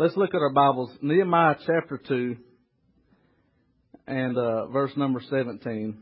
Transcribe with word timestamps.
Let's 0.00 0.16
look 0.16 0.32
at 0.32 0.40
our 0.40 0.52
Bibles. 0.52 0.92
Nehemiah 1.02 1.56
chapter 1.66 1.98
2 1.98 2.36
and 4.06 4.38
uh, 4.38 4.68
verse 4.68 4.92
number 4.96 5.20
17. 5.28 5.98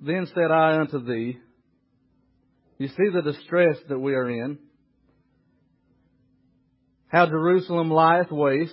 Then 0.00 0.26
said 0.34 0.50
I 0.50 0.78
unto 0.78 1.04
thee, 1.04 1.36
You 2.78 2.88
see 2.88 3.10
the 3.12 3.20
distress 3.20 3.76
that 3.90 3.98
we 3.98 4.14
are 4.14 4.30
in, 4.30 4.58
how 7.08 7.26
Jerusalem 7.26 7.90
lieth 7.90 8.30
waste, 8.30 8.72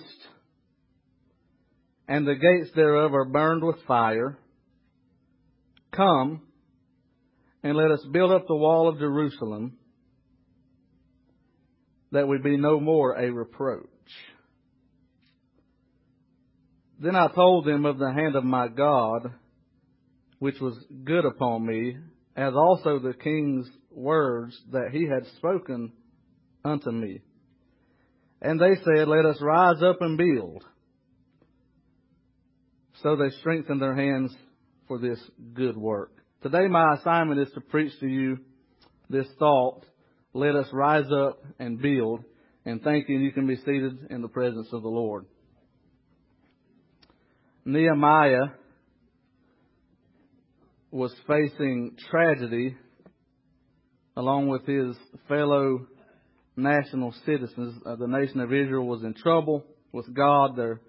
and 2.08 2.26
the 2.26 2.36
gates 2.36 2.70
thereof 2.74 3.12
are 3.12 3.26
burned 3.26 3.62
with 3.62 3.76
fire. 3.86 4.38
Come, 5.92 6.40
and 7.62 7.76
let 7.76 7.90
us 7.90 8.00
build 8.10 8.32
up 8.32 8.46
the 8.46 8.56
wall 8.56 8.88
of 8.88 8.98
Jerusalem, 8.98 9.76
that 12.12 12.28
we 12.28 12.38
be 12.38 12.56
no 12.56 12.80
more 12.80 13.14
a 13.14 13.30
reproach. 13.30 13.86
Then 16.98 17.16
I 17.16 17.28
told 17.28 17.64
them 17.64 17.86
of 17.86 17.98
the 17.98 18.12
hand 18.12 18.36
of 18.36 18.44
my 18.44 18.68
God, 18.68 19.32
which 20.38 20.60
was 20.60 20.76
good 21.04 21.24
upon 21.24 21.66
me, 21.66 21.96
as 22.36 22.54
also 22.54 22.98
the 22.98 23.14
king's 23.14 23.68
words 23.90 24.58
that 24.72 24.90
he 24.92 25.06
had 25.06 25.26
spoken 25.38 25.92
unto 26.64 26.90
me. 26.90 27.20
And 28.42 28.60
they 28.60 28.74
said, 28.84 29.08
Let 29.08 29.24
us 29.24 29.40
rise 29.40 29.82
up 29.82 30.00
and 30.00 30.16
build. 30.16 30.64
So 33.02 33.16
they 33.16 33.30
strengthened 33.40 33.80
their 33.80 33.94
hands 33.94 34.34
for 34.86 34.98
this 34.98 35.18
good 35.54 35.76
work. 35.76 36.12
Today 36.42 36.68
my 36.68 36.94
assignment 36.94 37.40
is 37.40 37.52
to 37.54 37.60
preach 37.60 37.92
to 38.00 38.06
you 38.06 38.38
this 39.08 39.26
thought, 39.38 39.84
let 40.32 40.54
us 40.54 40.66
rise 40.72 41.10
up 41.12 41.42
and 41.58 41.80
build, 41.80 42.24
and 42.64 42.82
thank 42.82 43.08
you, 43.08 43.18
you 43.18 43.32
can 43.32 43.46
be 43.46 43.56
seated 43.56 44.06
in 44.10 44.22
the 44.22 44.28
presence 44.28 44.68
of 44.72 44.82
the 44.82 44.88
Lord. 44.88 45.26
Nehemiah 47.64 48.48
was 50.90 51.14
facing 51.26 51.96
tragedy 52.10 52.76
along 54.16 54.48
with 54.48 54.66
his 54.66 54.96
fellow 55.28 55.86
national 56.56 57.14
citizens. 57.24 57.80
Uh, 57.86 57.96
the 57.96 58.06
nation 58.06 58.40
of 58.40 58.52
Israel 58.52 58.86
was 58.86 59.02
in 59.02 59.14
trouble 59.14 59.64
with 59.92 60.12
God. 60.14 60.56
Their 60.56 60.80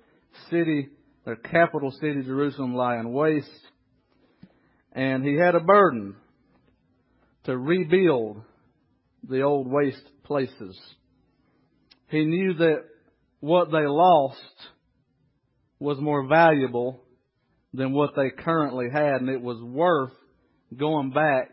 city, 0.50 0.90
their 1.26 1.36
capital 1.36 1.92
city, 1.92 2.24
Jerusalem, 2.24 2.76
lying 2.76 3.14
waste. 3.14 3.50
And 4.94 5.24
he 5.24 5.36
had 5.36 5.56
a 5.56 5.60
burden 5.60 6.16
to 7.46 7.58
rebuild 7.58 8.42
the 9.28 9.42
old 9.42 9.68
waste 9.70 10.08
places. 10.24 10.80
He 12.10 12.26
knew 12.26 12.54
that 12.56 12.84
what 13.40 13.72
they 13.72 13.86
lost 13.86 14.40
was 15.80 15.98
more 16.00 16.28
valuable 16.28 17.02
than 17.74 17.94
what 17.94 18.12
they 18.16 18.30
currently 18.30 18.88
had, 18.92 19.22
and 19.22 19.30
it 19.30 19.42
was 19.42 19.62
worth 19.62 20.14
going 20.76 21.12
back 21.12 21.50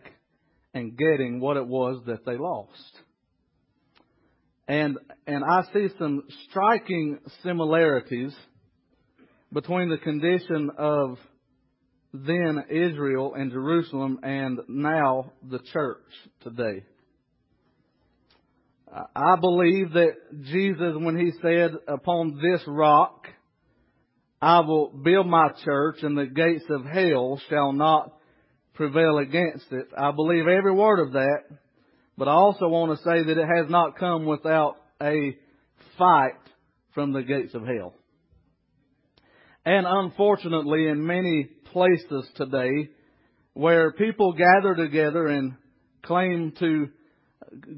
and 0.75 0.97
getting 0.97 1.41
what 1.41 1.57
it 1.57 1.67
was 1.67 2.03
that 2.07 2.25
they 2.27 2.37
lost. 2.37 2.99
And, 4.67 4.99
and 5.27 5.43
I 5.45 5.63
see 5.73 5.89
some 5.99 6.25
striking 6.49 7.21
similarities 7.43 8.35
between 9.53 9.89
the 9.89 9.97
condition 9.97 10.71
of 10.77 11.19
then 12.13 12.65
Israel 12.71 13.35
and 13.35 13.51
Jerusalem 13.51 14.21
and 14.23 14.61
now 14.69 15.33
the 15.49 15.61
church 15.73 16.05
today. 16.43 16.85
I 19.15 19.37
believe 19.37 19.93
that 19.93 20.13
Jesus, 20.45 20.95
when 20.97 21.19
he 21.19 21.33
said, 21.43 21.73
upon 21.87 22.41
this 22.43 22.63
rock, 22.67 23.27
I 24.41 24.61
will 24.61 24.89
build 24.89 25.27
my 25.27 25.51
church 25.65 25.97
and 26.03 26.17
the 26.17 26.27
gates 26.27 26.65
of 26.71 26.85
hell 26.85 27.41
shall 27.51 27.73
not 27.73 28.15
prevail 28.75 29.19
against 29.19 29.67
it. 29.73 29.89
I 29.97 30.13
believe 30.13 30.47
every 30.47 30.73
word 30.73 31.01
of 31.01 31.13
that, 31.13 31.43
but 32.17 32.29
I 32.29 32.33
also 32.33 32.69
want 32.69 32.97
to 32.97 33.05
say 33.05 33.25
that 33.25 33.39
it 33.39 33.49
has 33.57 33.69
not 33.69 33.99
come 33.99 34.25
without 34.25 34.77
a 35.03 35.37
fight 35.99 36.41
from 36.95 37.13
the 37.13 37.23
gates 37.23 37.55
of 37.55 37.67
hell. 37.67 37.95
And 39.65 39.87
unfortunately, 39.87 40.87
in 40.89 41.05
many 41.05 41.45
places 41.73 42.27
today, 42.37 42.89
where 43.53 43.93
people 43.93 44.33
gather 44.33 44.75
together 44.75 45.27
and 45.27 45.55
claim 46.03 46.53
to 46.61 46.89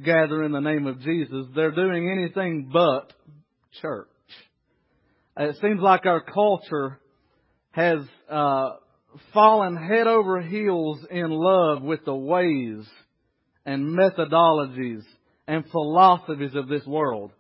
gather 0.05 0.43
in 0.45 0.53
the 0.53 0.61
name 0.61 0.87
of 0.87 1.01
Jesus, 1.01 1.47
they're 1.55 1.71
doing 1.75 2.11
anything 2.11 2.71
but 2.73 3.13
church. 3.81 4.09
It 5.37 5.57
seems 5.61 5.81
like 5.81 6.07
our 6.07 6.23
culture 6.23 7.01
has 7.73 8.01
uh, 8.31 8.71
fallen 9.33 9.77
head 9.77 10.07
over 10.07 10.41
heels 10.41 10.99
in 11.11 11.31
love 11.31 11.83
with 11.83 12.05
the 12.05 12.15
ways 12.15 12.85
and 13.65 13.97
methodologies 13.97 15.03
and 15.47 15.65
philosophies 15.71 16.55
of 16.55 16.69
this 16.69 16.87
world. 16.87 17.33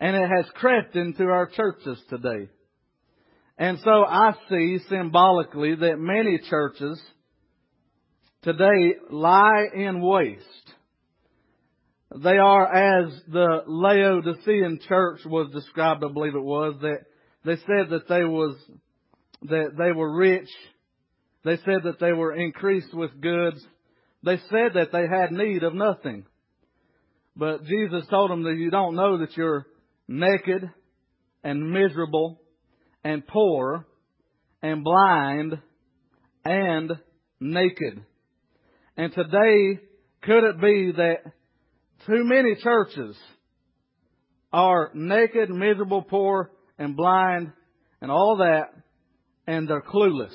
And 0.00 0.16
it 0.16 0.28
has 0.28 0.46
crept 0.54 0.96
into 0.96 1.24
our 1.24 1.48
churches 1.48 1.98
today. 2.08 2.48
And 3.58 3.78
so 3.84 4.04
I 4.04 4.32
see 4.48 4.78
symbolically 4.88 5.74
that 5.74 5.98
many 5.98 6.40
churches 6.48 7.00
today 8.42 8.94
lie 9.10 9.66
in 9.74 10.00
waste. 10.00 10.61
They 12.20 12.36
are 12.36 13.04
as 13.06 13.12
the 13.28 13.62
Laodicean 13.66 14.80
church 14.86 15.20
was 15.24 15.50
described, 15.52 16.04
I 16.04 16.12
believe 16.12 16.34
it 16.34 16.42
was, 16.42 16.74
that 16.82 17.00
they 17.44 17.56
said 17.56 17.90
that 17.90 18.08
they 18.08 18.24
was, 18.24 18.56
that 19.42 19.70
they 19.78 19.92
were 19.92 20.14
rich. 20.14 20.48
They 21.44 21.56
said 21.56 21.84
that 21.84 21.98
they 22.00 22.12
were 22.12 22.34
increased 22.34 22.92
with 22.92 23.20
goods. 23.20 23.64
They 24.22 24.36
said 24.50 24.74
that 24.74 24.92
they 24.92 25.06
had 25.08 25.32
need 25.32 25.62
of 25.62 25.74
nothing. 25.74 26.26
But 27.34 27.64
Jesus 27.64 28.06
told 28.10 28.30
them 28.30 28.42
that 28.44 28.56
you 28.56 28.70
don't 28.70 28.94
know 28.94 29.18
that 29.18 29.36
you're 29.36 29.66
naked 30.06 30.70
and 31.42 31.70
miserable 31.72 32.40
and 33.02 33.26
poor 33.26 33.86
and 34.62 34.84
blind 34.84 35.58
and 36.44 36.92
naked. 37.40 38.04
And 38.96 39.12
today, 39.12 39.80
could 40.22 40.44
it 40.44 40.60
be 40.60 40.92
that 40.96 41.32
too 42.06 42.24
many 42.24 42.56
churches 42.62 43.16
are 44.52 44.90
naked, 44.94 45.50
miserable, 45.50 46.02
poor, 46.02 46.50
and 46.78 46.96
blind, 46.96 47.52
and 48.00 48.10
all 48.10 48.38
that, 48.38 48.74
and 49.46 49.68
they're 49.68 49.82
clueless. 49.82 50.34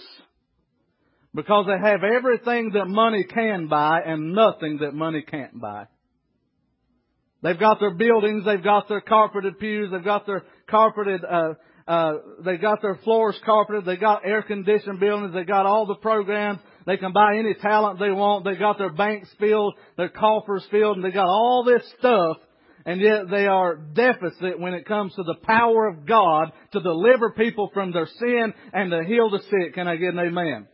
Because 1.36 1.68
they 1.68 1.78
have 1.78 2.02
everything 2.04 2.72
that 2.74 2.86
money 2.86 3.24
can 3.24 3.68
buy 3.68 4.02
and 4.06 4.34
nothing 4.34 4.80
that 4.82 4.94
money 4.94 5.22
can't 5.22 5.60
buy. 5.60 5.86
They've 7.44 7.60
got 7.60 7.80
their 7.80 7.94
buildings, 7.94 8.46
they've 8.46 8.64
got 8.64 8.88
their 8.90 9.02
carpeted 9.02 9.60
pews, 9.60 9.92
they've 9.92 10.04
got 10.04 10.26
their 10.26 10.44
carpeted, 10.68 11.22
uh, 11.24 11.54
uh, 11.88 12.14
they 12.44 12.58
got 12.58 12.82
their 12.82 13.00
floors 13.04 13.40
carpeted, 13.46 13.86
they 13.86 13.98
got 13.98 14.26
air 14.26 14.42
conditioned 14.42 15.00
buildings, 15.00 15.34
they 15.34 15.44
got 15.44 15.68
all 15.68 15.86
the 15.86 15.96
programs, 15.96 16.60
they 16.88 16.96
can 16.96 17.12
buy 17.12 17.38
any 17.38 17.54
talent 17.54 18.00
they 18.00 18.12
want. 18.12 18.46
They 18.46 18.56
got 18.56 18.78
their 18.78 18.94
banks 18.94 19.30
filled, 19.40 19.76
their 19.98 20.08
coffers 20.08 20.66
filled, 20.72 20.96
and 20.96 21.06
they 21.06 21.12
got 21.12 21.28
all 21.28 21.66
this 21.66 21.84
stuff. 22.00 22.38
And 22.86 23.02
yet 23.02 23.30
they 23.30 23.46
are 23.46 23.76
deficit 23.76 24.58
when 24.58 24.74
it 24.74 24.86
comes 24.86 25.14
to 25.16 25.24
the 25.24 25.36
power 25.44 25.88
of 25.88 26.06
God 26.06 26.54
to 26.72 26.80
deliver 26.80 27.32
people 27.32 27.70
from 27.74 27.92
their 27.92 28.08
sin 28.18 28.54
and 28.72 28.92
to 28.92 29.04
heal 29.04 29.30
the 29.30 29.42
sick. 29.42 29.74
Can 29.76 29.90
I 29.90 29.98
get 29.98 30.14
an 30.14 30.20
amen? 30.20 30.68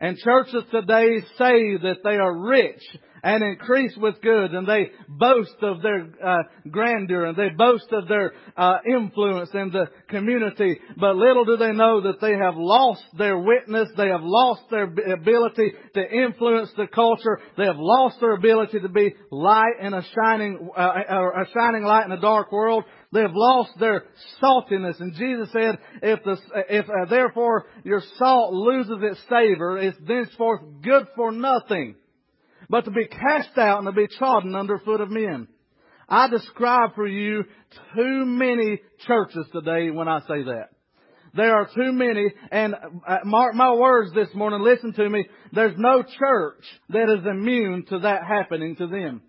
And 0.00 0.18
churches 0.18 0.64
today 0.72 1.20
say 1.38 1.76
that 1.76 1.98
they 2.02 2.16
are 2.16 2.36
rich 2.36 2.82
and 3.26 3.42
increase 3.42 3.92
with 3.96 4.22
goods 4.22 4.54
and 4.54 4.68
they 4.68 4.88
boast 5.08 5.56
of 5.60 5.82
their 5.82 6.06
uh, 6.24 6.42
grandeur 6.70 7.24
and 7.24 7.36
they 7.36 7.48
boast 7.48 7.88
of 7.90 8.06
their 8.06 8.32
uh, 8.56 8.78
influence 8.88 9.50
in 9.52 9.70
the 9.72 9.86
community. 10.08 10.78
But 10.96 11.16
little 11.16 11.44
do 11.44 11.56
they 11.56 11.72
know 11.72 12.02
that 12.02 12.20
they 12.20 12.34
have 12.34 12.54
lost 12.56 13.02
their 13.18 13.36
witness. 13.36 13.88
They 13.96 14.10
have 14.10 14.20
lost 14.22 14.62
their 14.70 14.84
ability 14.84 15.72
to 15.94 16.08
influence 16.08 16.70
the 16.76 16.86
culture. 16.86 17.40
They 17.58 17.64
have 17.64 17.78
lost 17.78 18.20
their 18.20 18.34
ability 18.34 18.78
to 18.78 18.88
be 18.88 19.16
light 19.32 19.74
in 19.80 19.92
a 19.92 20.02
shining, 20.14 20.70
uh, 20.78 20.82
a 20.82 21.46
shining 21.52 21.82
light 21.82 22.06
in 22.06 22.12
a 22.12 22.20
dark 22.20 22.52
world. 22.52 22.84
They 23.12 23.22
have 23.22 23.34
lost 23.34 23.72
their 23.80 24.04
saltiness. 24.40 25.00
And 25.00 25.14
Jesus 25.14 25.48
said, 25.52 25.78
if, 26.00 26.22
the, 26.22 26.36
if 26.70 26.86
uh, 26.88 27.10
therefore 27.10 27.66
your 27.82 28.02
salt 28.18 28.52
loses 28.52 28.98
its 29.02 29.20
savor, 29.28 29.78
it's 29.78 29.98
thenceforth 30.06 30.60
good 30.80 31.08
for 31.16 31.32
nothing 31.32 31.96
but 32.68 32.84
to 32.84 32.90
be 32.90 33.06
cast 33.06 33.56
out 33.58 33.78
and 33.78 33.86
to 33.86 33.92
be 33.92 34.08
trodden 34.08 34.54
under 34.54 34.78
foot 34.78 35.00
of 35.00 35.10
men. 35.10 35.48
I 36.08 36.28
describe 36.28 36.94
for 36.94 37.06
you 37.06 37.44
too 37.96 38.24
many 38.24 38.80
churches 39.06 39.46
today 39.52 39.90
when 39.90 40.08
I 40.08 40.20
say 40.20 40.44
that. 40.44 40.68
There 41.34 41.54
are 41.54 41.66
too 41.66 41.92
many, 41.92 42.32
and 42.50 42.74
uh, 42.74 43.18
mark 43.24 43.54
my 43.54 43.74
words 43.74 44.12
this 44.14 44.28
morning, 44.34 44.62
listen 44.62 44.92
to 44.94 45.08
me, 45.08 45.26
there's 45.52 45.76
no 45.76 46.02
church 46.02 46.64
that 46.88 47.14
is 47.18 47.26
immune 47.26 47.84
to 47.90 47.98
that 48.00 48.22
happening 48.26 48.76
to 48.76 48.86
them. 48.86 49.20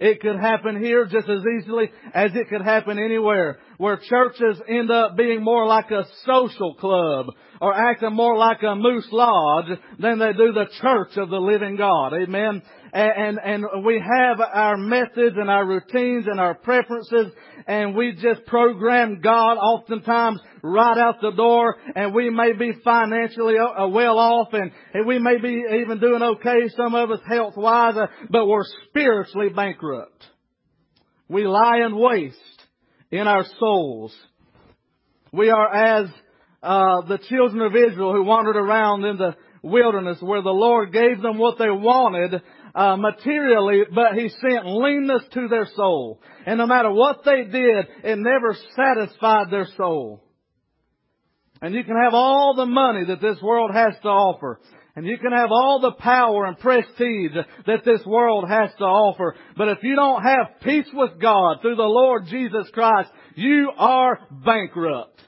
It 0.00 0.20
could 0.20 0.36
happen 0.36 0.82
here 0.82 1.04
just 1.04 1.28
as 1.28 1.42
easily 1.58 1.90
as 2.12 2.30
it 2.34 2.48
could 2.48 2.62
happen 2.62 2.98
anywhere, 2.98 3.58
where 3.78 3.96
churches 3.96 4.60
end 4.68 4.90
up 4.90 5.16
being 5.16 5.42
more 5.42 5.66
like 5.66 5.90
a 5.90 6.04
social 6.24 6.74
club 6.74 7.26
or 7.60 7.72
acting 7.72 8.12
more 8.12 8.36
like 8.36 8.62
a 8.62 8.74
moose 8.74 9.08
lodge 9.12 9.78
than 9.98 10.18
they 10.18 10.32
do 10.32 10.52
the 10.52 10.66
church 10.80 11.16
of 11.16 11.30
the 11.30 11.40
living 11.40 11.76
God. 11.76 12.12
Amen 12.14 12.62
and, 12.94 13.38
and, 13.44 13.64
and 13.64 13.84
we 13.84 13.94
have 14.00 14.40
our 14.40 14.76
methods 14.76 15.36
and 15.36 15.50
our 15.50 15.66
routines 15.66 16.26
and 16.28 16.38
our 16.38 16.54
preferences 16.54 17.32
and 17.66 17.96
we 17.96 18.12
just 18.12 18.44
program 18.46 19.20
God 19.22 19.54
oftentimes 19.54 20.40
right 20.62 20.98
out 20.98 21.16
the 21.20 21.32
door 21.32 21.76
and 21.94 22.14
we 22.14 22.30
may 22.30 22.52
be 22.52 22.72
financially 22.84 23.54
uh, 23.58 23.88
well 23.88 24.18
off 24.18 24.48
and, 24.52 24.70
and 24.92 25.06
we 25.06 25.18
may 25.18 25.38
be 25.38 25.64
even 25.82 26.00
doing 26.00 26.22
okay, 26.22 26.68
some 26.76 26.94
of 26.94 27.10
us 27.10 27.20
health 27.28 27.56
wise, 27.56 27.96
uh, 27.96 28.06
but 28.30 28.46
we're 28.46 28.64
spiritually 28.88 29.48
bankrupt. 29.54 30.24
We 31.28 31.46
lie 31.46 31.82
in 31.86 31.96
waste 31.96 32.36
in 33.10 33.26
our 33.26 33.44
souls. 33.58 34.14
We 35.32 35.50
are 35.50 36.02
as 36.02 36.08
uh, 36.62 37.02
the 37.08 37.18
children 37.28 37.62
of 37.62 37.74
Israel 37.74 38.12
who 38.12 38.24
wandered 38.24 38.56
around 38.56 39.04
in 39.04 39.16
the 39.16 39.36
wilderness 39.62 40.18
where 40.20 40.42
the 40.42 40.50
Lord 40.50 40.92
gave 40.92 41.22
them 41.22 41.38
what 41.38 41.58
they 41.58 41.70
wanted, 41.70 42.42
uh, 42.74 42.96
materially, 42.96 43.82
but 43.94 44.14
he 44.14 44.28
sent 44.28 44.66
leanness 44.66 45.22
to 45.32 45.48
their 45.48 45.68
soul. 45.76 46.20
And 46.46 46.58
no 46.58 46.66
matter 46.66 46.90
what 46.90 47.24
they 47.24 47.44
did, 47.44 47.86
it 48.02 48.18
never 48.18 48.56
satisfied 48.76 49.50
their 49.50 49.68
soul. 49.76 50.22
And 51.62 51.74
you 51.74 51.84
can 51.84 51.96
have 51.96 52.14
all 52.14 52.54
the 52.56 52.66
money 52.66 53.04
that 53.06 53.20
this 53.20 53.40
world 53.40 53.70
has 53.72 53.94
to 54.02 54.08
offer. 54.08 54.60
And 54.96 55.06
you 55.06 55.18
can 55.18 55.32
have 55.32 55.50
all 55.50 55.80
the 55.80 55.92
power 55.92 56.44
and 56.44 56.58
prestige 56.58 57.32
that 57.66 57.84
this 57.84 58.04
world 58.06 58.48
has 58.48 58.70
to 58.78 58.84
offer. 58.84 59.34
But 59.56 59.68
if 59.68 59.78
you 59.82 59.96
don't 59.96 60.22
have 60.22 60.60
peace 60.62 60.86
with 60.92 61.20
God 61.20 61.58
through 61.62 61.76
the 61.76 61.82
Lord 61.82 62.26
Jesus 62.26 62.68
Christ, 62.72 63.10
you 63.34 63.70
are 63.76 64.20
bankrupt. 64.30 65.20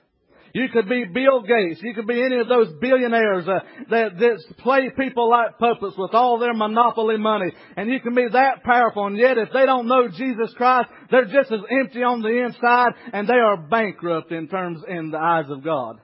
You 0.56 0.68
could 0.72 0.88
be 0.88 1.04
Bill 1.04 1.42
Gates. 1.42 1.82
You 1.82 1.92
could 1.92 2.06
be 2.06 2.18
any 2.18 2.38
of 2.38 2.48
those 2.48 2.72
billionaires 2.80 3.46
uh, 3.46 3.58
that, 3.90 4.18
that 4.18 4.42
play 4.60 4.88
people 4.98 5.28
like 5.28 5.58
puppets 5.58 5.96
with 5.98 6.14
all 6.14 6.38
their 6.38 6.54
monopoly 6.54 7.18
money. 7.18 7.52
And 7.76 7.90
you 7.90 8.00
can 8.00 8.14
be 8.14 8.26
that 8.32 8.62
powerful. 8.64 9.06
And 9.06 9.18
yet 9.18 9.36
if 9.36 9.50
they 9.52 9.66
don't 9.66 9.86
know 9.86 10.08
Jesus 10.08 10.54
Christ, 10.56 10.88
they're 11.10 11.26
just 11.26 11.52
as 11.52 11.60
empty 11.70 12.02
on 12.02 12.22
the 12.22 12.42
inside 12.46 12.92
and 13.12 13.28
they 13.28 13.34
are 13.34 13.58
bankrupt 13.58 14.32
in 14.32 14.48
terms 14.48 14.82
in 14.88 15.10
the 15.10 15.18
eyes 15.18 15.50
of 15.50 15.62
God. 15.62 16.00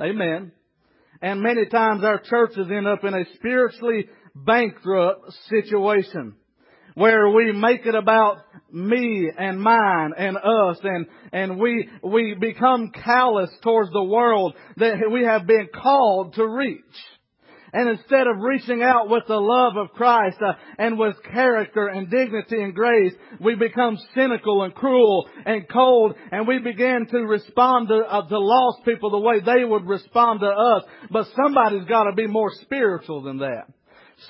Amen. 0.00 0.50
And 1.20 1.40
many 1.40 1.66
times 1.66 2.02
our 2.02 2.18
churches 2.18 2.66
end 2.68 2.88
up 2.88 3.04
in 3.04 3.14
a 3.14 3.24
spiritually 3.36 4.08
bankrupt 4.34 5.32
situation 5.48 6.34
where 6.94 7.28
we 7.30 7.52
make 7.52 7.86
it 7.86 7.94
about 7.94 8.38
me 8.70 9.30
and 9.36 9.60
mine 9.60 10.12
and 10.16 10.36
us 10.36 10.78
and, 10.82 11.06
and 11.32 11.58
we, 11.58 11.88
we 12.02 12.34
become 12.38 12.90
callous 12.90 13.50
towards 13.62 13.90
the 13.92 14.02
world 14.02 14.54
that 14.76 14.96
we 15.10 15.24
have 15.24 15.46
been 15.46 15.68
called 15.74 16.34
to 16.34 16.46
reach. 16.46 16.80
And 17.74 17.88
instead 17.88 18.26
of 18.26 18.36
reaching 18.38 18.82
out 18.82 19.08
with 19.08 19.22
the 19.26 19.40
love 19.40 19.78
of 19.78 19.94
Christ 19.94 20.36
uh, 20.46 20.52
and 20.78 20.98
with 20.98 21.16
character 21.32 21.86
and 21.86 22.10
dignity 22.10 22.60
and 22.60 22.74
grace, 22.74 23.14
we 23.40 23.54
become 23.54 23.96
cynical 24.14 24.62
and 24.62 24.74
cruel 24.74 25.26
and 25.46 25.66
cold, 25.70 26.14
and 26.30 26.46
we 26.46 26.58
begin 26.58 27.06
to 27.10 27.18
respond 27.20 27.88
to, 27.88 27.94
uh, 27.94 28.28
to 28.28 28.38
lost 28.38 28.84
people 28.84 29.10
the 29.10 29.18
way 29.18 29.40
they 29.40 29.64
would 29.64 29.86
respond 29.86 30.40
to 30.40 30.48
us. 30.48 30.82
But 31.10 31.28
somebody's 31.34 31.88
got 31.88 32.04
to 32.04 32.12
be 32.14 32.26
more 32.26 32.50
spiritual 32.60 33.22
than 33.22 33.38
that. 33.38 33.64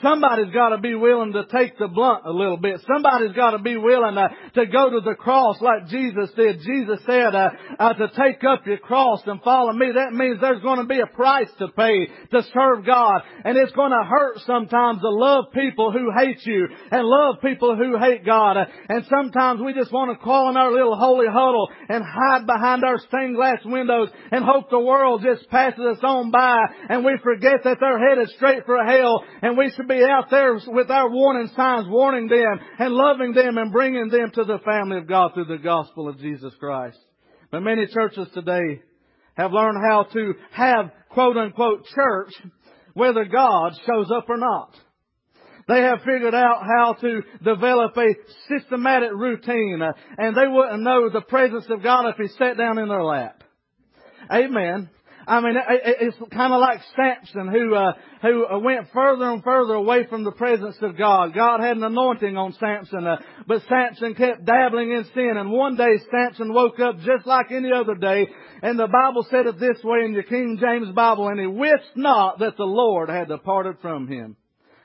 Somebody's 0.00 0.52
got 0.54 0.70
to 0.70 0.78
be 0.78 0.94
willing 0.94 1.32
to 1.32 1.44
take 1.46 1.78
the 1.78 1.88
blunt 1.88 2.24
a 2.24 2.30
little 2.30 2.56
bit. 2.56 2.80
Somebody's 2.86 3.34
got 3.34 3.50
to 3.50 3.58
be 3.58 3.76
willing 3.76 4.16
uh, 4.16 4.28
to 4.54 4.66
go 4.66 4.90
to 4.90 5.00
the 5.00 5.14
cross 5.14 5.60
like 5.60 5.88
Jesus 5.88 6.30
did. 6.36 6.60
Jesus 6.60 7.00
said 7.04 7.34
uh, 7.34 7.50
uh, 7.78 7.92
to 7.94 8.08
take 8.08 8.42
up 8.44 8.66
your 8.66 8.78
cross 8.78 9.20
and 9.26 9.42
follow 9.42 9.72
me. 9.72 9.92
That 9.94 10.12
means 10.12 10.40
there's 10.40 10.62
going 10.62 10.78
to 10.78 10.86
be 10.86 11.00
a 11.00 11.06
price 11.06 11.50
to 11.58 11.68
pay 11.68 12.06
to 12.30 12.42
serve 12.54 12.86
God. 12.86 13.22
And 13.44 13.58
it's 13.58 13.72
going 13.72 13.90
to 13.90 14.08
hurt 14.08 14.38
sometimes 14.46 15.00
to 15.02 15.10
love 15.10 15.46
people 15.52 15.92
who 15.92 16.10
hate 16.16 16.44
you 16.46 16.68
and 16.90 17.04
love 17.04 17.36
people 17.42 17.76
who 17.76 17.98
hate 17.98 18.24
God. 18.24 18.56
And 18.88 19.04
sometimes 19.10 19.60
we 19.60 19.74
just 19.74 19.92
want 19.92 20.10
to 20.10 20.22
crawl 20.22 20.50
in 20.50 20.56
our 20.56 20.72
little 20.72 20.96
holy 20.96 21.26
huddle 21.26 21.68
and 21.88 22.04
hide 22.04 22.46
behind 22.46 22.84
our 22.84 22.98
stained 22.98 23.36
glass 23.36 23.58
windows 23.64 24.08
and 24.30 24.44
hope 24.44 24.70
the 24.70 24.78
world 24.78 25.22
just 25.22 25.48
passes 25.50 25.80
us 25.80 25.98
on 26.02 26.30
by 26.30 26.58
and 26.88 27.04
we 27.04 27.18
forget 27.22 27.64
that 27.64 27.78
they're 27.80 28.08
headed 28.08 28.28
straight 28.36 28.64
for 28.66 28.82
hell 28.84 29.24
and 29.42 29.56
we 29.56 29.70
should 29.82 29.88
be 29.88 30.04
out 30.04 30.30
there 30.30 30.58
with 30.66 30.90
our 30.90 31.10
warning 31.10 31.50
signs, 31.56 31.88
warning 31.88 32.28
them 32.28 32.60
and 32.78 32.94
loving 32.94 33.32
them 33.32 33.58
and 33.58 33.72
bringing 33.72 34.08
them 34.08 34.30
to 34.34 34.44
the 34.44 34.58
family 34.64 34.98
of 34.98 35.08
God 35.08 35.32
through 35.34 35.46
the 35.46 35.58
gospel 35.58 36.08
of 36.08 36.18
Jesus 36.18 36.52
Christ. 36.58 36.98
But 37.50 37.60
many 37.60 37.86
churches 37.86 38.28
today 38.32 38.82
have 39.34 39.52
learned 39.52 39.78
how 39.88 40.04
to 40.12 40.34
have 40.52 40.90
quote 41.10 41.36
unquote 41.36 41.86
church 41.94 42.32
whether 42.94 43.24
God 43.24 43.72
shows 43.86 44.10
up 44.14 44.28
or 44.28 44.36
not. 44.36 44.74
They 45.68 45.80
have 45.80 46.00
figured 46.00 46.34
out 46.34 46.62
how 46.62 46.94
to 46.94 47.22
develop 47.44 47.96
a 47.96 48.14
systematic 48.48 49.12
routine, 49.14 49.80
uh, 49.80 49.92
and 50.18 50.36
they 50.36 50.46
wouldn't 50.48 50.82
know 50.82 51.08
the 51.08 51.20
presence 51.20 51.66
of 51.70 51.82
God 51.82 52.08
if 52.08 52.16
He 52.16 52.28
sat 52.36 52.56
down 52.56 52.78
in 52.78 52.88
their 52.88 53.04
lap. 53.04 53.42
Amen. 54.30 54.90
I 55.26 55.40
mean, 55.40 55.54
it's 55.56 56.16
kind 56.32 56.52
of 56.52 56.60
like 56.60 56.80
Samson 56.96 57.48
who, 57.48 57.74
uh, 57.74 57.92
who 58.22 58.46
uh, 58.46 58.58
went 58.58 58.88
further 58.92 59.30
and 59.30 59.42
further 59.42 59.74
away 59.74 60.06
from 60.08 60.24
the 60.24 60.32
presence 60.32 60.76
of 60.82 60.98
God. 60.98 61.34
God 61.34 61.60
had 61.60 61.76
an 61.76 61.84
anointing 61.84 62.36
on 62.36 62.52
Samson, 62.54 63.06
uh, 63.06 63.16
but 63.46 63.62
Samson 63.68 64.14
kept 64.14 64.44
dabbling 64.44 64.90
in 64.90 65.04
sin. 65.14 65.34
And 65.36 65.50
one 65.50 65.76
day 65.76 65.98
Samson 66.10 66.52
woke 66.52 66.80
up 66.80 66.98
just 66.98 67.26
like 67.26 67.52
any 67.52 67.72
other 67.72 67.94
day, 67.94 68.26
and 68.62 68.78
the 68.78 68.88
Bible 68.88 69.26
said 69.30 69.46
it 69.46 69.60
this 69.60 69.82
way 69.84 70.04
in 70.04 70.14
the 70.14 70.22
King 70.22 70.58
James 70.60 70.92
Bible, 70.94 71.28
and 71.28 71.38
he 71.38 71.46
wist 71.46 71.90
not 71.94 72.40
that 72.40 72.56
the 72.56 72.64
Lord 72.64 73.08
had 73.08 73.28
departed 73.28 73.76
from 73.80 74.08
him. 74.08 74.36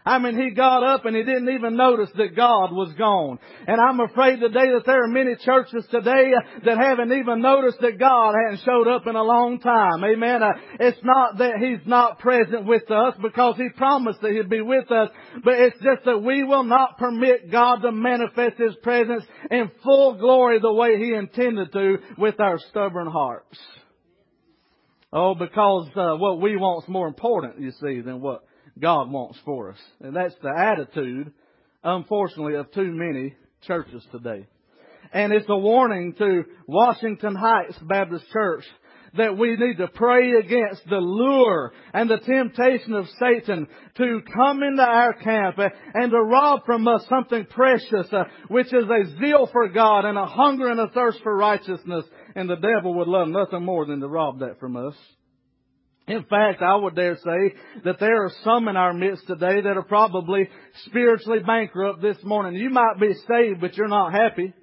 I 0.08 0.20
mean, 0.20 0.42
he 0.42 0.52
got 0.52 0.84
up 0.84 1.04
and 1.04 1.18
he 1.18 1.24
didn't 1.24 1.50
even 1.50 1.76
notice 1.76 2.10
that 2.16 2.34
God 2.34 2.72
was 2.72 2.94
gone. 2.98 3.40
And 3.68 3.78
I'm 3.82 4.00
afraid 4.00 4.40
today 4.40 4.72
that 4.72 4.84
there 4.86 5.04
are 5.04 5.08
many 5.10 5.36
churches 5.44 5.86
today 5.92 6.32
that 6.64 6.78
haven't 6.78 7.12
even 7.12 7.42
noticed 7.42 7.80
that 7.82 8.00
God 8.00 8.34
hadn't 8.42 8.64
showed 8.64 8.88
up 8.88 9.06
in 9.06 9.18
a 9.18 9.24
long 9.24 9.60
time. 9.60 10.06
Amen. 10.06 10.42
Uh, 10.42 10.54
it's 10.80 11.04
not 11.04 11.40
that 11.40 11.56
he's 11.60 11.86
not 11.86 12.20
present 12.20 12.66
with 12.66 12.90
us 12.90 13.16
because 13.22 13.58
he 13.58 13.68
promised 13.76 14.22
that 14.22 14.32
he'd 14.32 14.50
be 14.50 14.62
with 14.62 14.90
us, 14.92 15.10
but 15.44 15.56
it's 15.56 15.78
just 15.84 16.06
that 16.06 16.24
we 16.24 16.42
will 16.46 16.64
not 16.64 16.98
permit 16.98 17.52
God 17.52 17.82
to 17.82 17.92
manifest 17.92 18.58
his 18.58 18.76
presence 18.82 19.26
in 19.52 19.70
full 19.84 20.14
glory 20.14 20.60
the 20.62 20.72
way 20.72 20.98
he 20.98 21.14
intended 21.14 21.74
to 21.74 21.98
with 22.18 22.40
our 22.40 22.60
stubborn 22.70 23.08
hearts. 23.08 23.60
Oh, 25.12 25.36
because 25.36 25.90
uh, 25.98 26.16
what 26.16 26.40
we 26.40 26.56
want 26.56 26.86
is 26.86 26.90
more 26.90 27.08
important, 27.08 27.60
you 27.60 27.72
see, 27.82 28.00
than 28.00 28.22
what 28.22 28.47
God 28.80 29.12
wants 29.12 29.40
for 29.46 29.72
us. 29.72 29.80
And 30.02 30.16
that's 30.16 30.36
the 30.42 30.54
attitude, 30.56 31.32
unfortunately, 31.84 32.56
of 32.56 32.72
too 32.72 32.92
many 32.92 33.36
churches 33.66 34.06
today. 34.12 34.48
And 35.14 35.32
it's 35.32 35.50
a 35.50 35.58
warning 35.58 36.14
to 36.18 36.44
Washington 36.68 37.36
Heights 37.36 37.78
Baptist 37.82 38.26
Church 38.32 38.66
that 39.16 39.38
we 39.38 39.56
need 39.56 39.78
to 39.78 39.88
pray 39.88 40.34
against 40.34 40.88
the 40.90 40.98
lure 40.98 41.72
and 41.94 42.10
the 42.10 42.18
temptation 42.18 42.94
of 42.94 43.08
Satan 43.20 43.68
to 43.98 44.22
come 44.36 44.64
into 44.64 44.84
our 44.84 45.14
camp 45.14 45.58
and 45.94 46.12
to 46.12 46.18
rob 46.18 46.66
from 46.66 46.88
us 46.88 47.06
something 47.10 47.46
precious, 47.46 48.12
uh, 48.12 48.26
which 48.50 48.68
is 48.68 48.84
a 48.84 49.20
zeal 49.20 49.50
for 49.52 49.70
God 49.70 50.06
and 50.06 50.18
a 50.18 50.26
hunger 50.26 50.70
and 50.70 50.80
a 50.80 50.90
thirst 50.90 51.20
for 51.24 51.36
righteousness. 51.36 52.06
And 52.36 52.50
the 52.50 52.56
devil 52.56 52.96
would 52.96 53.08
love 53.08 53.30
nothing 53.30 53.64
more 53.64 53.86
than 53.86 54.02
to 54.02 54.08
rob 54.08 54.40
that 54.40 54.60
from 54.60 54.76
us. 54.76 54.96
In 56.08 56.24
fact, 56.24 56.62
I 56.62 56.76
would 56.76 56.96
dare 56.96 57.18
say 57.18 57.56
that 57.84 58.00
there 58.00 58.24
are 58.24 58.32
some 58.44 58.70
in 58.70 58.78
our 58.78 58.94
midst 58.94 59.28
today 59.28 59.60
that 59.62 59.78
are 59.78 59.84
probably 59.84 60.48
spiritually 60.86 61.40
bankrupt 61.46 62.02
this 62.02 62.18
morning. 62.24 62.60
You 62.60 62.70
might 62.70 63.00
be 63.00 63.14
saved, 63.28 63.60
but 63.60 63.76
you're 63.76 63.90
not 63.90 64.14
happy. 64.14 64.54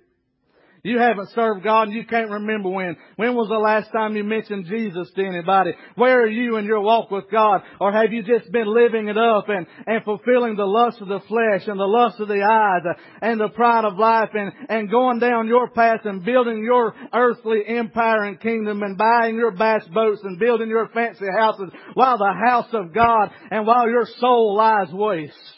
You 0.84 0.98
haven't 0.98 1.30
served 1.30 1.64
God 1.64 1.84
and 1.88 1.94
you 1.94 2.04
can't 2.04 2.30
remember 2.30 2.68
when. 2.68 2.94
When 3.16 3.34
was 3.34 3.48
the 3.48 3.54
last 3.54 3.90
time 3.90 4.16
you 4.16 4.22
mentioned 4.22 4.66
Jesus 4.66 5.10
to 5.16 5.24
anybody? 5.24 5.72
Where 5.94 6.20
are 6.20 6.30
you 6.30 6.58
in 6.58 6.66
your 6.66 6.82
walk 6.82 7.10
with 7.10 7.24
God? 7.30 7.62
Or 7.80 7.90
have 7.90 8.12
you 8.12 8.22
just 8.22 8.52
been 8.52 8.66
living 8.66 9.08
it 9.08 9.16
up 9.16 9.48
and, 9.48 9.66
and 9.86 10.04
fulfilling 10.04 10.56
the 10.56 10.66
lust 10.66 11.00
of 11.00 11.08
the 11.08 11.20
flesh 11.20 11.66
and 11.68 11.80
the 11.80 11.86
lust 11.86 12.20
of 12.20 12.28
the 12.28 12.42
eyes 12.42 12.96
and 13.22 13.40
the 13.40 13.48
pride 13.48 13.86
of 13.86 13.96
life 13.96 14.28
and, 14.34 14.52
and 14.68 14.90
going 14.90 15.20
down 15.20 15.48
your 15.48 15.70
path 15.70 16.00
and 16.04 16.22
building 16.22 16.62
your 16.62 16.94
earthly 17.14 17.62
empire 17.66 18.24
and 18.24 18.38
kingdom 18.38 18.82
and 18.82 18.98
buying 18.98 19.36
your 19.36 19.52
bass 19.52 19.84
boats 19.94 20.20
and 20.22 20.38
building 20.38 20.68
your 20.68 20.90
fancy 20.92 21.24
houses 21.38 21.70
while 21.94 22.18
the 22.18 22.34
house 22.46 22.68
of 22.74 22.92
God 22.92 23.30
and 23.50 23.66
while 23.66 23.88
your 23.88 24.06
soul 24.20 24.54
lies 24.54 24.92
waste? 24.92 25.53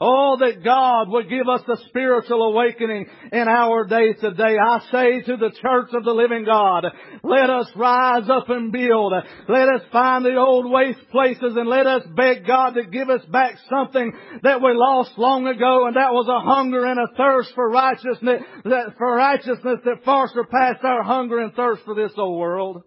Oh, 0.00 0.36
that 0.38 0.62
God 0.62 1.08
would 1.08 1.28
give 1.28 1.48
us 1.48 1.62
a 1.66 1.88
spiritual 1.88 2.40
awakening 2.42 3.06
in 3.32 3.48
our 3.48 3.84
day 3.84 4.12
today. 4.12 4.56
I 4.56 4.78
say 4.92 5.22
to 5.22 5.36
the 5.36 5.50
church 5.60 5.88
of 5.92 6.04
the 6.04 6.12
living 6.12 6.44
God, 6.44 6.86
let 7.24 7.50
us 7.50 7.66
rise 7.74 8.30
up 8.30 8.48
and 8.48 8.70
build. 8.70 9.12
Let 9.48 9.68
us 9.68 9.82
find 9.90 10.24
the 10.24 10.36
old 10.36 10.70
waste 10.70 11.00
places 11.10 11.56
and 11.56 11.68
let 11.68 11.88
us 11.88 12.02
beg 12.14 12.46
God 12.46 12.74
to 12.74 12.84
give 12.84 13.10
us 13.10 13.24
back 13.24 13.56
something 13.68 14.12
that 14.44 14.62
we 14.62 14.70
lost 14.72 15.18
long 15.18 15.48
ago 15.48 15.88
and 15.88 15.96
that 15.96 16.12
was 16.12 16.28
a 16.28 16.46
hunger 16.46 16.86
and 16.86 17.00
a 17.00 17.16
thirst 17.16 17.50
for 17.56 17.68
righteousness, 17.68 18.42
that, 18.66 18.94
for 18.98 19.16
righteousness 19.16 19.80
that 19.84 20.04
far 20.04 20.28
surpassed 20.28 20.84
our 20.84 21.02
hunger 21.02 21.40
and 21.40 21.52
thirst 21.54 21.82
for 21.84 21.96
this 21.96 22.12
old 22.16 22.38
world. 22.38 22.84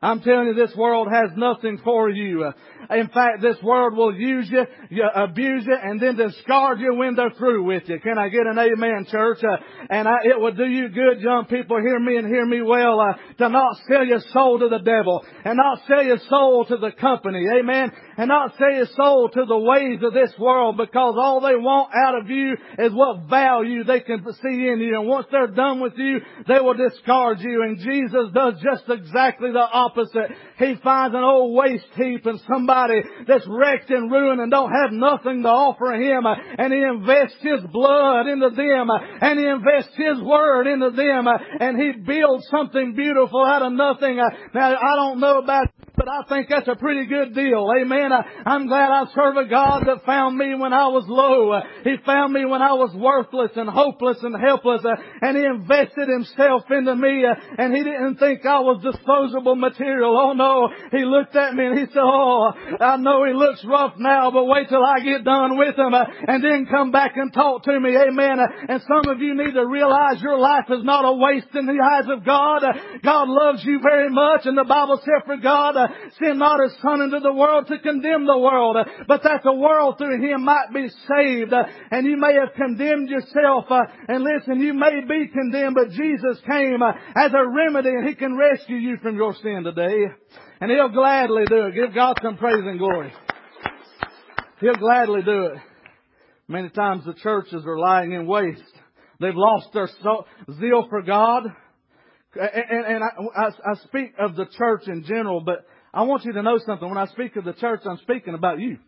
I'm 0.00 0.20
telling 0.20 0.46
you, 0.46 0.54
this 0.54 0.76
world 0.76 1.08
has 1.10 1.30
nothing 1.36 1.80
for 1.82 2.08
you. 2.08 2.52
In 2.88 3.08
fact, 3.08 3.42
this 3.42 3.56
world 3.62 3.96
will 3.96 4.14
use 4.14 4.48
you, 4.48 4.64
you 4.90 5.04
abuse 5.12 5.64
you, 5.66 5.76
and 5.82 6.00
then 6.00 6.16
discard 6.16 6.78
you 6.78 6.94
when 6.94 7.16
they're 7.16 7.32
through 7.36 7.64
with 7.64 7.82
you. 7.88 7.98
Can 7.98 8.16
I 8.16 8.28
get 8.28 8.46
an 8.46 8.58
amen, 8.58 9.06
church? 9.10 9.38
Uh, 9.42 9.56
and 9.90 10.06
I, 10.06 10.18
it 10.24 10.40
would 10.40 10.56
do 10.56 10.64
you 10.64 10.88
good, 10.88 11.20
young 11.20 11.46
people, 11.46 11.80
hear 11.80 11.98
me 11.98 12.16
and 12.16 12.28
hear 12.28 12.46
me 12.46 12.62
well, 12.62 13.00
uh, 13.00 13.14
to 13.38 13.48
not 13.48 13.76
sell 13.90 14.06
your 14.06 14.20
soul 14.32 14.60
to 14.60 14.68
the 14.68 14.78
devil, 14.78 15.24
and 15.44 15.56
not 15.56 15.80
sell 15.88 16.04
your 16.04 16.18
soul 16.28 16.64
to 16.66 16.76
the 16.76 16.92
company, 16.92 17.44
amen, 17.58 17.90
and 18.16 18.28
not 18.28 18.56
sell 18.56 18.70
your 18.70 18.86
soul 18.94 19.28
to 19.28 19.44
the 19.46 19.58
ways 19.58 19.98
of 20.02 20.14
this 20.14 20.32
world, 20.38 20.76
because 20.76 21.16
all 21.18 21.40
they 21.40 21.56
want 21.56 21.90
out 22.06 22.16
of 22.16 22.30
you 22.30 22.52
is 22.78 22.92
what 22.92 23.28
value 23.28 23.82
they 23.82 24.00
can 24.00 24.24
see 24.24 24.68
in 24.68 24.78
you, 24.80 24.98
and 25.00 25.08
once 25.08 25.26
they're 25.32 25.48
done 25.48 25.80
with 25.80 25.94
you, 25.96 26.20
they 26.46 26.60
will 26.60 26.74
discard 26.74 27.40
you, 27.40 27.62
and 27.64 27.78
Jesus 27.78 28.30
does 28.32 28.54
just 28.62 28.88
exactly 28.88 29.50
the 29.50 29.58
opposite. 29.58 29.87
He 30.58 30.74
finds 30.82 31.14
an 31.14 31.22
old 31.22 31.54
waste 31.54 31.86
heap 31.96 32.26
and 32.26 32.40
somebody 32.48 33.00
that's 33.26 33.46
wrecked 33.48 33.90
and 33.90 34.10
ruined 34.10 34.40
and 34.40 34.50
don't 34.50 34.72
have 34.72 34.92
nothing 34.92 35.42
to 35.42 35.48
offer 35.48 35.94
him 35.94 36.24
and 36.26 36.72
he 36.72 36.80
invests 36.80 37.38
his 37.40 37.60
blood 37.72 38.26
into 38.26 38.50
them 38.50 38.88
and 38.90 39.38
he 39.38 39.46
invests 39.46 39.96
his 39.96 40.20
word 40.22 40.66
into 40.66 40.90
them 40.90 41.26
and 41.28 41.80
he 41.80 41.92
builds 42.00 42.46
something 42.50 42.94
beautiful 42.94 43.44
out 43.44 43.62
of 43.62 43.72
nothing. 43.72 44.16
Now 44.16 44.76
I 44.76 44.96
don't 44.96 45.20
know 45.20 45.38
about 45.38 45.68
but 45.98 46.06
I 46.08 46.22
think 46.28 46.46
that's 46.48 46.68
a 46.68 46.76
pretty 46.76 47.06
good 47.06 47.34
deal. 47.34 47.66
Amen. 47.76 48.12
I'm 48.46 48.68
glad 48.68 48.90
I 48.92 49.06
serve 49.12 49.36
a 49.36 49.48
God 49.48 49.82
that 49.86 50.06
found 50.06 50.38
me 50.38 50.54
when 50.54 50.72
I 50.72 50.86
was 50.86 51.04
low. 51.08 51.58
He 51.82 51.96
found 52.06 52.32
me 52.32 52.44
when 52.46 52.62
I 52.62 52.74
was 52.74 52.94
worthless 52.94 53.50
and 53.56 53.68
hopeless 53.68 54.18
and 54.22 54.36
helpless 54.40 54.82
and 55.20 55.36
He 55.36 55.42
invested 55.44 56.08
Himself 56.08 56.62
into 56.70 56.94
me 56.94 57.24
and 57.58 57.74
He 57.74 57.82
didn't 57.82 58.18
think 58.18 58.46
I 58.46 58.60
was 58.60 58.80
disposable 58.80 59.56
material. 59.56 59.77
Oh 59.80 60.32
no. 60.34 60.68
He 60.90 61.04
looked 61.04 61.36
at 61.36 61.54
me 61.54 61.66
and 61.66 61.78
He 61.78 61.86
said, 61.86 62.02
oh, 62.02 62.52
I 62.80 62.96
know 62.96 63.24
he 63.24 63.32
looks 63.32 63.64
rough 63.64 63.94
now, 63.98 64.30
but 64.30 64.44
wait 64.44 64.68
till 64.68 64.84
I 64.84 65.00
get 65.00 65.24
done 65.24 65.56
with 65.56 65.78
him 65.78 65.94
uh, 65.94 66.04
and 66.26 66.42
then 66.42 66.66
come 66.70 66.90
back 66.90 67.16
and 67.16 67.32
talk 67.32 67.64
to 67.64 67.80
me. 67.80 67.96
Amen. 67.96 68.40
Uh, 68.40 68.46
and 68.68 68.82
some 68.82 69.12
of 69.12 69.20
you 69.20 69.34
need 69.34 69.54
to 69.54 69.66
realize 69.66 70.20
your 70.22 70.38
life 70.38 70.66
is 70.70 70.84
not 70.84 71.04
a 71.04 71.12
waste 71.12 71.54
in 71.54 71.66
the 71.66 71.80
eyes 71.82 72.08
of 72.10 72.24
God. 72.24 72.64
Uh, 72.64 72.72
God 73.02 73.28
loves 73.28 73.64
you 73.64 73.80
very 73.82 74.10
much 74.10 74.46
and 74.46 74.56
the 74.56 74.64
Bible 74.64 75.00
said 75.04 75.24
for 75.26 75.36
God 75.36 75.76
sent 76.18 76.38
not 76.38 76.62
his 76.62 76.74
son 76.82 77.00
into 77.00 77.20
the 77.20 77.32
world 77.32 77.66
to 77.68 77.78
condemn 77.78 78.26
the 78.26 78.38
world, 78.38 78.76
but 79.06 79.22
that 79.22 79.42
the 79.44 79.54
world 79.54 79.96
through 79.98 80.20
him 80.20 80.44
might 80.44 80.72
be 80.72 80.88
saved. 80.88 81.52
And 81.90 82.06
you 82.06 82.16
may 82.16 82.34
have 82.34 82.54
condemned 82.54 83.08
yourself 83.08 83.66
and 84.08 84.24
listen, 84.24 84.60
you 84.60 84.74
may 84.74 85.00
be 85.06 85.28
condemned, 85.28 85.74
but 85.74 85.90
Jesus 85.90 86.40
came 86.48 86.82
as 86.82 87.32
a 87.32 87.48
remedy 87.48 87.90
and 87.90 88.08
he 88.08 88.14
can 88.14 88.36
rescue 88.36 88.76
you 88.76 88.96
from 89.02 89.16
your 89.16 89.34
sin 89.42 89.64
today. 89.72 90.04
And 90.60 90.70
he'll 90.70 90.88
gladly 90.88 91.44
do 91.48 91.66
it. 91.66 91.74
Give 91.74 91.94
God 91.94 92.18
some 92.22 92.36
praise 92.36 92.64
and 92.64 92.78
glory. 92.78 93.12
He'll 94.60 94.74
gladly 94.74 95.22
do 95.22 95.46
it. 95.46 95.58
Many 96.48 96.70
times 96.70 97.04
the 97.04 97.14
churches 97.14 97.64
are 97.66 97.78
lying 97.78 98.12
in 98.12 98.26
waste. 98.26 98.62
They've 99.20 99.34
lost 99.34 99.68
their 99.74 99.88
zeal 100.58 100.86
for 100.88 101.02
God. 101.02 101.44
And, 102.34 102.86
and 102.86 103.04
I, 103.04 103.40
I, 103.40 103.46
I 103.46 103.74
speak 103.84 104.14
of 104.18 104.36
the 104.36 104.46
church 104.46 104.88
in 104.88 105.04
general, 105.04 105.40
but 105.40 105.66
I 105.92 106.02
want 106.02 106.24
you 106.24 106.32
to 106.32 106.42
know 106.42 106.58
something. 106.64 106.88
When 106.88 106.98
I 106.98 107.06
speak 107.06 107.36
of 107.36 107.44
the 107.44 107.52
church, 107.52 107.80
I'm 107.84 107.98
speaking 107.98 108.34
about 108.34 108.60
you. 108.60 108.78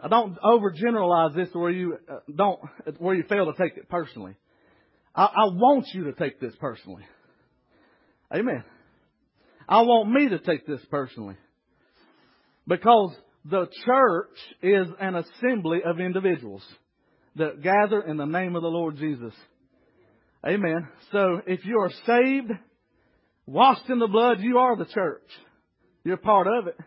I 0.00 0.08
don't 0.08 0.38
overgeneralize 0.40 1.34
this 1.34 1.48
where 1.52 1.70
you 1.70 1.98
uh, 2.08 2.18
don't, 2.32 2.60
where 2.98 3.14
you 3.14 3.24
fail 3.28 3.52
to 3.52 3.60
take 3.60 3.76
it 3.76 3.88
personally. 3.88 4.36
I, 5.14 5.24
I 5.24 5.44
want 5.52 5.86
you 5.92 6.04
to 6.04 6.12
take 6.12 6.40
this 6.40 6.54
personally. 6.60 7.02
Amen. 8.34 8.64
I 9.68 9.82
want 9.82 10.10
me 10.10 10.28
to 10.28 10.38
take 10.38 10.66
this 10.66 10.80
personally. 10.90 11.36
Because 12.66 13.14
the 13.44 13.66
church 13.86 14.36
is 14.62 14.88
an 15.00 15.14
assembly 15.14 15.80
of 15.84 16.00
individuals 16.00 16.62
that 17.36 17.62
gather 17.62 18.02
in 18.02 18.16
the 18.16 18.26
name 18.26 18.56
of 18.56 18.62
the 18.62 18.68
Lord 18.68 18.96
Jesus. 18.96 19.32
Amen. 20.46 20.88
So 21.12 21.40
if 21.46 21.64
you 21.64 21.78
are 21.80 21.90
saved, 22.06 22.52
washed 23.46 23.88
in 23.88 23.98
the 23.98 24.06
blood, 24.06 24.40
you 24.40 24.58
are 24.58 24.76
the 24.76 24.84
church. 24.84 25.28
You're 26.04 26.16
part 26.18 26.46
of 26.46 26.66
it. 26.68 26.78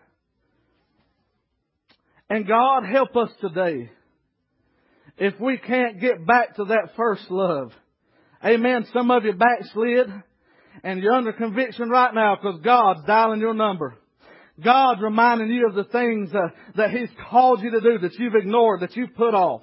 And 2.29 2.47
God 2.47 2.83
help 2.85 3.15
us 3.17 3.29
today 3.41 3.91
if 5.17 5.39
we 5.39 5.57
can't 5.57 5.99
get 5.99 6.25
back 6.25 6.55
to 6.55 6.65
that 6.65 6.89
first 6.95 7.29
love. 7.29 7.71
Amen. 8.43 8.85
Some 8.93 9.11
of 9.11 9.25
you 9.25 9.33
backslid 9.33 10.07
and 10.83 11.01
you're 11.01 11.13
under 11.13 11.33
conviction 11.33 11.89
right 11.89 12.13
now 12.13 12.35
because 12.35 12.61
God's 12.61 13.05
dialing 13.05 13.39
your 13.39 13.53
number. 13.53 13.95
God's 14.63 15.01
reminding 15.01 15.49
you 15.49 15.67
of 15.67 15.75
the 15.75 15.85
things 15.85 16.29
uh, 16.33 16.49
that 16.75 16.91
He's 16.91 17.09
called 17.29 17.61
you 17.61 17.71
to 17.71 17.81
do 17.81 17.99
that 17.99 18.13
you've 18.19 18.35
ignored, 18.35 18.81
that 18.81 18.95
you've 18.95 19.15
put 19.15 19.33
off. 19.33 19.61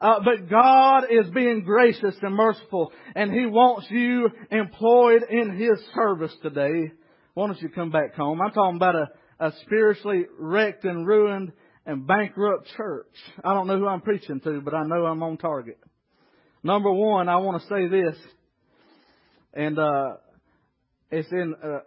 Uh, 0.00 0.20
but 0.24 0.50
God 0.50 1.04
is 1.10 1.30
being 1.30 1.62
gracious 1.62 2.14
and 2.20 2.34
merciful, 2.34 2.92
and 3.14 3.32
He 3.32 3.46
wants 3.46 3.86
you 3.90 4.28
employed 4.50 5.22
in 5.30 5.56
His 5.56 5.78
service 5.94 6.34
today. 6.42 6.92
Why 7.34 7.46
don't 7.46 7.60
you 7.60 7.68
come 7.68 7.90
back 7.90 8.14
home? 8.14 8.40
I'm 8.40 8.52
talking 8.52 8.76
about 8.76 8.96
a, 8.96 9.08
a 9.40 9.52
spiritually 9.62 10.26
wrecked 10.38 10.84
and 10.84 11.06
ruined 11.06 11.52
and 11.86 12.06
bankrupt 12.06 12.68
church. 12.76 13.14
I 13.44 13.54
don't 13.54 13.66
know 13.66 13.78
who 13.78 13.86
I'm 13.86 14.00
preaching 14.00 14.40
to, 14.40 14.60
but 14.60 14.74
I 14.74 14.84
know 14.84 15.06
I'm 15.06 15.22
on 15.22 15.36
target. 15.36 15.78
Number 16.62 16.92
one, 16.92 17.28
I 17.28 17.36
want 17.36 17.60
to 17.62 17.68
say 17.68 17.88
this, 17.88 18.16
and 19.52 19.78
uh, 19.78 20.16
it's 21.14 21.30
in, 21.30 21.54
uh, 21.62 21.78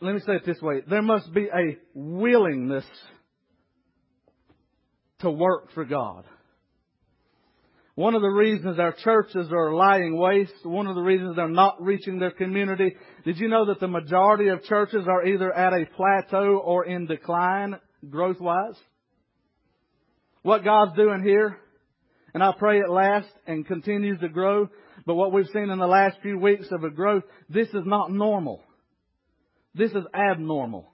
let 0.00 0.14
me 0.14 0.20
say 0.26 0.34
it 0.34 0.46
this 0.46 0.60
way. 0.60 0.82
There 0.88 1.02
must 1.02 1.32
be 1.32 1.46
a 1.46 1.78
willingness 1.94 2.84
to 5.20 5.30
work 5.30 5.72
for 5.72 5.84
God. 5.86 6.24
One 7.94 8.14
of 8.14 8.22
the 8.22 8.28
reasons 8.28 8.78
our 8.78 8.92
churches 8.92 9.48
are 9.52 9.72
lying 9.72 10.18
waste, 10.18 10.52
one 10.64 10.86
of 10.86 10.96
the 10.96 11.00
reasons 11.00 11.36
they're 11.36 11.48
not 11.48 11.80
reaching 11.80 12.18
their 12.18 12.32
community, 12.32 12.94
did 13.24 13.38
you 13.38 13.48
know 13.48 13.66
that 13.66 13.80
the 13.80 13.88
majority 13.88 14.48
of 14.48 14.64
churches 14.64 15.06
are 15.08 15.24
either 15.24 15.52
at 15.52 15.72
a 15.72 15.86
plateau 15.96 16.58
or 16.58 16.84
in 16.84 17.06
decline 17.06 17.76
growth 18.10 18.40
wise? 18.40 18.76
What 20.42 20.64
God's 20.64 20.96
doing 20.96 21.22
here, 21.24 21.58
and 22.34 22.42
I 22.42 22.52
pray 22.58 22.80
it 22.80 22.90
lasts 22.90 23.30
and 23.46 23.66
continues 23.66 24.20
to 24.20 24.28
grow, 24.28 24.68
but 25.06 25.14
what 25.14 25.32
we've 25.32 25.48
seen 25.52 25.70
in 25.70 25.78
the 25.78 25.86
last 25.86 26.18
few 26.22 26.38
weeks 26.38 26.66
of 26.70 26.84
a 26.84 26.90
growth, 26.90 27.24
this 27.48 27.68
is 27.68 27.84
not 27.84 28.10
normal. 28.10 28.62
This 29.74 29.90
is 29.90 30.04
abnormal. 30.14 30.92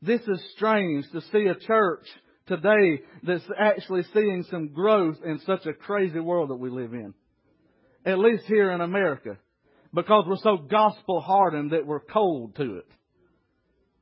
This 0.00 0.20
is 0.20 0.52
strange 0.56 1.10
to 1.12 1.20
see 1.32 1.46
a 1.46 1.56
church 1.66 2.06
today 2.46 3.02
that's 3.24 3.44
actually 3.58 4.04
seeing 4.14 4.44
some 4.50 4.68
growth 4.68 5.16
in 5.24 5.40
such 5.44 5.66
a 5.66 5.72
crazy 5.72 6.20
world 6.20 6.50
that 6.50 6.56
we 6.56 6.70
live 6.70 6.92
in. 6.92 7.14
At 8.04 8.18
least 8.18 8.44
here 8.46 8.70
in 8.70 8.80
America. 8.80 9.38
Because 9.92 10.24
we're 10.28 10.36
so 10.36 10.58
gospel 10.58 11.20
hardened 11.20 11.72
that 11.72 11.86
we're 11.86 12.00
cold 12.00 12.56
to 12.56 12.76
it. 12.76 12.86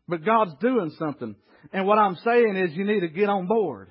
But 0.09 0.25
God's 0.25 0.55
doing 0.61 0.93
something. 0.99 1.35
And 1.73 1.87
what 1.87 1.99
I'm 1.99 2.17
saying 2.17 2.57
is 2.57 2.77
you 2.77 2.85
need 2.85 3.01
to 3.01 3.09
get 3.09 3.29
on 3.29 3.47
board. 3.47 3.89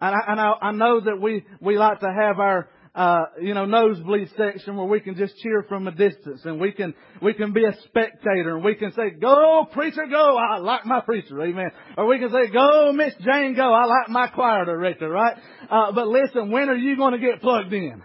And 0.00 0.14
I, 0.14 0.32
and 0.32 0.40
I, 0.40 0.52
I 0.62 0.72
know 0.72 1.00
that 1.00 1.20
we, 1.20 1.44
we 1.60 1.78
like 1.78 2.00
to 2.00 2.12
have 2.12 2.38
our, 2.38 2.68
uh, 2.94 3.24
you 3.40 3.54
know, 3.54 3.64
nosebleed 3.64 4.30
section 4.36 4.76
where 4.76 4.86
we 4.86 5.00
can 5.00 5.16
just 5.16 5.36
cheer 5.38 5.64
from 5.68 5.88
a 5.88 5.90
distance 5.90 6.42
and 6.44 6.60
we 6.60 6.70
can, 6.70 6.94
we 7.20 7.34
can 7.34 7.52
be 7.52 7.64
a 7.64 7.72
spectator 7.86 8.54
and 8.54 8.64
we 8.64 8.76
can 8.76 8.92
say, 8.92 9.10
go 9.10 9.66
preacher, 9.72 10.06
go. 10.08 10.36
I 10.36 10.58
like 10.58 10.86
my 10.86 11.00
preacher. 11.00 11.42
Amen. 11.42 11.70
Or 11.98 12.06
we 12.06 12.20
can 12.20 12.30
say, 12.30 12.52
go 12.52 12.92
Miss 12.92 13.12
Jane, 13.24 13.56
go. 13.56 13.72
I 13.72 13.86
like 13.86 14.10
my 14.10 14.28
choir 14.28 14.64
director, 14.64 15.08
right? 15.08 15.36
Uh, 15.68 15.90
but 15.90 16.06
listen, 16.06 16.52
when 16.52 16.68
are 16.68 16.76
you 16.76 16.96
going 16.96 17.12
to 17.12 17.18
get 17.18 17.40
plugged 17.40 17.72
in? 17.72 18.02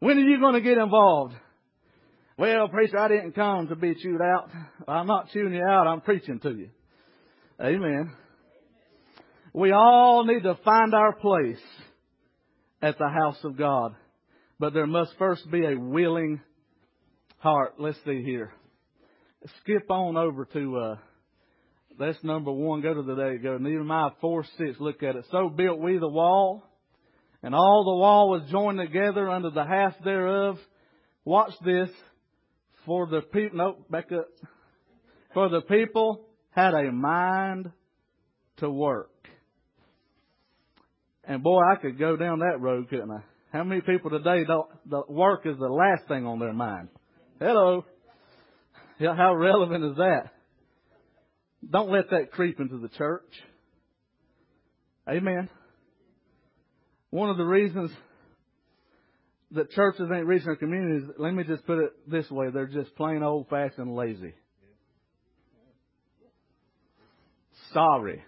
When 0.00 0.18
are 0.18 0.28
you 0.28 0.38
going 0.40 0.54
to 0.54 0.60
get 0.60 0.76
involved? 0.76 1.34
Well, 2.36 2.68
preacher, 2.68 2.98
I 2.98 3.08
didn't 3.08 3.32
come 3.32 3.68
to 3.68 3.76
be 3.76 3.94
chewed 3.94 4.20
out. 4.20 4.50
I'm 4.88 5.06
not 5.06 5.30
chewing 5.30 5.54
you 5.54 5.64
out. 5.64 5.86
I'm 5.86 6.02
preaching 6.02 6.38
to 6.40 6.50
you. 6.50 6.68
Amen. 7.62 8.12
We 9.54 9.72
all 9.72 10.24
need 10.24 10.42
to 10.42 10.58
find 10.64 10.94
our 10.94 11.14
place 11.14 11.58
at 12.82 12.98
the 12.98 13.08
house 13.08 13.38
of 13.44 13.56
God. 13.56 13.94
But 14.58 14.74
there 14.74 14.86
must 14.86 15.12
first 15.18 15.50
be 15.50 15.64
a 15.64 15.78
willing 15.78 16.40
heart. 17.38 17.74
Let's 17.78 17.98
see 18.04 18.22
here. 18.22 18.52
Skip 19.62 19.90
on 19.90 20.16
over 20.16 20.44
to 20.44 20.76
uh, 20.76 20.96
That's 21.98 22.22
number 22.22 22.52
one. 22.52 22.82
Go 22.82 22.94
to 22.94 23.02
the 23.02 23.14
day. 23.14 23.38
Go 23.38 23.56
Nehemiah 23.56 24.10
4 24.20 24.44
6. 24.58 24.80
Look 24.80 25.02
at 25.02 25.16
it. 25.16 25.24
So 25.30 25.48
built 25.48 25.80
we 25.80 25.98
the 25.98 26.08
wall, 26.08 26.62
and 27.42 27.54
all 27.54 27.84
the 27.84 28.00
wall 28.00 28.28
was 28.28 28.50
joined 28.50 28.78
together 28.78 29.30
under 29.30 29.50
the 29.50 29.64
half 29.64 29.94
thereof. 30.04 30.58
Watch 31.24 31.52
this. 31.64 31.88
For 32.86 33.06
the 33.06 33.20
people, 33.20 33.58
nope, 33.58 33.90
back 33.90 34.10
up. 34.10 34.26
For 35.34 35.48
the 35.48 35.60
people 35.60 36.26
had 36.50 36.74
a 36.74 36.90
mind 36.90 37.70
to 38.58 38.70
work. 38.70 39.09
And 41.30 41.44
boy, 41.44 41.60
I 41.60 41.76
could 41.76 41.96
go 41.96 42.16
down 42.16 42.40
that 42.40 42.60
road, 42.60 42.88
couldn't 42.90 43.12
I? 43.12 43.20
How 43.52 43.62
many 43.62 43.82
people 43.82 44.10
today 44.10 44.42
don't, 44.44 44.66
the 44.84 45.02
work 45.08 45.42
is 45.46 45.56
the 45.56 45.68
last 45.68 46.08
thing 46.08 46.26
on 46.26 46.40
their 46.40 46.52
mind? 46.52 46.88
Hello. 47.38 47.84
Yeah, 48.98 49.14
how 49.14 49.36
relevant 49.36 49.84
is 49.84 49.96
that? 49.98 50.32
Don't 51.70 51.88
let 51.92 52.10
that 52.10 52.32
creep 52.32 52.58
into 52.58 52.78
the 52.78 52.88
church. 52.88 53.32
Amen. 55.08 55.48
One 57.10 57.30
of 57.30 57.36
the 57.36 57.44
reasons 57.44 57.92
that 59.52 59.70
churches 59.70 60.08
ain't 60.12 60.26
reaching 60.26 60.46
their 60.46 60.56
communities, 60.56 61.08
let 61.16 61.32
me 61.32 61.44
just 61.44 61.64
put 61.64 61.78
it 61.78 61.92
this 62.08 62.28
way, 62.28 62.48
they're 62.52 62.66
just 62.66 62.96
plain 62.96 63.22
old 63.22 63.48
fashioned 63.48 63.94
lazy. 63.94 64.34
Sorry. 67.72 68.20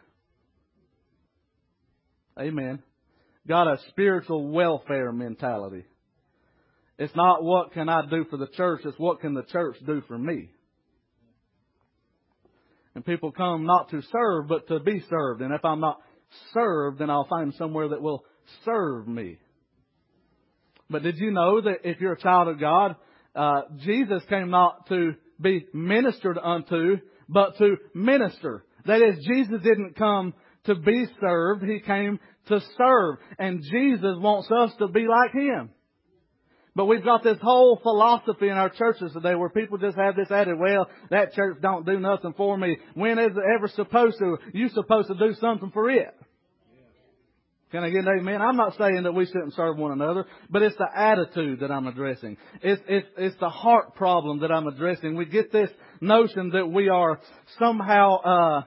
Amen. 2.39 2.81
Got 3.47 3.67
a 3.67 3.79
spiritual 3.89 4.49
welfare 4.49 5.13
mentality. 5.13 5.85
It's 6.99 7.15
not 7.17 7.43
what 7.43 7.73
can 7.73 7.89
I 7.89 8.03
do 8.09 8.25
for 8.31 8.37
the 8.37 8.47
church, 8.47 8.83
it's 8.85 8.99
what 8.99 9.21
can 9.21 9.35
the 9.35 9.43
church 9.43 9.77
do 9.85 10.03
for 10.07 10.17
me. 10.17 10.51
And 12.95 13.05
people 13.05 13.33
come 13.33 13.65
not 13.65 13.91
to 13.91 14.03
serve, 14.03 14.49
but 14.49 14.69
to 14.69 14.79
be 14.79 15.03
served. 15.09 15.41
And 15.41 15.55
if 15.55 15.65
I'm 15.65 15.81
not 15.81 16.01
served, 16.53 16.99
then 16.99 17.11
I'll 17.11 17.27
find 17.27 17.55
somewhere 17.55 17.89
that 17.89 18.03
will 18.03 18.25
serve 18.65 19.09
me. 19.09 19.39
But 20.91 21.03
did 21.03 21.17
you 21.19 21.31
know 21.31 21.63
that 21.63 21.81
if 21.85 22.01
you're 22.01 22.13
a 22.13 22.21
child 22.21 22.49
of 22.49 22.61
God, 22.61 22.97
uh, 23.35 23.63
Jesus 23.79 24.23
came 24.29 24.51
not 24.51 24.89
to 24.89 25.15
be 25.41 25.67
ministered 25.73 26.39
unto, 26.39 26.99
but 27.29 27.57
to 27.59 27.77
minister. 27.95 28.65
That 28.85 29.01
is, 29.01 29.25
Jesus 29.27 29.63
didn't 29.63 29.97
come 29.97 30.35
to 30.65 30.75
be 30.75 31.07
served, 31.21 31.65
He 31.65 31.81
came 31.81 32.19
to 32.49 32.61
serve. 32.77 33.17
And 33.39 33.63
Jesus 33.63 34.17
wants 34.19 34.51
us 34.51 34.73
to 34.79 34.89
be 34.89 35.07
like 35.07 35.33
Him. 35.33 35.71
But 36.75 36.87
we've 36.87 37.05
got 37.05 37.23
this 37.23 37.39
whole 37.43 37.79
philosophy 37.83 38.49
in 38.49 38.55
our 38.55 38.71
churches 38.71 39.13
today 39.13 39.35
where 39.35 39.51
people 39.51 39.77
just 39.77 39.97
have 39.97 40.17
this 40.17 40.31
attitude, 40.31 40.59
well, 40.59 40.89
that 41.11 41.35
church 41.35 41.59
don't 41.61 41.85
do 41.85 42.01
nothing 42.01 42.33
for 42.35 42.57
me. 42.57 42.79
When 42.95 43.19
is 43.19 43.33
it 43.33 43.43
ever 43.57 43.69
supposed 43.69 44.19
to? 44.19 44.39
You're 44.55 44.71
supposed 44.71 45.09
to 45.09 45.15
do 45.15 45.35
something 45.35 45.71
for 45.71 45.91
it. 45.91 46.15
Can 47.73 47.85
I 47.85 47.91
get 47.91 48.05
an 48.05 48.19
amen? 48.21 48.43
I'm 48.43 48.57
not 48.57 48.77
saying 48.77 49.05
that 49.05 49.13
we 49.13 49.25
shouldn't 49.25 49.55
serve 49.55 49.79
one 49.79 49.93
another, 49.93 50.27
but 50.51 50.61
it's 50.61 50.77
the 50.77 50.89
attitude 50.95 51.61
that 51.61 51.71
I'm 51.71 51.87
addressing. 51.87 52.37
It's, 52.63 52.83
it's, 52.87 53.09
it's 53.17 53.37
the 53.41 53.49
heart 53.49 53.95
problem 53.95 54.41
that 54.41 54.53
I'm 54.53 54.67
addressing. 54.67 55.17
We 55.17 55.25
get 55.25 55.53
this 55.53 55.71
notion 56.01 56.51
that 56.51 56.67
we 56.67 56.91
are 56.91 57.19
somehow, 57.59 58.17
uh, 58.21 58.63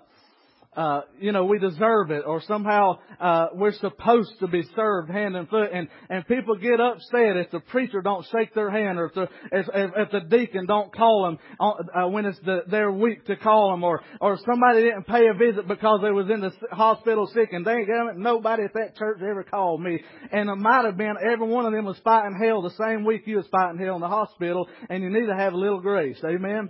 uh, 0.76 1.02
you 1.20 1.32
know, 1.32 1.46
we 1.46 1.58
deserve 1.58 2.12
it, 2.12 2.24
or 2.26 2.42
somehow 2.42 3.00
uh, 3.20 3.48
we're 3.54 3.72
supposed 3.74 4.34
to 4.40 4.48
be 4.48 4.64
served 4.76 5.10
hand 5.10 5.36
and 5.36 5.48
foot, 5.48 5.70
and 5.74 5.88
and 6.10 6.28
people 6.28 6.56
get 6.56 6.80
upset 6.82 7.38
if 7.38 7.52
the 7.52 7.62
preacher 7.62 8.02
don't 8.02 8.26
shake 8.32 8.54
their 8.54 8.70
hand, 8.70 9.00
or 9.00 9.06
if 9.06 9.14
the 9.14 9.30
if, 9.52 9.68
if, 9.74 9.92
if 9.96 10.12
the 10.12 10.20
deacon 10.22 10.66
don't 10.66 10.94
call 10.94 11.24
them 11.24 11.40
uh, 11.60 12.08
when 12.08 12.26
it's 12.26 12.40
the, 12.46 12.64
their 12.70 12.92
week 12.92 13.26
to 13.26 13.38
call 13.38 13.72
them, 13.72 13.84
or 13.84 14.02
or 14.20 14.38
somebody 14.46 14.82
didn't 14.82 15.08
pay 15.08 15.28
a 15.28 15.34
visit 15.34 15.68
because 15.68 16.02
they 16.04 16.12
was 16.12 16.30
in 16.30 16.42
the 16.42 16.52
hospital 16.72 17.28
sick, 17.34 17.54
and 17.54 17.66
they 17.66 17.72
ain't 17.72 18.18
nobody 18.18 18.64
at 18.64 18.74
that 18.74 18.98
church 18.98 19.20
ever 19.22 19.44
called 19.44 19.82
me, 19.82 20.02
and 20.32 20.50
it 20.50 20.56
might 20.56 20.84
have 20.84 20.98
been 20.98 21.16
every 21.26 21.48
one 21.48 21.66
of 21.66 21.72
them 21.72 21.86
was 21.86 22.00
fighting 22.04 22.38
hell 22.38 22.62
the 22.62 22.72
same 22.72 23.06
week 23.06 23.24
you 23.26 23.38
was 23.38 23.48
fighting 23.48 23.80
hell 23.80 23.96
in 23.96 24.02
the 24.02 24.08
hospital, 24.08 24.68
and 24.90 25.04
you 25.04 25.10
need 25.10 25.28
to 25.28 25.36
have 25.36 25.54
a 25.54 25.58
little 25.58 25.80
grace, 25.80 26.20
amen 26.26 26.70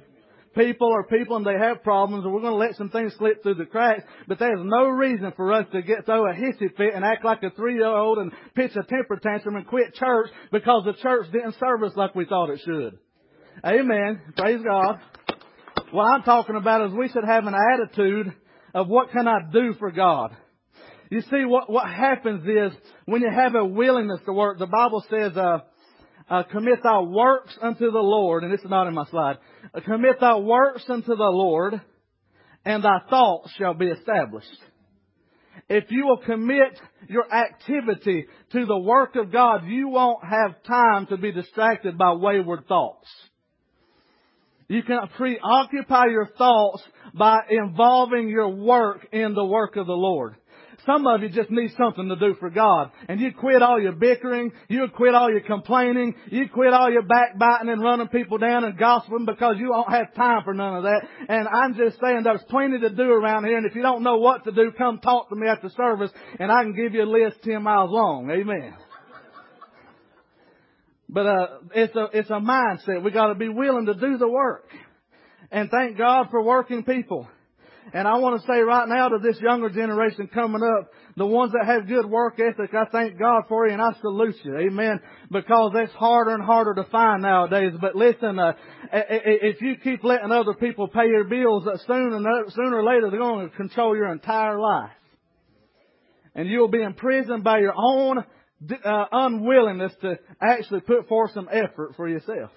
people 0.56 0.92
are 0.94 1.04
people 1.04 1.36
and 1.38 1.46
they 1.46 1.58
have 1.58 1.84
problems 1.84 2.24
and 2.24 2.34
we're 2.34 2.42
going 2.42 2.54
to 2.54 2.58
let 2.58 2.76
some 2.76 2.90
things 2.90 3.14
slip 3.18 3.44
through 3.44 3.56
the 3.56 3.66
cracks, 3.66 4.04
but 4.28 4.40
there's 4.40 4.62
no 4.64 4.88
reason 4.88 5.32
for 5.36 5.54
us 5.54 5.66
to 5.72 5.82
get 5.82 6.06
throw 6.06 6.30
a 6.30 6.34
hissy 6.34 6.76
fit 6.76 6.94
and 6.94 7.06
act 7.06 7.24
like 7.26 7.44
a 7.44 7.52
three 7.52 7.76
year 7.76 7.88
old 7.88 8.18
and 8.18 8.32
pitch 8.56 8.72
a 8.72 8.84
temper 8.84 9.20
tantrum 9.22 9.56
and 9.56 9.68
quit 9.68 9.94
church 9.94 10.30
because 10.52 10.84
the 10.86 10.94
church 11.02 11.28
didn't 11.32 11.56
serve 11.60 11.84
us 11.84 11.96
like 11.96 12.16
we 12.16 12.26
thought 12.26 12.50
it 12.50 12.62
should. 12.64 12.98
Amen. 13.64 14.22
Praise 14.36 14.62
God. 14.64 15.00
What 15.92 16.04
I'm 16.04 16.24
talking 16.24 16.56
about 16.56 16.88
is 16.88 16.94
we 16.94 17.10
should 17.10 17.24
have 17.26 17.46
an 17.46 17.56
attitude 17.56 18.34
of 18.74 18.88
what 18.88 19.12
can 19.12 19.28
I 19.28 19.40
do 19.52 19.74
for 19.80 19.92
God. 19.92 20.36
You 21.10 21.22
see, 21.22 21.46
what, 21.46 21.70
what 21.70 21.88
happens 21.88 22.46
is 22.48 22.78
when 23.06 23.22
you 23.22 23.30
have 23.32 23.56
a 23.56 23.64
willingness 23.64 24.20
to 24.26 24.34
work, 24.34 24.58
the 24.58 24.66
Bible 24.66 25.04
says, 25.10 25.38
uh, 25.38 25.60
uh, 26.30 26.44
commit 26.44 26.80
thy 26.84 27.00
works 27.00 27.58
unto 27.62 27.92
the 27.92 28.00
Lord, 28.00 28.44
and 28.44 28.54
is 28.54 28.60
not 28.66 28.88
in 28.88 28.94
my 28.94 29.06
slide. 29.06 29.38
Uh, 29.74 29.82
commit 29.82 30.20
thy 30.20 30.36
works 30.38 30.84
unto 30.90 31.16
the 31.16 31.24
Lord, 31.24 31.80
and 32.64 32.84
thy 32.84 33.00
thoughts 33.10 33.52
shall 33.58 33.74
be 33.74 33.88
established. 33.88 34.48
If 35.68 35.86
you 35.90 36.06
will 36.06 36.18
commit 36.18 36.80
your 37.08 37.32
activity 37.34 38.26
to 38.52 38.66
the 38.66 38.78
work 38.78 39.16
of 39.16 39.32
God, 39.32 39.66
you 39.66 39.88
won't 39.88 40.24
have 40.24 40.62
time 40.64 41.08
to 41.08 41.18
be 41.18 41.32
distracted 41.32 41.98
by 41.98 42.14
wayward 42.14 42.68
thoughts. 42.68 43.08
You 44.68 44.82
can 44.82 45.00
preoccupy 45.16 46.06
your 46.08 46.28
thoughts 46.38 46.84
by 47.14 47.40
involving 47.50 48.30
your 48.30 48.50
work 48.50 49.08
in 49.12 49.34
the 49.36 49.46
work 49.46 49.76
of 49.76 49.86
the 49.86 49.94
Lord. 49.94 50.36
Some 50.86 51.08
of 51.08 51.24
you 51.24 51.30
just 51.30 51.50
need 51.50 51.72
something 51.78 52.10
to 52.10 52.16
do 52.16 52.36
for 52.40 52.50
God. 52.50 52.92
And 53.10 53.20
you 53.20 53.32
quit 53.34 53.62
all 53.64 53.82
your 53.82 53.94
bickering, 53.94 54.52
you 54.70 54.88
quit 54.96 55.16
all 55.16 55.32
your 55.32 55.42
complaining, 55.42 56.14
you 56.30 56.48
quit 56.48 56.74
all 56.74 56.92
your 56.92 57.02
backbiting 57.02 57.70
and 57.70 57.82
running 57.82 58.08
people 58.10 58.38
down 58.38 58.64
and 58.64 58.78
gossiping 58.78 59.26
because 59.26 59.56
you 59.58 59.68
don't 59.68 59.92
have 59.92 60.14
time 60.14 60.44
for 60.44 60.54
none 60.54 60.78
of 60.78 60.84
that. 60.84 61.02
And 61.28 61.48
I'm 61.48 61.76
just 61.76 62.00
saying 62.00 62.22
there's 62.24 62.44
plenty 62.50 62.80
to 62.80 62.90
do 62.90 63.04
around 63.04 63.46
here 63.46 63.58
and 63.58 63.66
if 63.66 63.76
you 63.76 63.82
don't 63.82 64.04
know 64.04 64.18
what 64.18 64.44
to 64.44 64.52
do, 64.52 64.72
come 64.78 65.00
talk 65.00 65.30
to 65.30 65.36
me 65.36 65.48
after 65.48 65.70
the 65.70 65.74
service 65.76 66.12
and 66.40 66.52
I 66.52 66.64
can 66.64 66.76
give 66.76 66.94
you 66.94 67.04
a 67.04 67.10
list 67.10 67.38
10 67.44 67.64
miles 67.64 67.90
long. 67.92 68.30
Amen. 68.30 68.76
But 71.08 71.26
uh, 71.26 71.48
it's 71.74 71.96
a 71.96 72.08
it's 72.14 72.30
a 72.30 72.40
mindset. 72.42 73.04
We 73.04 73.12
got 73.12 73.28
to 73.28 73.36
be 73.36 73.48
willing 73.48 73.86
to 73.86 73.94
do 73.94 74.18
the 74.18 74.28
work, 74.28 74.68
and 75.52 75.70
thank 75.70 75.98
God 75.98 76.28
for 76.32 76.44
working 76.44 76.84
people. 76.84 77.28
And 77.94 78.08
I 78.08 78.18
want 78.18 78.42
to 78.42 78.48
say 78.48 78.60
right 78.60 78.88
now 78.88 79.10
to 79.10 79.20
this 79.20 79.40
younger 79.40 79.70
generation 79.70 80.28
coming 80.34 80.64
up, 80.64 80.92
the 81.18 81.26
ones 81.26 81.54
that 81.54 81.66
have 81.66 81.88
good 81.88 82.06
work 82.06 82.40
ethic, 82.40 82.74
I 82.74 82.86
thank 82.92 83.18
God 83.20 83.44
for 83.48 83.68
you 83.68 83.74
and 83.74 83.82
I 83.82 83.92
salute 84.02 84.36
you. 84.44 84.58
Amen. 84.58 85.00
Because 85.32 85.72
that's 85.74 85.94
harder 85.94 86.32
and 86.32 86.44
harder 86.44 86.74
to 86.76 86.84
find 86.90 87.22
nowadays. 87.22 87.74
But 87.80 87.96
listen, 87.96 88.40
uh, 88.40 88.54
if 88.92 89.62
you 89.62 89.76
keep 89.78 90.04
letting 90.04 90.32
other 90.32 90.56
people 90.56 90.88
pay 90.88 91.08
your 91.08 91.26
bills, 91.26 91.68
uh, 91.68 91.78
sooner, 91.86 92.20
sooner 92.50 92.78
or 92.78 92.84
later 92.84 93.10
they're 93.12 93.20
going 93.20 93.50
to 93.50 93.56
control 93.56 93.96
your 93.96 94.12
entire 94.12 94.60
life. 94.60 94.92
And 96.34 96.50
you'll 96.50 96.68
be 96.68 96.82
imprisoned 96.82 97.44
by 97.44 97.60
your 97.60 97.74
own 97.78 98.18
uh, 98.84 99.06
unwillingness 99.12 99.94
to 100.02 100.20
actually 100.42 100.82
put 100.82 101.08
forth 101.08 101.32
some 101.34 101.48
effort 101.52 101.94
for 101.96 102.10
yourself. 102.10 102.52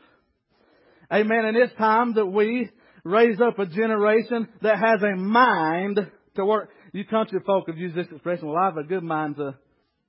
Amen. 1.12 1.45
And 1.45 1.57
it's 1.57 1.75
time 1.77 2.14
that 2.14 2.27
we 2.27 2.71
raise 3.04 3.40
up 3.40 3.58
a 3.58 3.66
generation 3.66 4.48
that 4.62 4.78
has 4.78 5.02
a 5.02 5.16
mind 5.16 5.98
to 6.37 6.44
work. 6.44 6.70
You 6.92 7.04
country 7.04 7.40
folk 7.44 7.68
have 7.68 7.76
used 7.76 7.94
this 7.94 8.06
expression, 8.11 8.48
well, 8.48 8.56
I 8.56 8.66
have 8.66 8.76
a 8.76 8.84
good 8.84 9.02
mind 9.02 9.37
to 9.37 9.54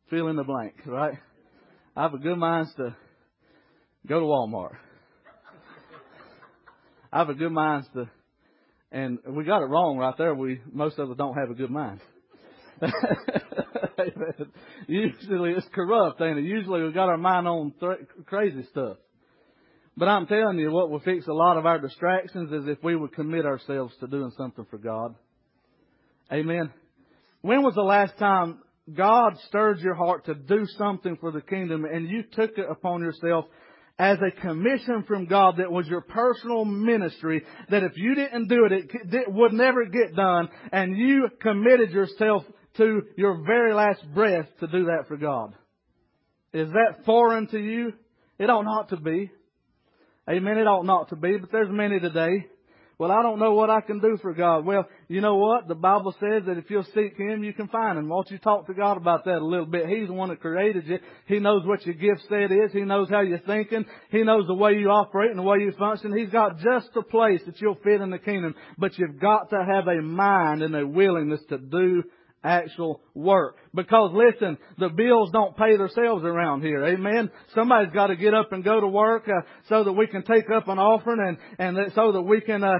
fill 0.09 0.27
in 0.27 0.35
the 0.35 0.43
blank, 0.43 0.73
right? 0.85 1.17
I 1.95 2.03
have 2.03 2.13
a 2.13 2.19
good 2.19 2.37
mind 2.37 2.67
to 2.77 2.95
go 4.07 4.19
to 4.19 4.25
Walmart. 4.25 4.75
I 7.11 7.19
have 7.19 7.29
a 7.29 7.33
good 7.33 7.51
mind 7.51 7.85
to, 7.93 8.09
and 8.91 9.17
we 9.27 9.43
got 9.43 9.63
it 9.63 9.69
wrong 9.69 9.97
right 9.97 10.15
there. 10.17 10.33
We, 10.35 10.61
most 10.71 10.99
of 10.99 11.09
us 11.09 11.17
don't 11.17 11.35
have 11.35 11.49
a 11.49 11.55
good 11.55 11.71
mind. 11.71 11.99
Usually 14.87 15.51
it's 15.51 15.67
corrupt, 15.73 16.21
ain't 16.21 16.37
it? 16.37 16.43
Usually 16.43 16.83
we 16.83 16.93
got 16.93 17.09
our 17.09 17.17
mind 17.17 17.47
on 17.47 17.73
th- 17.79 18.07
crazy 18.25 18.65
stuff. 18.71 18.97
But 19.99 20.07
I'm 20.07 20.27
telling 20.27 20.57
you, 20.57 20.71
what 20.71 20.89
will 20.89 21.01
fix 21.01 21.27
a 21.27 21.33
lot 21.33 21.57
of 21.57 21.65
our 21.65 21.77
distractions 21.77 22.53
is 22.53 22.69
if 22.69 22.81
we 22.81 22.95
would 22.95 23.13
commit 23.13 23.45
ourselves 23.45 23.93
to 23.99 24.07
doing 24.07 24.31
something 24.37 24.65
for 24.69 24.77
God. 24.77 25.13
Amen. 26.31 26.71
When 27.41 27.63
was 27.63 27.75
the 27.75 27.81
last 27.81 28.17
time 28.17 28.59
God 28.95 29.33
stirred 29.49 29.79
your 29.79 29.95
heart 29.95 30.27
to 30.27 30.35
do 30.35 30.65
something 30.77 31.17
for 31.19 31.33
the 31.33 31.41
kingdom 31.41 31.83
and 31.83 32.09
you 32.09 32.23
took 32.23 32.57
it 32.57 32.65
upon 32.71 33.01
yourself 33.01 33.43
as 33.97 34.17
a 34.19 34.39
commission 34.39 35.03
from 35.05 35.25
God 35.25 35.55
that 35.57 35.69
was 35.69 35.85
your 35.87 35.99
personal 35.99 36.63
ministry 36.63 37.43
that 37.69 37.83
if 37.83 37.91
you 37.97 38.15
didn't 38.15 38.47
do 38.47 38.69
it, 38.71 38.89
it 38.93 39.29
would 39.29 39.51
never 39.51 39.83
get 39.83 40.15
done 40.15 40.47
and 40.71 40.97
you 40.97 41.27
committed 41.41 41.91
yourself 41.91 42.45
to 42.77 43.01
your 43.17 43.43
very 43.45 43.73
last 43.73 44.01
breath 44.13 44.47
to 44.61 44.67
do 44.67 44.85
that 44.85 45.09
for 45.09 45.17
God? 45.17 45.53
Is 46.53 46.69
that 46.69 47.03
foreign 47.05 47.47
to 47.47 47.59
you? 47.59 47.91
It 48.37 48.49
ought 48.49 48.63
not 48.63 48.89
to 48.89 48.97
be. 48.97 49.29
Amen. 50.29 50.59
It 50.59 50.67
ought 50.67 50.85
not 50.85 51.09
to 51.09 51.15
be, 51.15 51.37
but 51.37 51.51
there's 51.51 51.71
many 51.71 51.99
today. 51.99 52.45
Well, 52.99 53.11
I 53.11 53.23
don't 53.23 53.39
know 53.39 53.53
what 53.53 53.69
I 53.69 53.81
can 53.81 53.99
do 53.99 54.17
for 54.21 54.33
God. 54.33 54.65
Well, 54.65 54.85
you 55.07 55.21
know 55.21 55.37
what? 55.37 55.67
The 55.67 55.73
Bible 55.73 56.13
says 56.19 56.43
that 56.45 56.57
if 56.57 56.69
you'll 56.69 56.83
seek 56.93 57.17
Him, 57.17 57.43
you 57.43 57.53
can 57.53 57.67
find 57.69 57.97
Him. 57.97 58.09
Won't 58.09 58.29
you 58.29 58.37
talk 58.37 58.67
to 58.67 58.73
God 58.73 58.97
about 58.97 59.25
that 59.25 59.37
a 59.37 59.45
little 59.45 59.65
bit? 59.65 59.87
He's 59.87 60.07
the 60.07 60.13
one 60.13 60.29
that 60.29 60.41
created 60.41 60.85
you. 60.85 60.99
He 61.25 61.39
knows 61.39 61.65
what 61.65 61.83
your 61.85 61.95
gift 61.95 62.27
set 62.29 62.51
is. 62.51 62.71
He 62.73 62.81
knows 62.81 63.09
how 63.09 63.21
you're 63.21 63.39
thinking. 63.39 63.85
He 64.11 64.21
knows 64.23 64.45
the 64.45 64.53
way 64.53 64.73
you 64.73 64.89
operate 64.89 65.31
and 65.31 65.39
the 65.39 65.43
way 65.43 65.59
you 65.59 65.71
function. 65.79 66.15
He's 66.15 66.29
got 66.29 66.59
just 66.59 66.93
the 66.93 67.01
place 67.01 67.41
that 67.47 67.59
you'll 67.59 67.79
fit 67.83 68.01
in 68.01 68.11
the 68.11 68.19
kingdom. 68.19 68.53
But 68.77 68.99
you've 68.99 69.19
got 69.19 69.49
to 69.49 69.65
have 69.65 69.87
a 69.87 70.01
mind 70.01 70.61
and 70.61 70.75
a 70.75 70.85
willingness 70.85 71.41
to 71.49 71.57
do 71.57 72.03
actual 72.43 73.01
work. 73.13 73.57
Because 73.73 74.11
listen, 74.13 74.57
the 74.77 74.89
bills 74.89 75.29
don't 75.31 75.55
pay 75.57 75.77
themselves 75.77 76.23
around 76.23 76.61
here. 76.61 76.83
Amen. 76.85 77.29
Somebody's 77.53 77.93
got 77.93 78.07
to 78.07 78.15
get 78.15 78.33
up 78.33 78.51
and 78.51 78.63
go 78.63 78.79
to 78.79 78.87
work 78.87 79.27
uh, 79.27 79.41
so 79.67 79.83
that 79.83 79.91
we 79.93 80.07
can 80.07 80.23
take 80.23 80.49
up 80.49 80.67
an 80.67 80.79
offering 80.79 81.37
and 81.59 81.77
and 81.77 81.91
so 81.93 82.11
that 82.13 82.21
we 82.21 82.41
can 82.41 82.63
uh, 82.63 82.79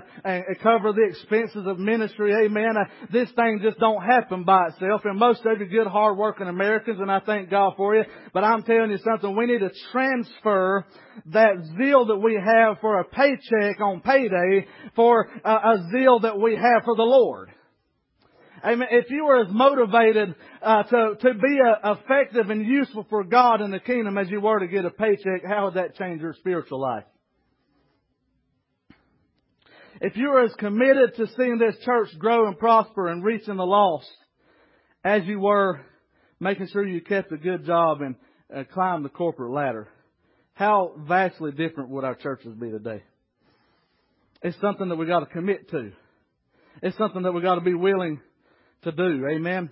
cover 0.63 0.93
the 0.93 1.07
expenses 1.09 1.65
of 1.67 1.77
ministry. 1.77 2.33
Amen. 2.45 2.75
Uh, 2.77 3.07
this 3.11 3.29
thing 3.31 3.59
just 3.61 3.79
don't 3.79 4.01
happen 4.01 4.43
by 4.43 4.67
itself. 4.67 5.01
And 5.03 5.19
most 5.19 5.45
of 5.45 5.59
you 5.59 5.67
good, 5.67 5.87
hard-working 5.87 6.47
Americans, 6.47 6.99
and 6.99 7.11
I 7.11 7.19
thank 7.19 7.49
God 7.49 7.73
for 7.77 7.95
you. 7.95 8.03
But 8.33 8.43
I'm 8.43 8.63
telling 8.63 8.91
you 8.91 8.97
something. 8.97 9.35
We 9.35 9.45
need 9.45 9.59
to 9.59 9.71
transfer 9.91 10.85
that 11.27 11.57
zeal 11.77 12.05
that 12.05 12.17
we 12.17 12.35
have 12.35 12.77
for 12.79 12.99
a 12.99 13.03
paycheck 13.03 13.81
on 13.81 14.01
payday 14.01 14.67
for 14.95 15.27
a 15.43 15.75
zeal 15.91 16.19
that 16.21 16.39
we 16.39 16.55
have 16.55 16.83
for 16.85 16.95
the 16.95 17.03
Lord. 17.03 17.49
Amen. 18.63 18.87
If 18.91 19.09
you 19.09 19.25
were 19.25 19.41
as 19.41 19.51
motivated 19.51 20.35
uh, 20.61 20.83
to 20.83 21.15
to 21.21 21.33
be 21.33 21.59
uh, 21.61 21.93
effective 21.93 22.49
and 22.49 22.65
useful 22.65 23.05
for 23.09 23.23
God 23.23 23.61
in 23.61 23.71
the 23.71 23.79
kingdom 23.79 24.17
as 24.17 24.29
you 24.29 24.41
were 24.41 24.59
to 24.59 24.67
get 24.67 24.85
a 24.85 24.89
paycheck, 24.89 25.45
how 25.45 25.65
would 25.65 25.75
that 25.75 25.95
change 25.95 26.21
your 26.21 26.33
spiritual 26.33 26.81
life? 26.81 27.05
If 30.01 30.15
you 30.17 30.29
were 30.29 30.43
as 30.43 30.53
committed 30.55 31.15
to 31.15 31.27
seeing 31.37 31.57
this 31.57 31.75
church 31.83 32.09
grow 32.17 32.47
and 32.47 32.57
prosper 32.57 33.07
and 33.07 33.23
reaching 33.23 33.57
the 33.57 33.65
lost 33.65 34.09
as 35.03 35.25
you 35.25 35.39
were 35.39 35.81
making 36.39 36.67
sure 36.67 36.85
you 36.85 37.01
kept 37.01 37.31
a 37.31 37.37
good 37.37 37.65
job 37.65 38.01
and 38.01 38.15
uh, 38.53 38.63
climbed 38.73 39.03
the 39.03 39.09
corporate 39.09 39.51
ladder, 39.51 39.89
how 40.53 40.93
vastly 40.97 41.51
different 41.51 41.89
would 41.89 42.03
our 42.03 42.15
churches 42.15 42.53
be 42.55 42.69
today? 42.69 43.03
It's 44.41 44.59
something 44.61 44.87
that 44.89 44.95
we 44.95 45.05
got 45.05 45.19
to 45.19 45.25
commit 45.25 45.69
to. 45.71 45.91
It's 46.81 46.97
something 46.97 47.23
that 47.23 47.33
we 47.33 47.41
got 47.41 47.55
to 47.55 47.61
be 47.61 47.73
willing 47.73 48.21
to 48.83 48.91
do. 48.91 49.27
Amen. 49.27 49.69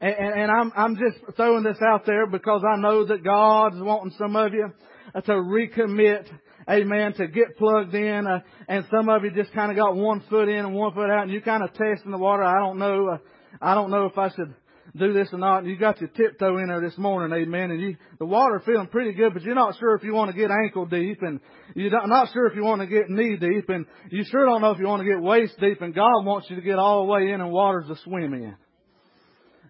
And, 0.00 0.14
and, 0.14 0.40
and, 0.42 0.50
I'm, 0.50 0.72
I'm 0.76 0.96
just 0.96 1.36
throwing 1.36 1.64
this 1.64 1.78
out 1.86 2.06
there 2.06 2.26
because 2.26 2.62
I 2.66 2.80
know 2.80 3.06
that 3.06 3.22
God's 3.22 3.76
wanting 3.78 4.14
some 4.18 4.36
of 4.36 4.52
you 4.52 4.72
to 5.14 5.32
recommit, 5.32 6.26
amen, 6.68 7.14
to 7.14 7.26
get 7.26 7.58
plugged 7.58 7.94
in, 7.94 8.26
uh, 8.26 8.40
and 8.68 8.86
some 8.90 9.08
of 9.08 9.24
you 9.24 9.30
just 9.30 9.52
kind 9.52 9.70
of 9.70 9.76
got 9.76 9.96
one 9.96 10.22
foot 10.30 10.48
in 10.48 10.64
and 10.64 10.74
one 10.74 10.94
foot 10.94 11.10
out, 11.10 11.24
and 11.24 11.32
you 11.32 11.40
kind 11.40 11.62
of 11.62 11.70
testing 11.74 12.12
the 12.12 12.18
water. 12.18 12.44
I 12.44 12.60
don't 12.60 12.78
know, 12.78 13.08
uh, 13.08 13.18
I 13.60 13.74
don't 13.74 13.90
know 13.90 14.06
if 14.06 14.16
I 14.16 14.30
should 14.30 14.54
do 14.96 15.12
this 15.12 15.28
or 15.32 15.38
not. 15.38 15.58
And 15.58 15.68
you 15.68 15.76
got 15.76 16.00
your 16.00 16.10
tiptoe 16.10 16.58
in 16.58 16.68
there 16.68 16.80
this 16.80 16.98
morning, 16.98 17.36
amen, 17.36 17.70
and 17.70 17.80
you, 17.80 17.96
the 18.18 18.26
water 18.26 18.62
feeling 18.64 18.88
pretty 18.88 19.12
good, 19.12 19.34
but 19.34 19.42
you're 19.42 19.54
not 19.54 19.78
sure 19.78 19.94
if 19.94 20.02
you 20.02 20.12
want 20.12 20.30
to 20.30 20.36
get 20.36 20.50
ankle 20.50 20.86
deep, 20.86 21.22
and 21.22 21.40
you're 21.74 22.06
not 22.06 22.32
sure 22.32 22.46
if 22.46 22.56
you 22.56 22.64
want 22.64 22.80
to 22.80 22.86
get 22.86 23.08
knee 23.08 23.36
deep, 23.36 23.68
and 23.68 23.86
you 24.10 24.24
sure 24.24 24.44
don't 24.46 24.60
know 24.60 24.70
if 24.70 24.78
you 24.78 24.86
want 24.86 25.02
to 25.02 25.08
get 25.08 25.20
waist 25.20 25.54
deep, 25.60 25.80
and 25.80 25.94
God 25.94 26.24
wants 26.24 26.48
you 26.50 26.56
to 26.56 26.62
get 26.62 26.78
all 26.78 27.04
the 27.04 27.12
way 27.12 27.30
in 27.30 27.40
and 27.40 27.50
waters 27.50 27.86
to 27.88 27.96
swim 28.04 28.34
in. 28.34 28.56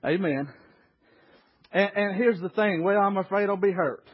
Amen. 0.04 0.48
And, 1.72 1.90
and 1.94 2.16
here's 2.16 2.40
the 2.40 2.48
thing. 2.48 2.82
Well, 2.82 2.98
I'm 2.98 3.16
afraid 3.16 3.48
I'll 3.48 3.56
be 3.56 3.72
hurt. 3.72 4.04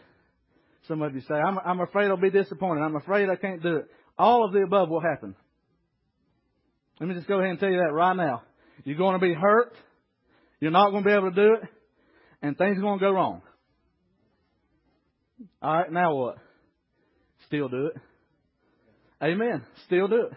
Some 0.88 1.02
of 1.02 1.14
you 1.14 1.20
say, 1.22 1.34
I'm, 1.34 1.58
I'm 1.64 1.80
afraid 1.80 2.08
I'll 2.08 2.16
be 2.16 2.30
disappointed. 2.30 2.82
I'm 2.82 2.96
afraid 2.96 3.28
I 3.28 3.36
can't 3.36 3.62
do 3.62 3.76
it. 3.76 3.86
All 4.18 4.44
of 4.44 4.52
the 4.52 4.60
above 4.60 4.88
will 4.88 5.00
happen. 5.00 5.34
Let 7.00 7.08
me 7.08 7.14
just 7.14 7.26
go 7.26 7.38
ahead 7.38 7.50
and 7.50 7.60
tell 7.60 7.70
you 7.70 7.78
that 7.78 7.92
right 7.92 8.16
now. 8.16 8.42
You're 8.84 8.96
going 8.96 9.18
to 9.18 9.26
be 9.26 9.34
hurt. 9.34 9.74
You're 10.66 10.72
not 10.72 10.90
going 10.90 11.04
to 11.04 11.08
be 11.08 11.14
able 11.14 11.30
to 11.30 11.36
do 11.36 11.54
it. 11.62 11.68
And 12.42 12.58
things 12.58 12.76
are 12.76 12.80
going 12.80 12.98
to 12.98 13.04
go 13.04 13.12
wrong. 13.12 13.40
Alright, 15.62 15.92
now 15.92 16.12
what? 16.12 16.38
Still 17.46 17.68
do 17.68 17.86
it. 17.86 17.94
Amen. 19.22 19.62
Still 19.86 20.08
do 20.08 20.22
it. 20.22 20.32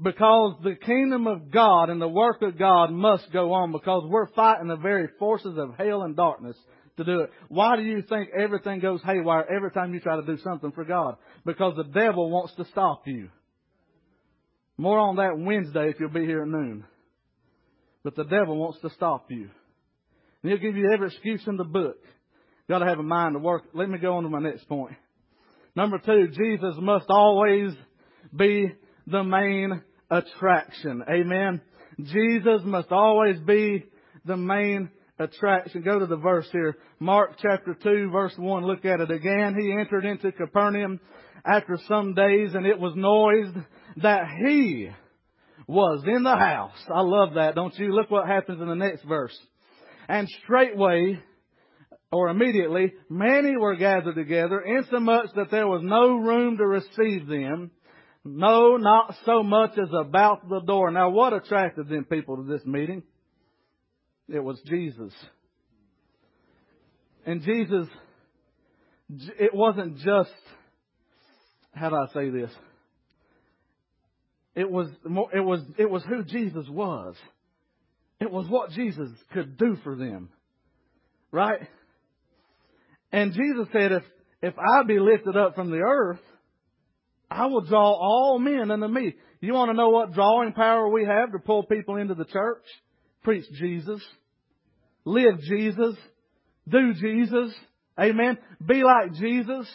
Because 0.00 0.54
the 0.62 0.76
kingdom 0.76 1.26
of 1.26 1.50
God 1.50 1.90
and 1.90 2.00
the 2.00 2.06
work 2.06 2.42
of 2.42 2.56
God 2.56 2.92
must 2.92 3.32
go 3.32 3.54
on 3.54 3.72
because 3.72 4.04
we're 4.06 4.28
fighting 4.34 4.68
the 4.68 4.76
very 4.76 5.08
forces 5.18 5.58
of 5.58 5.74
hell 5.76 6.02
and 6.02 6.14
darkness 6.14 6.56
to 6.96 7.02
do 7.02 7.22
it. 7.22 7.30
Why 7.48 7.74
do 7.74 7.82
you 7.82 8.02
think 8.08 8.28
everything 8.38 8.78
goes 8.78 9.02
haywire 9.02 9.44
every 9.52 9.72
time 9.72 9.94
you 9.94 9.98
try 9.98 10.14
to 10.14 10.24
do 10.24 10.38
something 10.44 10.70
for 10.70 10.84
God? 10.84 11.16
Because 11.44 11.74
the 11.76 11.90
devil 11.92 12.30
wants 12.30 12.54
to 12.54 12.66
stop 12.66 13.02
you. 13.08 13.30
More 14.78 15.00
on 15.00 15.16
that 15.16 15.36
Wednesday 15.36 15.90
if 15.90 15.98
you'll 15.98 16.10
be 16.10 16.24
here 16.24 16.42
at 16.42 16.48
noon. 16.48 16.84
But 18.04 18.14
the 18.14 18.24
devil 18.24 18.56
wants 18.56 18.80
to 18.82 18.90
stop 18.90 19.30
you. 19.30 19.48
And 20.42 20.52
he'll 20.52 20.60
give 20.60 20.76
you 20.76 20.90
every 20.92 21.08
excuse 21.08 21.42
in 21.46 21.56
the 21.56 21.64
book. 21.64 21.96
You've 22.02 22.68
Got 22.68 22.80
to 22.80 22.86
have 22.86 22.98
a 22.98 23.02
mind 23.02 23.34
to 23.34 23.38
work. 23.38 23.62
Let 23.72 23.88
me 23.88 23.98
go 23.98 24.16
on 24.16 24.22
to 24.24 24.28
my 24.28 24.40
next 24.40 24.68
point. 24.68 24.94
Number 25.74 25.98
two, 25.98 26.28
Jesus 26.28 26.74
must 26.78 27.06
always 27.08 27.72
be 28.34 28.72
the 29.06 29.24
main 29.24 29.82
attraction. 30.10 31.02
Amen. 31.08 31.62
Jesus 31.98 32.60
must 32.64 32.92
always 32.92 33.40
be 33.40 33.86
the 34.24 34.36
main 34.36 34.90
attraction. 35.18 35.82
Go 35.82 35.98
to 35.98 36.06
the 36.06 36.16
verse 36.16 36.48
here. 36.52 36.76
Mark 36.98 37.36
chapter 37.40 37.74
2 37.74 38.10
verse 38.10 38.34
1. 38.36 38.66
Look 38.66 38.84
at 38.84 39.00
it 39.00 39.10
again. 39.10 39.56
He 39.58 39.72
entered 39.72 40.04
into 40.04 40.32
Capernaum 40.32 41.00
after 41.44 41.78
some 41.88 42.14
days 42.14 42.54
and 42.54 42.66
it 42.66 42.78
was 42.78 42.94
noised 42.96 43.56
that 43.96 44.26
he 44.44 44.90
was 45.66 46.04
in 46.06 46.22
the 46.22 46.36
house. 46.36 46.76
I 46.88 47.00
love 47.00 47.34
that, 47.34 47.54
don't 47.54 47.76
you? 47.78 47.94
Look 47.94 48.10
what 48.10 48.26
happens 48.26 48.60
in 48.60 48.68
the 48.68 48.74
next 48.74 49.04
verse. 49.04 49.36
And 50.08 50.28
straightway, 50.44 51.20
or 52.12 52.28
immediately, 52.28 52.92
many 53.08 53.56
were 53.56 53.76
gathered 53.76 54.14
together, 54.14 54.60
insomuch 54.60 55.30
that 55.36 55.50
there 55.50 55.66
was 55.66 55.80
no 55.82 56.16
room 56.16 56.58
to 56.58 56.66
receive 56.66 57.26
them. 57.26 57.70
No, 58.24 58.76
not 58.76 59.14
so 59.26 59.42
much 59.42 59.72
as 59.78 59.90
about 59.92 60.48
the 60.48 60.60
door. 60.60 60.90
Now 60.90 61.10
what 61.10 61.32
attracted 61.32 61.88
them 61.88 62.04
people 62.04 62.36
to 62.36 62.42
this 62.44 62.64
meeting? 62.64 63.02
It 64.28 64.42
was 64.42 64.60
Jesus. 64.66 65.12
And 67.26 67.42
Jesus, 67.42 67.86
it 69.38 69.54
wasn't 69.54 69.98
just, 69.98 70.30
how 71.74 71.90
do 71.90 71.96
I 71.96 72.06
say 72.14 72.30
this? 72.30 72.50
It 74.54 74.70
was, 74.70 74.88
it 75.04 75.40
was, 75.40 75.60
it 75.78 75.90
was 75.90 76.04
who 76.04 76.24
Jesus 76.24 76.68
was. 76.68 77.16
It 78.20 78.30
was 78.30 78.46
what 78.48 78.70
Jesus 78.70 79.10
could 79.32 79.56
do 79.56 79.76
for 79.82 79.96
them. 79.96 80.28
Right? 81.32 81.60
And 83.10 83.32
Jesus 83.32 83.66
said, 83.72 83.92
if, 83.92 84.02
if 84.42 84.54
I 84.58 84.84
be 84.84 84.98
lifted 84.98 85.36
up 85.36 85.54
from 85.56 85.70
the 85.70 85.78
earth, 85.78 86.20
I 87.30 87.46
will 87.46 87.62
draw 87.62 87.92
all 87.92 88.38
men 88.38 88.70
unto 88.70 88.86
me. 88.86 89.14
You 89.40 89.54
want 89.54 89.70
to 89.70 89.76
know 89.76 89.88
what 89.88 90.12
drawing 90.12 90.52
power 90.52 90.88
we 90.88 91.04
have 91.04 91.32
to 91.32 91.38
pull 91.38 91.64
people 91.64 91.96
into 91.96 92.14
the 92.14 92.24
church? 92.24 92.64
Preach 93.24 93.44
Jesus. 93.52 94.00
Live 95.04 95.40
Jesus. 95.40 95.96
Do 96.68 96.94
Jesus. 96.94 97.52
Amen. 97.98 98.38
Be 98.64 98.82
like 98.82 99.12
Jesus 99.14 99.66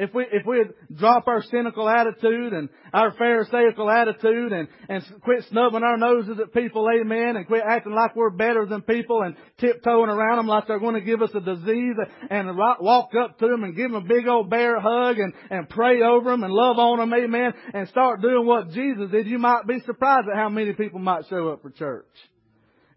if 0.00 0.14
we 0.14 0.24
if 0.32 0.46
we 0.46 0.64
drop 0.96 1.28
our 1.28 1.42
cynical 1.42 1.86
attitude 1.86 2.54
and 2.54 2.70
our 2.94 3.12
pharisaical 3.12 3.90
attitude 3.90 4.50
and 4.50 4.66
and 4.88 5.04
quit 5.20 5.44
snubbing 5.50 5.82
our 5.82 5.98
noses 5.98 6.38
at 6.40 6.54
people, 6.54 6.88
amen, 6.88 7.36
and 7.36 7.46
quit 7.46 7.62
acting 7.68 7.92
like 7.92 8.16
we're 8.16 8.30
better 8.30 8.64
than 8.64 8.80
people 8.80 9.20
and 9.20 9.36
tiptoeing 9.58 10.08
around 10.08 10.38
them 10.38 10.46
like 10.46 10.66
they're 10.66 10.80
going 10.80 10.94
to 10.94 11.02
give 11.02 11.20
us 11.20 11.30
a 11.34 11.40
disease 11.40 11.96
and 12.30 12.56
walk 12.56 13.10
up 13.14 13.38
to 13.38 13.46
them 13.46 13.62
and 13.62 13.76
give 13.76 13.92
them 13.92 14.02
a 14.02 14.08
big 14.08 14.26
old 14.26 14.48
bear 14.48 14.80
hug 14.80 15.18
and 15.18 15.34
and 15.50 15.68
pray 15.68 16.00
over 16.00 16.30
them 16.30 16.44
and 16.44 16.52
love 16.52 16.78
on 16.78 16.98
them, 16.98 17.12
amen, 17.12 17.52
and 17.74 17.86
start 17.88 18.22
doing 18.22 18.46
what 18.46 18.70
Jesus 18.70 19.10
did, 19.10 19.26
you 19.26 19.38
might 19.38 19.66
be 19.66 19.80
surprised 19.84 20.28
at 20.32 20.38
how 20.38 20.48
many 20.48 20.72
people 20.72 20.98
might 20.98 21.26
show 21.28 21.50
up 21.50 21.60
for 21.60 21.70
church. 21.70 22.08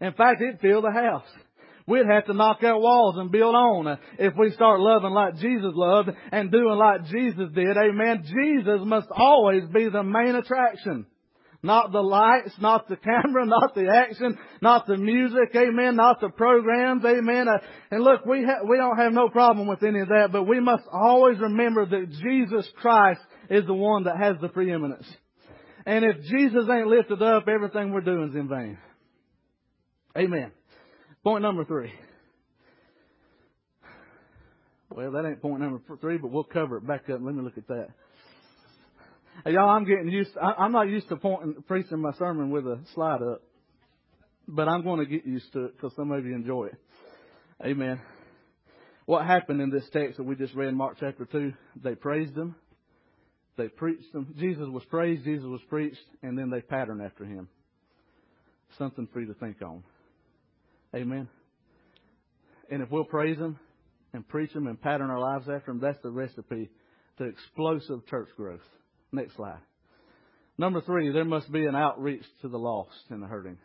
In 0.00 0.14
fact, 0.14 0.40
it'd 0.40 0.60
fill 0.60 0.80
the 0.80 0.90
house. 0.90 1.28
We'd 1.86 2.06
have 2.10 2.24
to 2.26 2.32
knock 2.32 2.64
out 2.64 2.80
walls 2.80 3.16
and 3.18 3.30
build 3.30 3.54
on 3.54 3.98
if 4.18 4.32
we 4.38 4.52
start 4.52 4.80
loving 4.80 5.12
like 5.12 5.36
Jesus 5.36 5.72
loved 5.74 6.10
and 6.32 6.50
doing 6.50 6.78
like 6.78 7.04
Jesus 7.06 7.50
did. 7.54 7.76
Amen. 7.76 8.24
Jesus 8.24 8.80
must 8.84 9.08
always 9.10 9.64
be 9.72 9.90
the 9.90 10.02
main 10.02 10.34
attraction. 10.34 11.06
Not 11.62 11.92
the 11.92 12.00
lights, 12.00 12.52
not 12.58 12.88
the 12.88 12.96
camera, 13.04 13.46
not 13.46 13.74
the 13.74 13.88
action, 13.88 14.38
not 14.60 14.86
the 14.86 14.98
music, 14.98 15.54
amen, 15.56 15.96
not 15.96 16.20
the 16.20 16.28
programs, 16.28 17.02
amen. 17.04 17.48
Uh, 17.48 17.58
and 17.90 18.02
look, 18.02 18.26
we 18.26 18.44
ha- 18.44 18.66
we 18.68 18.76
don't 18.76 18.98
have 18.98 19.12
no 19.12 19.30
problem 19.30 19.66
with 19.66 19.82
any 19.82 20.00
of 20.00 20.08
that, 20.08 20.28
but 20.30 20.44
we 20.44 20.60
must 20.60 20.84
always 20.92 21.38
remember 21.38 21.86
that 21.86 22.10
Jesus 22.22 22.70
Christ 22.76 23.22
is 23.48 23.64
the 23.66 23.74
one 23.74 24.04
that 24.04 24.18
has 24.18 24.36
the 24.42 24.48
preeminence. 24.48 25.06
And 25.86 26.04
if 26.04 26.16
Jesus 26.24 26.66
ain't 26.70 26.86
lifted 26.86 27.22
up, 27.22 27.48
everything 27.48 27.92
we're 27.92 28.02
doing 28.02 28.28
is 28.30 28.34
in 28.34 28.48
vain. 28.48 28.78
Amen. 30.16 30.52
Point 31.24 31.40
number 31.40 31.64
three. 31.64 31.90
Well, 34.90 35.10
that 35.12 35.24
ain't 35.24 35.40
point 35.40 35.62
number 35.62 35.80
three, 35.98 36.18
but 36.18 36.30
we'll 36.30 36.44
cover 36.44 36.76
it 36.76 36.86
back 36.86 37.08
up. 37.08 37.20
Let 37.22 37.34
me 37.34 37.42
look 37.42 37.56
at 37.56 37.66
that. 37.68 37.88
Hey, 39.42 39.54
y'all, 39.54 39.70
I'm 39.70 39.86
getting 39.86 40.10
used. 40.10 40.34
To, 40.34 40.42
I, 40.42 40.64
I'm 40.64 40.72
not 40.72 40.90
used 40.90 41.08
to 41.08 41.16
pointing, 41.16 41.64
preaching 41.66 41.98
my 41.98 42.12
sermon 42.18 42.50
with 42.50 42.66
a 42.66 42.78
slide 42.94 43.22
up, 43.22 43.42
but 44.46 44.68
I'm 44.68 44.84
going 44.84 45.00
to 45.00 45.06
get 45.06 45.26
used 45.26 45.50
to 45.54 45.64
it 45.64 45.76
because 45.76 45.96
some 45.96 46.12
of 46.12 46.26
you 46.26 46.34
enjoy 46.34 46.66
it. 46.66 46.76
Amen. 47.64 48.02
What 49.06 49.24
happened 49.24 49.62
in 49.62 49.70
this 49.70 49.88
text 49.94 50.18
that 50.18 50.24
we 50.24 50.36
just 50.36 50.54
read 50.54 50.68
in 50.68 50.76
Mark 50.76 50.98
chapter 51.00 51.24
two? 51.24 51.54
They 51.82 51.94
praised 51.94 52.36
him. 52.36 52.54
They 53.56 53.68
preached 53.68 54.14
him. 54.14 54.34
Jesus 54.38 54.68
was 54.68 54.84
praised. 54.84 55.24
Jesus 55.24 55.46
was 55.46 55.62
preached, 55.70 56.04
and 56.22 56.38
then 56.38 56.50
they 56.50 56.60
patterned 56.60 57.00
after 57.00 57.24
him. 57.24 57.48
Something 58.76 59.08
for 59.10 59.20
you 59.20 59.28
to 59.28 59.34
think 59.34 59.62
on. 59.62 59.84
Amen. 60.94 61.28
And 62.70 62.82
if 62.82 62.90
we'll 62.90 63.04
praise 63.04 63.36
him 63.36 63.58
and 64.12 64.26
preach 64.26 64.52
him 64.52 64.66
and 64.66 64.80
pattern 64.80 65.10
our 65.10 65.18
lives 65.18 65.48
after 65.48 65.70
him, 65.70 65.80
that's 65.80 66.00
the 66.02 66.10
recipe 66.10 66.70
to 67.18 67.24
explosive 67.24 68.06
church 68.06 68.28
growth. 68.36 68.60
Next 69.12 69.36
slide. 69.36 69.60
Number 70.56 70.80
three, 70.80 71.12
there 71.12 71.24
must 71.24 71.50
be 71.50 71.66
an 71.66 71.74
outreach 71.74 72.24
to 72.42 72.48
the 72.48 72.58
lost 72.58 72.90
and 73.10 73.22
the 73.22 73.26
hurting. 73.26 73.58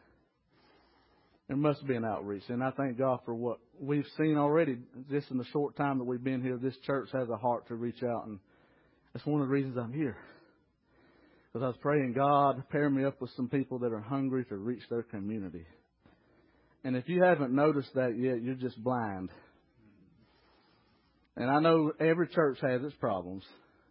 There 1.48 1.58
must 1.58 1.86
be 1.88 1.96
an 1.96 2.06
outreach. 2.06 2.44
And 2.50 2.64
I 2.64 2.72
thank 2.72 2.98
God 2.98 3.20
for 3.26 3.34
what 3.34 3.58
we've 3.80 4.06
seen 4.18 4.38
already 4.38 4.78
just 5.12 5.32
in 5.32 5.38
the 5.38 5.46
short 5.46 5.76
time 5.76 5.98
that 6.00 6.04
we've 6.04 6.24
been 6.24 6.42
here. 6.42 6.58
This 6.58 6.78
church 6.86 7.10
has 7.14 7.30
a 7.30 7.38
heart 7.38 7.68
to 7.68 7.76
reach 7.76 8.04
out. 8.04 8.28
And 8.28 8.40
that's 9.14 9.26
one 9.26 9.42
of 9.42 9.48
the 9.48 9.54
reasons 9.54 9.78
I'm 9.78 9.94
here. 9.94 10.18
Because 11.52 11.64
I 11.64 11.68
was 11.68 11.78
praying, 11.82 12.14
God, 12.14 12.64
pair 12.70 12.90
me 12.90 13.04
up 13.04 13.20
with 13.22 13.32
some 13.36 13.50
people 13.50 13.80
that 13.80 13.92
are 13.92 14.02
hungry 14.02 14.46
to 14.46 14.58
reach 14.58 14.84
their 14.90 15.04
community. 15.04 15.66
And 16.84 16.96
if 16.96 17.10
you 17.10 17.24
haven't 17.24 17.54
noticed 17.54 17.94
that 17.96 18.18
yet, 18.18 18.42
you're 18.42 18.56
just 18.56 18.82
blind. 18.82 19.30
And 21.36 21.50
I 21.50 21.60
know 21.60 21.92
every 22.00 22.28
church 22.28 22.60
has 22.62 22.84
its 22.84 22.96
problems. 22.96 23.44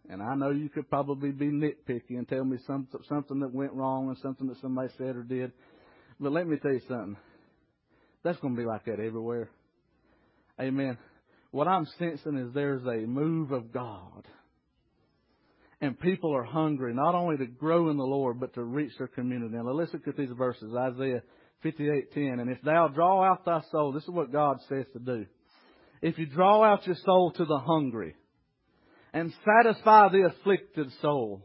And 0.09 0.23
I 0.23 0.33
know 0.35 0.49
you 0.49 0.69
could 0.69 0.89
probably 0.89 1.31
be 1.31 1.47
nitpicky 1.47 2.17
and 2.17 2.27
tell 2.27 2.43
me 2.43 2.57
some, 2.65 2.87
something 3.07 3.39
that 3.41 3.53
went 3.53 3.73
wrong 3.73 4.07
and 4.07 4.17
something 4.17 4.47
that 4.47 4.59
somebody 4.59 4.89
said 4.97 5.15
or 5.15 5.23
did. 5.23 5.51
But 6.19 6.31
let 6.31 6.47
me 6.47 6.57
tell 6.57 6.73
you 6.73 6.81
something. 6.87 7.17
That's 8.23 8.39
going 8.39 8.55
to 8.55 8.61
be 8.61 8.67
like 8.67 8.85
that 8.85 8.99
everywhere. 8.99 9.49
Amen. 10.59 10.97
What 11.51 11.67
I'm 11.67 11.87
sensing 11.97 12.37
is 12.37 12.53
there's 12.53 12.85
a 12.85 13.05
move 13.07 13.51
of 13.51 13.71
God. 13.71 14.27
And 15.81 15.97
people 15.99 16.35
are 16.35 16.43
hungry 16.43 16.93
not 16.93 17.15
only 17.15 17.37
to 17.37 17.45
grow 17.45 17.89
in 17.89 17.97
the 17.97 18.03
Lord, 18.03 18.39
but 18.39 18.53
to 18.55 18.63
reach 18.63 18.91
their 18.97 19.07
community. 19.07 19.55
Now 19.55 19.71
let's 19.71 19.93
look 19.93 20.07
at 20.07 20.17
these 20.17 20.29
verses. 20.37 20.73
Isaiah 20.75 21.21
58:10. 21.63 22.39
And 22.39 22.49
if 22.49 22.61
thou 22.61 22.87
draw 22.87 23.23
out 23.23 23.45
thy 23.45 23.61
soul, 23.71 23.91
this 23.91 24.03
is 24.03 24.09
what 24.09 24.31
God 24.31 24.57
says 24.67 24.85
to 24.93 24.99
do. 24.99 25.25
If 26.01 26.17
you 26.17 26.25
draw 26.25 26.63
out 26.63 26.85
your 26.87 26.95
soul 26.95 27.31
to 27.31 27.45
the 27.45 27.59
hungry, 27.59 28.15
and 29.13 29.33
satisfy 29.43 30.09
the 30.09 30.27
afflicted 30.27 30.91
soul. 31.01 31.41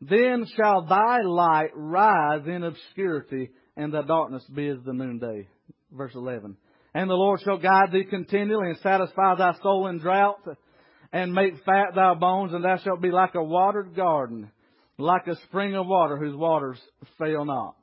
Then 0.00 0.46
shall 0.56 0.86
thy 0.86 1.20
light 1.22 1.70
rise 1.74 2.46
in 2.46 2.64
obscurity, 2.64 3.50
and 3.76 3.92
thy 3.92 4.02
darkness 4.02 4.44
be 4.52 4.68
as 4.68 4.78
the 4.84 4.92
noonday. 4.92 5.48
Verse 5.92 6.14
11. 6.14 6.56
And 6.94 7.10
the 7.10 7.14
Lord 7.14 7.40
shall 7.42 7.58
guide 7.58 7.92
thee 7.92 8.04
continually, 8.04 8.70
and 8.70 8.78
satisfy 8.78 9.36
thy 9.36 9.52
soul 9.62 9.86
in 9.88 9.98
drought, 9.98 10.40
and 11.12 11.32
make 11.32 11.64
fat 11.64 11.94
thy 11.94 12.14
bones, 12.14 12.52
and 12.52 12.64
thou 12.64 12.76
shalt 12.78 13.00
be 13.00 13.10
like 13.10 13.34
a 13.34 13.42
watered 13.42 13.94
garden, 13.94 14.50
like 14.98 15.26
a 15.26 15.36
spring 15.46 15.74
of 15.74 15.86
water 15.86 16.16
whose 16.16 16.36
waters 16.36 16.80
fail 17.18 17.44
not. 17.44 17.76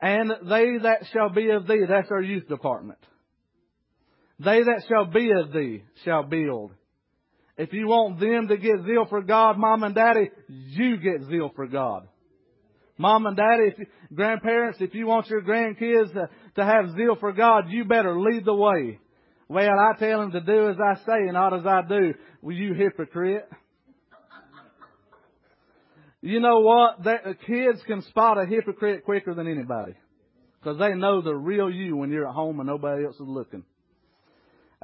And 0.00 0.30
they 0.48 0.78
that 0.82 1.06
shall 1.12 1.28
be 1.28 1.50
of 1.50 1.66
thee, 1.66 1.84
that's 1.88 2.10
our 2.10 2.22
youth 2.22 2.48
department. 2.48 2.98
They 4.38 4.62
that 4.62 4.84
shall 4.88 5.06
be 5.06 5.30
of 5.32 5.52
thee 5.52 5.82
shall 6.04 6.22
build 6.22 6.72
if 7.60 7.74
you 7.74 7.88
want 7.88 8.18
them 8.18 8.48
to 8.48 8.56
get 8.56 8.86
zeal 8.86 9.04
for 9.04 9.20
God, 9.20 9.58
mom 9.58 9.82
and 9.82 9.94
daddy, 9.94 10.30
you 10.48 10.96
get 10.96 11.28
zeal 11.28 11.52
for 11.54 11.66
God. 11.66 12.08
Mom 12.96 13.26
and 13.26 13.36
daddy, 13.36 13.64
if 13.64 13.78
you, 13.78 13.86
grandparents, 14.14 14.78
if 14.80 14.94
you 14.94 15.06
want 15.06 15.28
your 15.28 15.42
grandkids 15.42 16.10
to, 16.14 16.30
to 16.56 16.64
have 16.64 16.96
zeal 16.96 17.16
for 17.20 17.32
God, 17.32 17.64
you 17.68 17.84
better 17.84 18.18
lead 18.18 18.46
the 18.46 18.54
way. 18.54 18.98
Well, 19.46 19.68
I 19.68 19.98
tell 19.98 20.20
them 20.20 20.32
to 20.32 20.40
do 20.40 20.70
as 20.70 20.76
I 20.78 20.94
say, 21.04 21.18
and 21.26 21.34
not 21.34 21.52
as 21.52 21.66
I 21.66 21.82
do. 21.86 22.14
Well, 22.40 22.56
you 22.56 22.72
hypocrite. 22.72 23.46
You 26.22 26.40
know 26.40 26.60
what? 26.60 27.02
The 27.02 27.34
kids 27.46 27.80
can 27.86 28.02
spot 28.02 28.38
a 28.38 28.46
hypocrite 28.46 29.04
quicker 29.04 29.34
than 29.34 29.46
anybody. 29.46 29.94
Because 30.60 30.78
they 30.78 30.94
know 30.94 31.22
the 31.22 31.34
real 31.34 31.70
you 31.70 31.96
when 31.96 32.10
you're 32.10 32.28
at 32.28 32.34
home 32.34 32.60
and 32.60 32.68
nobody 32.68 33.04
else 33.04 33.14
is 33.14 33.26
looking. 33.26 33.64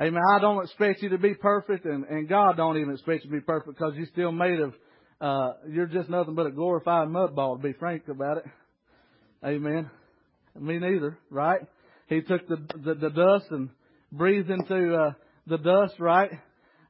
Amen. 0.01 0.23
I 0.35 0.41
don't 0.41 0.63
expect 0.63 1.03
you 1.03 1.11
to 1.11 1.19
be 1.19 1.35
perfect, 1.35 1.87
and, 1.87 2.05
and 2.05 2.29
God 2.29 2.57
don't 2.57 2.77
even 2.77 2.93
expect 2.93 3.25
you 3.25 3.31
to 3.31 3.37
be 3.37 3.41
perfect 3.41 3.79
because 3.79 3.95
you're 3.97 4.07
still 4.07 4.33
made 4.33 4.61
of, 4.61 4.75
uh, 5.23 5.53
you're 5.71 5.87
just 5.87 6.11
nothing 6.11 6.35
but 6.35 6.47
a 6.47 6.51
glorified 6.51 7.09
mud 7.09 7.35
ball, 7.35 7.57
to 7.57 7.63
be 7.63 7.73
frank 7.73 8.07
about 8.09 8.39
it. 8.39 8.45
Amen. 9.45 9.91
Me 10.59 10.79
neither, 10.79 11.19
right? 11.31 11.61
He 12.09 12.21
took 12.21 12.47
the, 12.47 12.57
the, 12.85 12.95
the 12.95 13.11
dust 13.11 13.47
and 13.51 13.71
breathed 14.13 14.51
into, 14.51 14.95
uh, 14.95 15.13
the 15.47 15.59
dust, 15.59 15.95
right? 15.99 16.31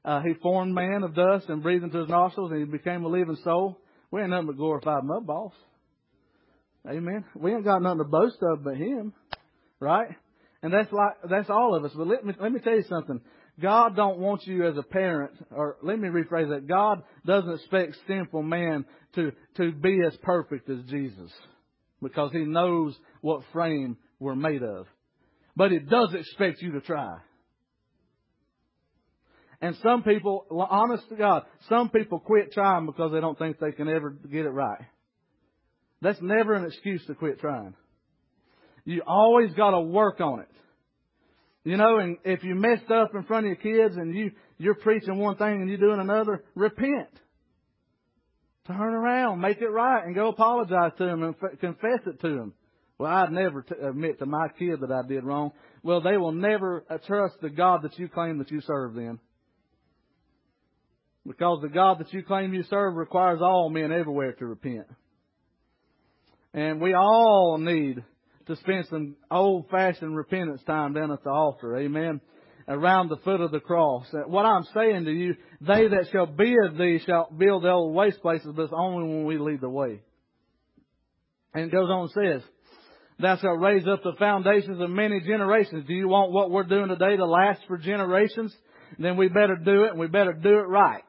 Uh, 0.05 0.23
he 0.23 0.35
formed 0.43 0.75
man 0.75 1.03
of 1.03 1.15
dust 1.15 1.49
and 1.49 1.63
breathed 1.63 1.85
into 1.85 1.99
his 1.99 2.09
nostrils 2.09 2.51
and 2.53 2.61
he 2.61 2.65
became 2.65 3.05
a 3.05 3.09
living 3.09 3.39
soul. 3.45 3.79
We 4.11 4.21
ain't 4.21 4.31
nothing 4.31 4.47
but 4.47 4.57
glorified 4.57 5.05
mud 5.05 5.27
balls. 5.27 5.53
Amen. 6.89 7.25
We 7.35 7.53
ain't 7.53 7.65
got 7.65 7.83
nothing 7.83 7.99
to 7.99 8.05
boast 8.05 8.39
of 8.43 8.63
but 8.63 8.77
him, 8.77 9.13
right? 9.81 10.09
And 10.63 10.73
that's 10.73 10.93
like, 10.93 11.15
that's 11.29 11.51
all 11.51 11.75
of 11.75 11.85
us. 11.85 11.93
But 11.97 12.07
let 12.07 12.25
me, 12.25 12.35
let 12.41 12.53
me 12.53 12.61
tell 12.61 12.75
you 12.75 12.85
something. 12.89 13.21
God 13.61 13.97
don't 13.97 14.19
want 14.19 14.47
you 14.47 14.67
as 14.67 14.77
a 14.77 14.83
parent, 14.83 15.33
or 15.51 15.77
let 15.83 15.99
me 15.99 16.09
rephrase 16.09 16.51
that. 16.51 16.67
God 16.67 17.03
doesn't 17.25 17.55
expect 17.55 17.97
sinful 18.07 18.43
man 18.43 18.85
to, 19.15 19.33
to 19.57 19.73
be 19.73 20.01
as 20.07 20.15
perfect 20.23 20.69
as 20.69 20.79
Jesus. 20.89 21.31
Because 22.03 22.33
He 22.33 22.45
knows 22.45 22.95
what 23.23 23.43
frame 23.53 23.97
we're 24.21 24.37
made 24.37 24.63
of. 24.63 24.87
But 25.57 25.73
He 25.73 25.79
does 25.79 26.15
expect 26.15 26.61
you 26.61 26.73
to 26.73 26.81
try. 26.81 27.17
And 29.61 29.77
some 29.83 30.03
people, 30.03 30.47
honest 30.51 31.09
to 31.09 31.17
God, 31.17 31.45
some 31.69 31.89
people 31.89 32.19
quit 32.21 32.53
trying 32.53 32.87
because 32.87 33.13
they 33.13 33.21
don't 33.21 33.39
think 33.39 33.59
they 33.59 33.73
can 33.73 33.89
ever 33.89 34.11
get 34.11 34.45
it 34.45 34.51
right. 34.51 34.83
That's 36.03 36.21
never 36.21 36.55
an 36.55 36.67
excuse 36.67 37.05
to 37.07 37.15
quit 37.15 37.41
trying. 37.41 37.75
You 38.85 39.03
always 39.07 39.53
got 39.55 39.71
to 39.71 39.81
work 39.81 40.21
on 40.21 40.41
it. 40.41 40.49
You 41.65 41.77
know, 41.77 41.99
and 41.99 42.19
if 42.25 42.45
you 42.45 42.55
messed 42.55 42.91
up 42.91 43.15
in 43.15 43.25
front 43.25 43.47
of 43.47 43.49
your 43.49 43.57
kids 43.57 43.97
and 43.97 44.15
you 44.15 44.31
you're 44.59 44.77
preaching 44.77 45.19
one 45.19 45.37
thing 45.37 45.61
and 45.61 45.69
you're 45.69 45.79
doing 45.79 46.01
another, 46.01 46.45
repent. 46.55 47.09
Turn 48.67 48.95
around, 48.95 49.41
make 49.41 49.61
it 49.61 49.69
right, 49.69 50.05
and 50.05 50.15
go 50.15 50.29
apologize 50.29 50.93
to 50.99 51.05
them 51.05 51.23
and 51.23 51.35
f- 51.43 51.59
confess 51.61 52.01
it 52.07 52.21
to 52.21 52.29
them. 52.29 52.55
Well, 52.99 53.13
I'd 53.13 53.33
never 53.33 53.63
t- 53.63 53.75
admit 53.81 54.19
to 54.21 54.27
my 54.27 54.49
kid 54.59 54.81
that 54.81 54.91
I 54.91 55.07
did 55.07 55.25
wrong. 55.25 55.53
Well, 55.83 56.01
they 56.01 56.17
will 56.17 56.33
never 56.33 56.85
uh, 56.89 56.99
trust 57.07 57.41
the 57.43 57.51
God 57.51 57.83
that 57.83 57.99
you 57.99 58.09
claim 58.09 58.39
that 58.39 58.51
you 58.51 58.61
serve 58.61 58.95
then. 58.95 59.19
Because 61.27 61.61
the 61.63 61.69
God 61.69 61.99
that 61.99 62.13
you 62.13 62.23
claim 62.23 62.55
you 62.55 62.63
serve 62.65 62.95
requires 62.95 63.41
all 63.43 63.69
men 63.69 63.93
everywhere 63.93 64.33
to 64.35 64.47
repent. 64.47 64.87
And 66.55 66.81
we 66.81 66.95
all 66.95 67.59
need 67.59 68.03
to 68.47 68.57
spend 68.57 68.87
some 68.89 69.17
old 69.31 69.69
fashioned 69.71 70.17
repentance 70.17 70.63
time 70.67 70.93
down 70.95 71.11
at 71.11 71.23
the 71.25 71.31
altar. 71.31 71.77
Amen. 71.77 72.21
Around 72.69 73.09
the 73.09 73.17
foot 73.19 73.41
of 73.41 73.51
the 73.51 73.61
cross. 73.61 74.07
What 74.27 74.47
I'm 74.47 74.65
saying 74.75 75.05
to 75.05 75.13
you, 75.13 75.35
they 75.61 75.89
that 75.89 76.09
shall 76.13 76.27
be 76.27 76.55
of 76.65 76.77
thee 76.77 77.01
shall 77.05 77.29
build 77.37 77.65
the 77.65 77.71
old 77.71 77.95
waste 77.95 78.21
places, 78.23 78.53
but 78.55 78.63
it's 78.63 78.73
only 78.77 79.09
when 79.09 79.25
we 79.25 79.39
lead 79.39 79.61
the 79.61 79.69
way. 79.69 80.01
And 81.55 81.65
it 81.65 81.73
goes 81.73 81.89
on 81.89 82.09
and 82.15 82.43
says, 82.43 82.49
Thou 83.19 83.37
shalt 83.39 83.61
raise 83.61 83.87
up 83.87 84.03
the 84.03 84.13
foundations 84.19 84.81
of 84.81 84.91
many 84.91 85.21
generations. 85.21 85.87
Do 85.87 85.95
you 85.95 86.09
want 86.09 86.33
what 86.33 86.51
we're 86.51 86.65
doing 86.65 86.89
today 86.89 87.17
to 87.17 87.25
last 87.25 87.61
for 87.67 87.79
generations? 87.79 88.55
Then 88.99 89.17
we 89.17 89.29
better 89.29 89.57
do 89.57 89.85
it 89.85 89.91
and 89.91 90.01
we 90.01 90.07
better 90.07 90.33
do 90.33 90.59
it 90.59 90.69
right. 90.69 91.03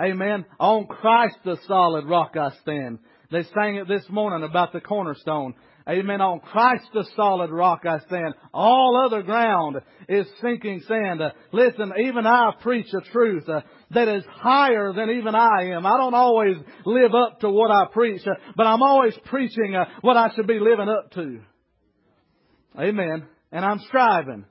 Amen. 0.00 0.44
On 0.60 0.86
Christ 0.86 1.36
the 1.44 1.58
solid 1.66 2.06
rock 2.06 2.36
I 2.36 2.50
stand. 2.62 3.00
They 3.30 3.42
sang 3.54 3.76
it 3.76 3.88
this 3.88 4.04
morning 4.08 4.48
about 4.48 4.72
the 4.72 4.80
cornerstone. 4.80 5.54
Amen. 5.88 6.20
On 6.20 6.40
Christ 6.40 6.84
the 6.94 7.04
solid 7.16 7.50
rock 7.50 7.80
I 7.86 7.98
stand. 8.06 8.34
All 8.52 9.02
other 9.06 9.22
ground 9.22 9.76
is 10.08 10.26
sinking 10.42 10.82
sand. 10.86 11.20
Uh, 11.20 11.30
listen, 11.52 11.92
even 12.06 12.26
I 12.26 12.52
preach 12.60 12.88
a 12.94 13.00
truth 13.10 13.48
uh, 13.48 13.62
that 13.90 14.06
is 14.06 14.22
higher 14.30 14.92
than 14.92 15.10
even 15.10 15.34
I 15.34 15.70
am. 15.72 15.84
I 15.86 15.96
don't 15.96 16.14
always 16.14 16.56
live 16.84 17.14
up 17.14 17.40
to 17.40 17.50
what 17.50 17.70
I 17.70 17.86
preach, 17.92 18.20
uh, 18.26 18.34
but 18.54 18.66
I'm 18.66 18.82
always 18.82 19.14
preaching 19.24 19.74
uh, 19.74 19.86
what 20.02 20.16
I 20.16 20.28
should 20.34 20.46
be 20.46 20.60
living 20.60 20.88
up 20.88 21.10
to. 21.12 21.40
Amen. 22.78 23.26
And 23.50 23.64
I'm 23.64 23.78
striving. 23.80 24.44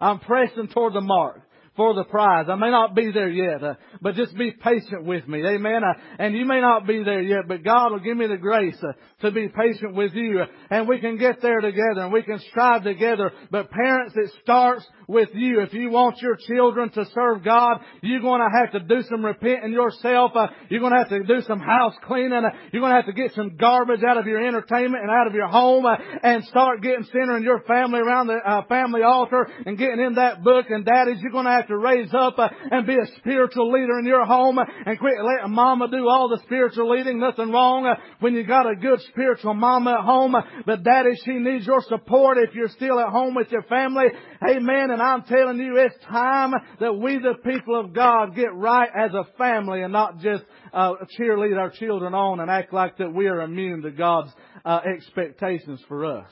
I'm 0.00 0.18
pressing 0.20 0.68
toward 0.68 0.94
the 0.94 1.00
mark 1.00 1.40
for 1.76 1.94
the 1.94 2.04
prize. 2.04 2.46
I 2.50 2.56
may 2.56 2.70
not 2.70 2.94
be 2.94 3.10
there 3.12 3.30
yet, 3.30 3.62
uh, 3.62 3.74
but 4.02 4.14
just 4.14 4.36
be 4.36 4.50
patient 4.50 5.04
with 5.04 5.26
me. 5.28 5.46
Amen. 5.46 5.82
Uh, 5.84 5.94
and 6.18 6.34
you 6.34 6.44
may 6.44 6.60
not 6.60 6.86
be 6.86 7.02
there 7.02 7.22
yet, 7.22 7.48
but 7.48 7.62
God 7.62 7.92
will 7.92 8.00
give 8.00 8.16
me 8.16 8.26
the 8.26 8.36
grace 8.36 8.76
uh, 8.82 8.92
to 9.22 9.30
be 9.30 9.48
patient 9.48 9.94
with 9.94 10.12
you. 10.14 10.42
and 10.70 10.88
we 10.88 11.00
can 11.00 11.16
get 11.16 11.40
there 11.40 11.60
together 11.60 12.02
and 12.02 12.12
we 12.12 12.22
can 12.22 12.40
strive 12.50 12.82
together. 12.82 13.32
But 13.50 13.70
parents, 13.70 14.14
it 14.16 14.30
starts 14.42 14.84
with 15.06 15.30
you. 15.34 15.60
If 15.60 15.72
you 15.72 15.90
want 15.90 16.20
your 16.20 16.36
children 16.36 16.90
to 16.90 17.04
serve 17.14 17.44
God, 17.44 17.78
you're 18.02 18.20
going 18.20 18.40
to 18.40 18.58
have 18.58 18.72
to 18.72 18.80
do 18.80 19.02
some 19.08 19.24
repenting 19.24 19.72
yourself. 19.72 20.32
Uh, 20.34 20.48
you're 20.68 20.80
going 20.80 20.92
to 20.92 20.98
have 20.98 21.08
to 21.08 21.22
do 21.22 21.40
some 21.46 21.60
house 21.60 21.94
cleaning. 22.04 22.44
Uh, 22.44 22.50
you're 22.72 22.80
going 22.80 22.92
to 22.92 22.96
have 22.96 23.06
to 23.06 23.12
get 23.12 23.32
some 23.34 23.56
garbage 23.56 24.02
out 24.08 24.18
of 24.18 24.26
your 24.26 24.46
entertainment 24.46 25.02
and 25.02 25.10
out 25.10 25.26
of 25.26 25.34
your 25.34 25.48
home 25.48 25.86
uh, 25.86 25.96
and 26.22 26.44
start 26.44 26.82
getting 26.82 27.04
centering 27.04 27.42
your 27.42 27.60
family 27.62 28.00
around 28.00 28.26
the 28.26 28.36
uh, 28.36 28.66
family 28.66 29.02
altar 29.02 29.48
and 29.66 29.78
getting 29.78 30.00
in 30.00 30.14
that 30.14 30.42
book. 30.42 30.66
And 30.68 30.84
daddies, 30.84 31.18
you're 31.20 31.32
going 31.32 31.46
to 31.46 31.52
have 31.52 31.59
to 31.68 31.76
raise 31.76 32.12
up 32.14 32.38
uh, 32.38 32.48
and 32.70 32.86
be 32.86 32.94
a 32.94 33.18
spiritual 33.18 33.72
leader 33.72 33.98
in 33.98 34.06
your 34.06 34.24
home 34.24 34.58
and 34.58 34.98
quit 34.98 35.14
letting 35.22 35.54
mama 35.54 35.88
do 35.90 36.08
all 36.08 36.28
the 36.28 36.40
spiritual 36.44 36.90
leading. 36.90 37.18
Nothing 37.18 37.50
wrong 37.50 37.86
uh, 37.86 37.94
when 38.20 38.34
you 38.34 38.44
got 38.44 38.70
a 38.70 38.76
good 38.76 39.00
spiritual 39.10 39.54
mama 39.54 39.92
at 39.98 40.04
home. 40.04 40.34
Uh, 40.34 40.42
but 40.66 40.82
daddy, 40.82 41.10
she 41.24 41.32
needs 41.32 41.66
your 41.66 41.82
support 41.82 42.38
if 42.38 42.54
you're 42.54 42.68
still 42.68 42.98
at 43.00 43.08
home 43.08 43.34
with 43.34 43.50
your 43.50 43.62
family. 43.62 44.06
Amen. 44.48 44.90
And 44.90 45.02
I'm 45.02 45.22
telling 45.22 45.58
you, 45.58 45.76
it's 45.76 46.04
time 46.04 46.52
that 46.80 46.94
we, 46.94 47.18
the 47.18 47.34
people 47.44 47.78
of 47.78 47.94
God, 47.94 48.34
get 48.34 48.54
right 48.54 48.90
as 48.96 49.12
a 49.14 49.26
family 49.36 49.82
and 49.82 49.92
not 49.92 50.18
just 50.20 50.44
uh, 50.72 50.92
cheerlead 51.18 51.58
our 51.58 51.70
children 51.70 52.14
on 52.14 52.40
and 52.40 52.50
act 52.50 52.72
like 52.72 52.98
that 52.98 53.12
we 53.12 53.26
are 53.26 53.40
immune 53.42 53.82
to 53.82 53.90
God's 53.90 54.30
uh, 54.64 54.80
expectations 54.94 55.80
for 55.88 56.04
us. 56.04 56.30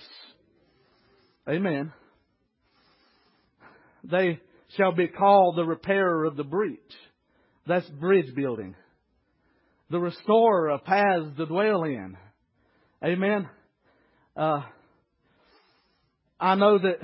Amen. 1.49 1.93
They 4.05 4.41
shall 4.77 4.93
be 4.93 5.09
called 5.09 5.57
the 5.57 5.65
repairer 5.65 6.25
of 6.25 6.37
the 6.37 6.45
breach. 6.45 6.79
That's 7.67 7.89
bridge 7.89 8.35
building. 8.35 8.75
The 9.91 9.99
restorer 9.99 10.71
of 10.71 10.85
paths 10.85 11.37
to 11.37 11.47
dwell 11.47 11.85
in. 11.85 12.17
Amen. 13.05 13.49
Uh, 14.37 14.63
I 16.39 16.55
know 16.55 16.79
that 16.79 16.99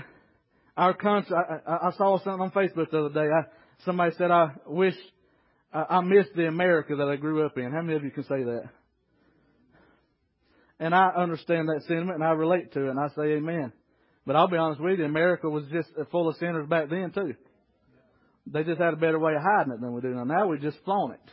our 0.77 0.95
country, 0.95 1.35
I, 1.37 1.89
I, 1.89 1.91
saw 1.97 2.19
something 2.19 2.41
on 2.41 2.51
Facebook 2.51 2.91
the 2.91 3.05
other 3.05 3.15
day. 3.15 3.29
I, 3.31 3.43
somebody 3.85 4.15
said, 4.17 4.31
I 4.31 4.51
wish, 4.67 4.95
I, 5.73 5.85
I 5.89 6.01
missed 6.03 6.35
the 6.37 6.47
America 6.47 6.97
that 6.97 7.09
I 7.09 7.17
grew 7.17 7.45
up 7.45 7.57
in. 7.57 7.73
How 7.73 7.83
many 7.83 7.97
of 7.97 8.05
you 8.05 8.11
can 8.11 8.25
say 8.25 8.43
that? 8.43 8.65
And 10.81 10.95
I 10.95 11.09
understand 11.17 11.69
that 11.69 11.83
sentiment 11.87 12.17
and 12.17 12.25
I 12.25 12.33
relate 12.33 12.73
to 12.73 12.87
it 12.87 12.91
and 12.91 12.99
I 12.99 13.09
say 13.15 13.35
amen. 13.35 13.73
But 14.27 14.37
I'll 14.37 14.49
be 14.49 14.57
honest 14.57 14.81
with 14.81 14.99
you, 14.99 15.05
America 15.05 15.49
was 15.49 15.65
just 15.73 15.89
full 16.11 16.29
of 16.29 16.37
sinners 16.37 16.69
back 16.69 16.89
then 16.89 17.13
too. 17.13 17.35
They 18.47 18.63
just 18.63 18.81
had 18.81 18.93
a 18.93 18.97
better 18.97 19.19
way 19.19 19.35
of 19.35 19.43
hiding 19.43 19.73
it 19.73 19.81
than 19.81 19.93
we 19.93 20.01
do 20.01 20.15
now. 20.15 20.25
Now 20.25 20.49
we 20.49 20.59
just 20.59 20.79
flaunt 20.85 21.15
it. 21.15 21.33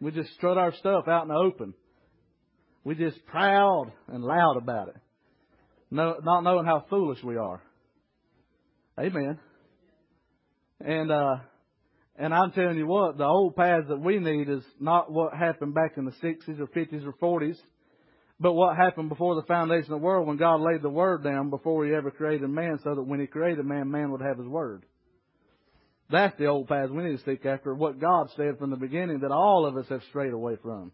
We 0.00 0.10
just 0.10 0.32
strut 0.34 0.58
our 0.58 0.74
stuff 0.74 1.08
out 1.08 1.22
in 1.22 1.28
the 1.28 1.34
open. 1.34 1.74
We 2.84 2.94
just 2.94 3.24
proud 3.26 3.92
and 4.08 4.22
loud 4.22 4.56
about 4.56 4.88
it. 4.88 4.96
No, 5.90 6.16
not 6.22 6.42
knowing 6.42 6.66
how 6.66 6.84
foolish 6.90 7.22
we 7.22 7.36
are. 7.36 7.62
Amen. 8.98 9.38
And, 10.80 11.10
uh, 11.10 11.36
and 12.16 12.34
I'm 12.34 12.52
telling 12.52 12.76
you 12.76 12.86
what, 12.86 13.16
the 13.16 13.24
old 13.24 13.56
paths 13.56 13.88
that 13.88 14.00
we 14.00 14.18
need 14.18 14.48
is 14.48 14.62
not 14.78 15.10
what 15.10 15.34
happened 15.34 15.74
back 15.74 15.96
in 15.96 16.04
the 16.04 16.12
60s 16.22 16.60
or 16.60 16.66
50s 16.66 17.06
or 17.06 17.40
40s, 17.40 17.56
but 18.38 18.52
what 18.52 18.76
happened 18.76 19.08
before 19.08 19.34
the 19.34 19.46
foundation 19.46 19.92
of 19.92 20.00
the 20.00 20.06
world 20.06 20.26
when 20.26 20.36
God 20.36 20.60
laid 20.60 20.82
the 20.82 20.90
Word 20.90 21.24
down 21.24 21.50
before 21.50 21.86
He 21.86 21.94
ever 21.94 22.10
created 22.10 22.48
man 22.48 22.78
so 22.84 22.94
that 22.94 23.02
when 23.02 23.20
He 23.20 23.26
created 23.26 23.64
man, 23.64 23.90
man 23.90 24.10
would 24.12 24.20
have 24.20 24.38
His 24.38 24.46
Word. 24.46 24.84
That's 26.10 26.38
the 26.38 26.46
old 26.46 26.68
path 26.68 26.90
we 26.90 27.02
need 27.02 27.18
to 27.18 27.24
seek 27.24 27.44
after, 27.44 27.74
what 27.74 28.00
God 28.00 28.28
said 28.36 28.58
from 28.58 28.70
the 28.70 28.76
beginning 28.76 29.20
that 29.20 29.32
all 29.32 29.66
of 29.66 29.76
us 29.76 29.86
have 29.88 30.02
strayed 30.08 30.32
away 30.32 30.56
from. 30.62 30.92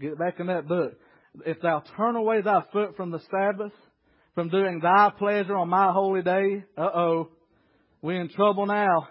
Get 0.00 0.18
back 0.18 0.40
in 0.40 0.48
that 0.48 0.68
book. 0.68 0.94
If 1.46 1.60
thou 1.62 1.82
turn 1.96 2.16
away 2.16 2.42
thy 2.42 2.62
foot 2.72 2.96
from 2.96 3.10
the 3.10 3.20
Sabbath, 3.30 3.72
from 4.34 4.50
doing 4.50 4.80
thy 4.80 5.10
pleasure 5.16 5.56
on 5.56 5.68
my 5.68 5.92
holy 5.92 6.22
day, 6.22 6.64
uh-oh, 6.76 7.30
we're 8.02 8.20
in 8.20 8.28
trouble 8.28 8.66
now. 8.66 9.08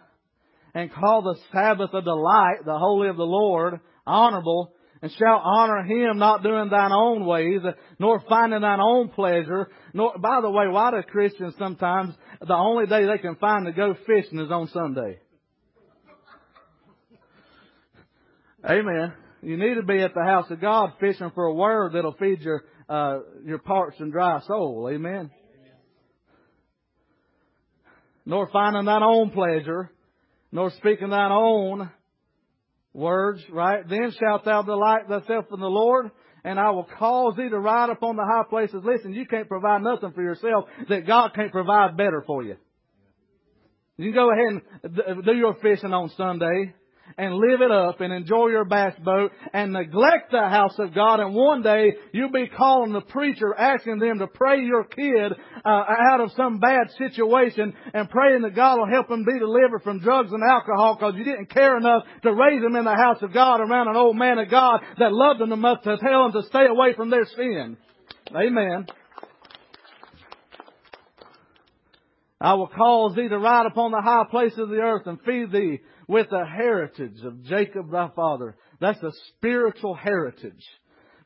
And 0.76 0.94
call 0.94 1.22
the 1.22 1.40
Sabbath 1.52 1.94
a 1.94 2.02
delight, 2.02 2.66
the 2.66 2.78
holy 2.78 3.10
of 3.10 3.18
the 3.18 3.24
Lord, 3.24 3.80
honorable, 4.06 4.74
and 5.04 5.12
shalt 5.20 5.42
honor 5.44 5.84
him 5.84 6.18
not 6.18 6.44
doing 6.44 6.70
thine 6.70 6.94
own 6.94 7.26
ways, 7.26 7.60
nor 8.00 8.24
finding 8.30 8.62
thine 8.62 8.80
own 8.80 9.10
pleasure. 9.10 9.70
Nor, 9.94 10.18
by 10.18 10.39
the 10.39 10.50
way, 10.50 10.70
why 10.70 10.92
do 10.92 11.04
Christians 11.04 11.54
sometimes, 11.60 12.16
the 12.39 12.54
only 12.54 12.86
day 12.86 13.06
they 13.06 13.18
can 13.18 13.36
find 13.36 13.66
to 13.66 13.74
go 13.74 13.98
fishing 14.08 14.39
is 14.39 14.50
on 14.50 14.70
Sunday? 14.70 15.20
Amen. 18.66 19.12
You 19.42 19.58
need 19.58 19.76
to 19.76 19.84
be 19.84 20.00
at 20.00 20.13
the 20.13 20.24
house 20.24 20.50
of 20.50 20.62
God 20.62 20.94
fishing 21.02 21.32
for 21.36 21.48
a 21.48 21.54
word 21.54 21.92
that'll 21.94 22.13
feed 22.13 22.39
your 22.39 22.63
uh, 22.88 23.20
your 23.44 23.58
parched 23.58 24.00
and 24.00 24.10
dry 24.10 24.39
soul. 24.48 24.89
Amen. 24.89 25.32
Nor 28.26 28.50
finding 28.54 28.86
thine 28.86 29.04
own 29.04 29.32
pleasure, 29.32 29.92
nor 30.50 30.72
speaking 30.72 31.10
thine 31.10 31.34
own 31.34 31.92
words, 32.94 33.42
right? 33.52 33.88
Then 33.88 34.12
shalt 34.20 34.46
thou 34.46 34.62
delight 34.62 35.08
thyself 35.08 35.46
in 35.52 35.60
the 35.60 35.68
Lord, 35.68 36.12
and 36.44 36.60
I 36.60 36.72
will 36.72 36.88
cause 37.00 37.36
thee 37.38 37.50
to 37.50 37.60
ride 37.60 37.90
upon 37.90 38.16
the 38.16 38.24
high 38.24 38.48
places. 38.50 38.82
Listen, 38.84 39.14
you 39.14 39.26
can't 39.26 39.48
provide 39.48 39.82
nothing 39.82 40.12
for 40.12 40.22
yourself 40.22 40.66
that 40.90 41.08
God 41.08 41.32
can't 41.34 41.52
provide 41.52 41.98
better 41.98 42.24
for 42.26 42.44
you. 42.44 42.58
You 43.98 44.12
can 44.12 44.14
go 44.14 44.32
ahead 44.32 45.06
and 45.08 45.24
do 45.24 45.34
your 45.34 45.56
fishing 45.62 45.94
on 45.94 46.10
Sunday 46.18 46.74
and 47.18 47.36
live 47.36 47.62
it 47.62 47.72
up 47.72 48.02
and 48.02 48.12
enjoy 48.12 48.48
your 48.48 48.66
bass 48.66 48.94
boat 49.04 49.32
and 49.54 49.74
neglect 49.74 50.32
the 50.32 50.39
house 50.39 50.78
of 50.80 50.94
God 50.94 51.20
and 51.20 51.34
one 51.34 51.62
day 51.62 51.94
you'll 52.12 52.32
be 52.32 52.48
calling 52.48 52.94
the 52.94 53.02
preacher 53.02 53.54
asking 53.56 54.00
them 54.00 54.20
to 54.20 54.28
pray 54.28 54.62
your 54.62 54.84
kid 54.84 55.34
uh, 55.66 55.70
out 55.70 56.22
of 56.22 56.32
some 56.36 56.60
bad 56.60 56.89
situation 56.98 57.74
and 57.94 58.10
praying 58.10 58.42
that 58.42 58.56
God 58.56 58.80
will 58.80 58.89
help 58.89 59.10
him 59.10 59.26
be 59.26 59.38
delivered 59.38 59.84
from 59.84 60.00
drugs 60.00 60.32
and 60.32 60.44
alcohol 60.44 60.96
because 60.96 61.16
you 61.16 61.24
didn't 61.24 61.50
care 61.50 61.78
enough 61.78 62.04
to 62.24 62.34
raise 62.34 62.63
him 62.63 62.76
in 62.76 62.86
the 62.86 62.96
house 62.96 63.22
of 63.22 63.34
God 63.34 63.62
around 63.62 63.88
an 63.88 63.96
old 63.96 64.18
man 64.18 64.39
of 64.39 64.50
God 64.50 64.82
that 65.00 65.13
loved 65.13 65.42
him 65.42 65.52
enough 65.52 65.82
to 65.84 65.98
tell 65.98 66.26
him 66.26 66.32
to 66.34 66.44
stay 66.44 66.66
away 66.66 66.94
from 66.96 67.10
their 67.10 67.26
sin. 67.26 67.78
Amen. 68.36 68.88
I 72.42 72.56
will 72.56 72.68
cause 72.68 73.16
thee 73.16 73.30
to 73.30 73.39
ride 73.39 73.68
upon 73.68 73.92
the 73.92 74.02
high 74.02 74.26
places 74.30 74.60
of 74.60 74.70
the 74.70 74.76
earth 74.76 75.08
and 75.08 75.18
feed 75.22 75.52
thee 75.52 75.80
with 76.13 76.30
the 76.30 76.45
heritage 76.45 77.23
of 77.26 77.43
Jacob 77.43 77.91
thy 77.91 78.08
father. 78.15 78.56
That's 78.80 79.02
a 79.02 79.12
spiritual 79.30 79.95
heritage. 79.95 80.63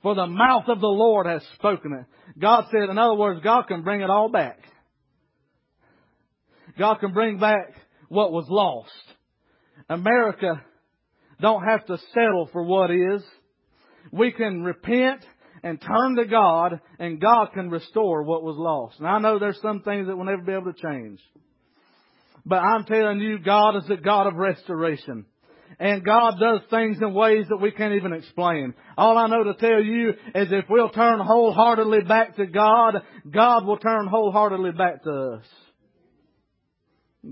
For 0.01 0.15
the 0.15 0.27
mouth 0.27 0.63
of 0.69 0.79
the 0.79 0.87
Lord 0.87 1.27
has 1.27 1.43
spoken 1.55 1.91
it. 1.91 2.39
God 2.39 2.67
said, 2.71 2.89
in 2.89 2.97
other 2.97 3.15
words, 3.15 3.41
God 3.43 3.63
can 3.67 3.83
bring 3.83 3.99
it 3.99 4.09
all 4.09 4.29
back. 4.29 4.59
God 6.79 7.01
can 7.01 7.11
bring 7.11 7.37
back 7.37 7.73
what 8.07 8.31
was 8.31 8.45
lost. 8.47 8.91
America 9.89 10.63
don't 11.41 11.65
have 11.65 11.85
to 11.87 11.97
settle 12.13 12.49
for 12.53 12.63
what 12.63 12.89
is. 12.89 13.21
We 14.13 14.31
can 14.31 14.63
repent 14.63 15.25
and 15.63 15.81
turn 15.81 16.15
to 16.15 16.25
God 16.25 16.79
and 16.97 17.19
God 17.19 17.49
can 17.53 17.69
restore 17.69 18.23
what 18.23 18.41
was 18.41 18.55
lost. 18.57 18.99
And 18.99 19.07
I 19.07 19.19
know 19.19 19.37
there's 19.37 19.61
some 19.61 19.81
things 19.81 20.07
that 20.07 20.15
will 20.15 20.23
never 20.23 20.43
be 20.43 20.53
able 20.53 20.71
to 20.71 20.81
change. 20.81 21.19
But 22.47 22.59
I'm 22.59 22.85
telling 22.85 23.19
you, 23.19 23.39
God 23.39 23.75
is 23.75 23.89
a 23.89 23.97
God 23.97 24.25
of 24.25 24.35
restoration. 24.35 25.25
And 25.79 26.03
God 26.03 26.35
does 26.39 26.61
things 26.69 26.97
in 27.01 27.13
ways 27.13 27.45
that 27.49 27.57
we 27.57 27.71
can't 27.71 27.95
even 27.95 28.13
explain. 28.13 28.73
All 28.97 29.17
I 29.17 29.27
know 29.27 29.43
to 29.43 29.53
tell 29.55 29.83
you 29.83 30.11
is 30.33 30.47
if 30.49 30.65
we'll 30.69 30.89
turn 30.89 31.19
wholeheartedly 31.19 32.03
back 32.07 32.37
to 32.37 32.47
God, 32.47 33.03
God 33.29 33.65
will 33.65 33.77
turn 33.77 34.07
wholeheartedly 34.07 34.71
back 34.71 35.03
to 35.03 35.11
us. 35.11 35.43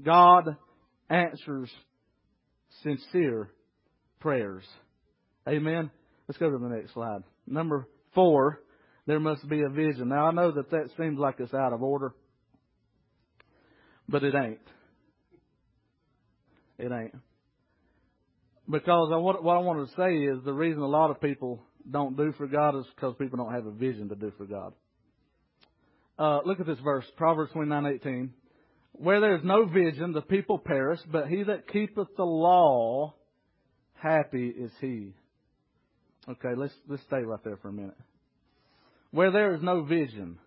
God 0.04 0.58
answers 1.10 1.72
sincere 2.84 3.50
prayers. 4.20 4.66
Amen. 5.48 5.90
Let's 6.28 6.38
go 6.38 6.52
to 6.52 6.58
the 6.58 6.68
next 6.68 6.94
slide. 6.94 7.24
Number 7.48 7.88
four, 8.14 8.60
there 9.08 9.22
must 9.22 9.48
be 9.48 9.62
a 9.62 9.70
vision. 9.70 10.10
Now 10.10 10.28
I 10.28 10.32
know 10.32 10.52
that 10.52 10.72
that 10.72 10.90
seems 10.98 11.18
like 11.18 11.36
it's 11.40 11.54
out 11.54 11.72
of 11.72 11.82
order, 11.82 12.14
but 14.10 14.26
it 14.26 14.36
ain't. 14.36 14.60
It 16.78 16.92
ain't. 16.92 17.16
Because 18.70 19.12
I, 19.14 19.18
what, 19.18 19.44
what 19.44 19.56
I 19.56 19.60
wanted 19.60 19.88
to 19.90 19.96
say 19.96 20.18
is 20.18 20.44
the 20.44 20.54
reason 20.54 20.82
a 20.82 20.88
lot 20.88 21.12
of 21.12 21.22
people 21.22 21.62
don't 21.90 22.18
do 22.18 22.34
for 22.38 22.48
God 22.48 22.78
is 22.78 22.86
because 22.96 23.16
people 23.20 23.38
don't 23.38 23.54
have 23.54 23.68
a 23.68 23.72
vision 23.72 24.10
to 24.10 24.16
do 24.16 24.32
for 24.38 24.46
God. 24.46 24.74
Uh, 26.18 26.40
look 26.46 26.60
at 26.60 26.66
this 26.66 26.80
verse, 26.80 27.06
Proverbs 27.18 27.52
twenty 27.52 27.70
nine 27.70 27.86
eighteen. 27.86 28.34
Where 28.94 29.20
there 29.20 29.36
is 29.36 29.44
no 29.44 29.66
vision, 29.66 30.14
the 30.14 30.22
people 30.22 30.58
perish, 30.58 31.00
but 31.12 31.28
he 31.28 31.44
that 31.44 31.68
keepeth 31.68 32.08
the 32.16 32.24
law, 32.24 33.14
happy 33.94 34.48
is 34.48 34.72
he. 34.80 35.14
Okay, 36.28 36.56
let's 36.56 36.74
let's 36.88 37.04
stay 37.04 37.22
right 37.22 37.44
there 37.44 37.58
for 37.58 37.68
a 37.68 37.74
minute. 37.74 37.98
Where 39.12 39.32
there 39.32 39.54
is 39.54 39.62
no 39.62 39.84
vision, 39.84 40.40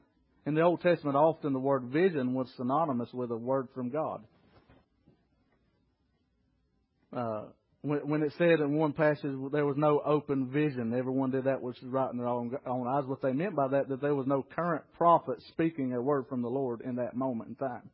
in 0.46 0.54
the 0.54 0.62
Old 0.62 0.80
Testament, 0.80 1.16
often 1.16 1.52
the 1.52 1.58
word 1.58 1.84
vision 1.84 2.34
was 2.34 2.48
synonymous 2.56 3.12
with 3.12 3.30
a 3.30 3.36
word 3.36 3.68
from 3.74 3.90
God. 3.90 4.24
Uh, 7.16 7.44
when, 7.82 8.00
when 8.08 8.22
it 8.22 8.32
said 8.38 8.60
in 8.60 8.74
one 8.74 8.92
passage 8.92 9.32
there 9.52 9.66
was 9.66 9.76
no 9.76 10.00
open 10.04 10.50
vision, 10.50 10.92
everyone 10.92 11.30
did 11.30 11.44
that 11.44 11.62
which 11.62 11.78
is 11.78 11.88
right 11.88 12.10
in 12.10 12.18
their 12.18 12.26
own, 12.26 12.56
own 12.66 12.86
eyes. 12.86 13.04
What 13.06 13.22
they 13.22 13.32
meant 13.32 13.54
by 13.54 13.68
that, 13.68 13.88
that 13.88 14.00
there 14.00 14.14
was 14.14 14.26
no 14.26 14.44
current 14.54 14.84
prophet 14.96 15.38
speaking 15.48 15.92
a 15.94 16.02
word 16.02 16.26
from 16.28 16.42
the 16.42 16.48
Lord 16.48 16.80
in 16.80 16.96
that 16.96 17.16
moment 17.16 17.50
in 17.50 17.54
time. 17.54 17.90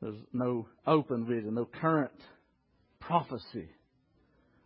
There's 0.00 0.20
no 0.32 0.66
open 0.86 1.26
vision, 1.26 1.54
no 1.54 1.66
current 1.66 2.12
prophecy, 3.00 3.68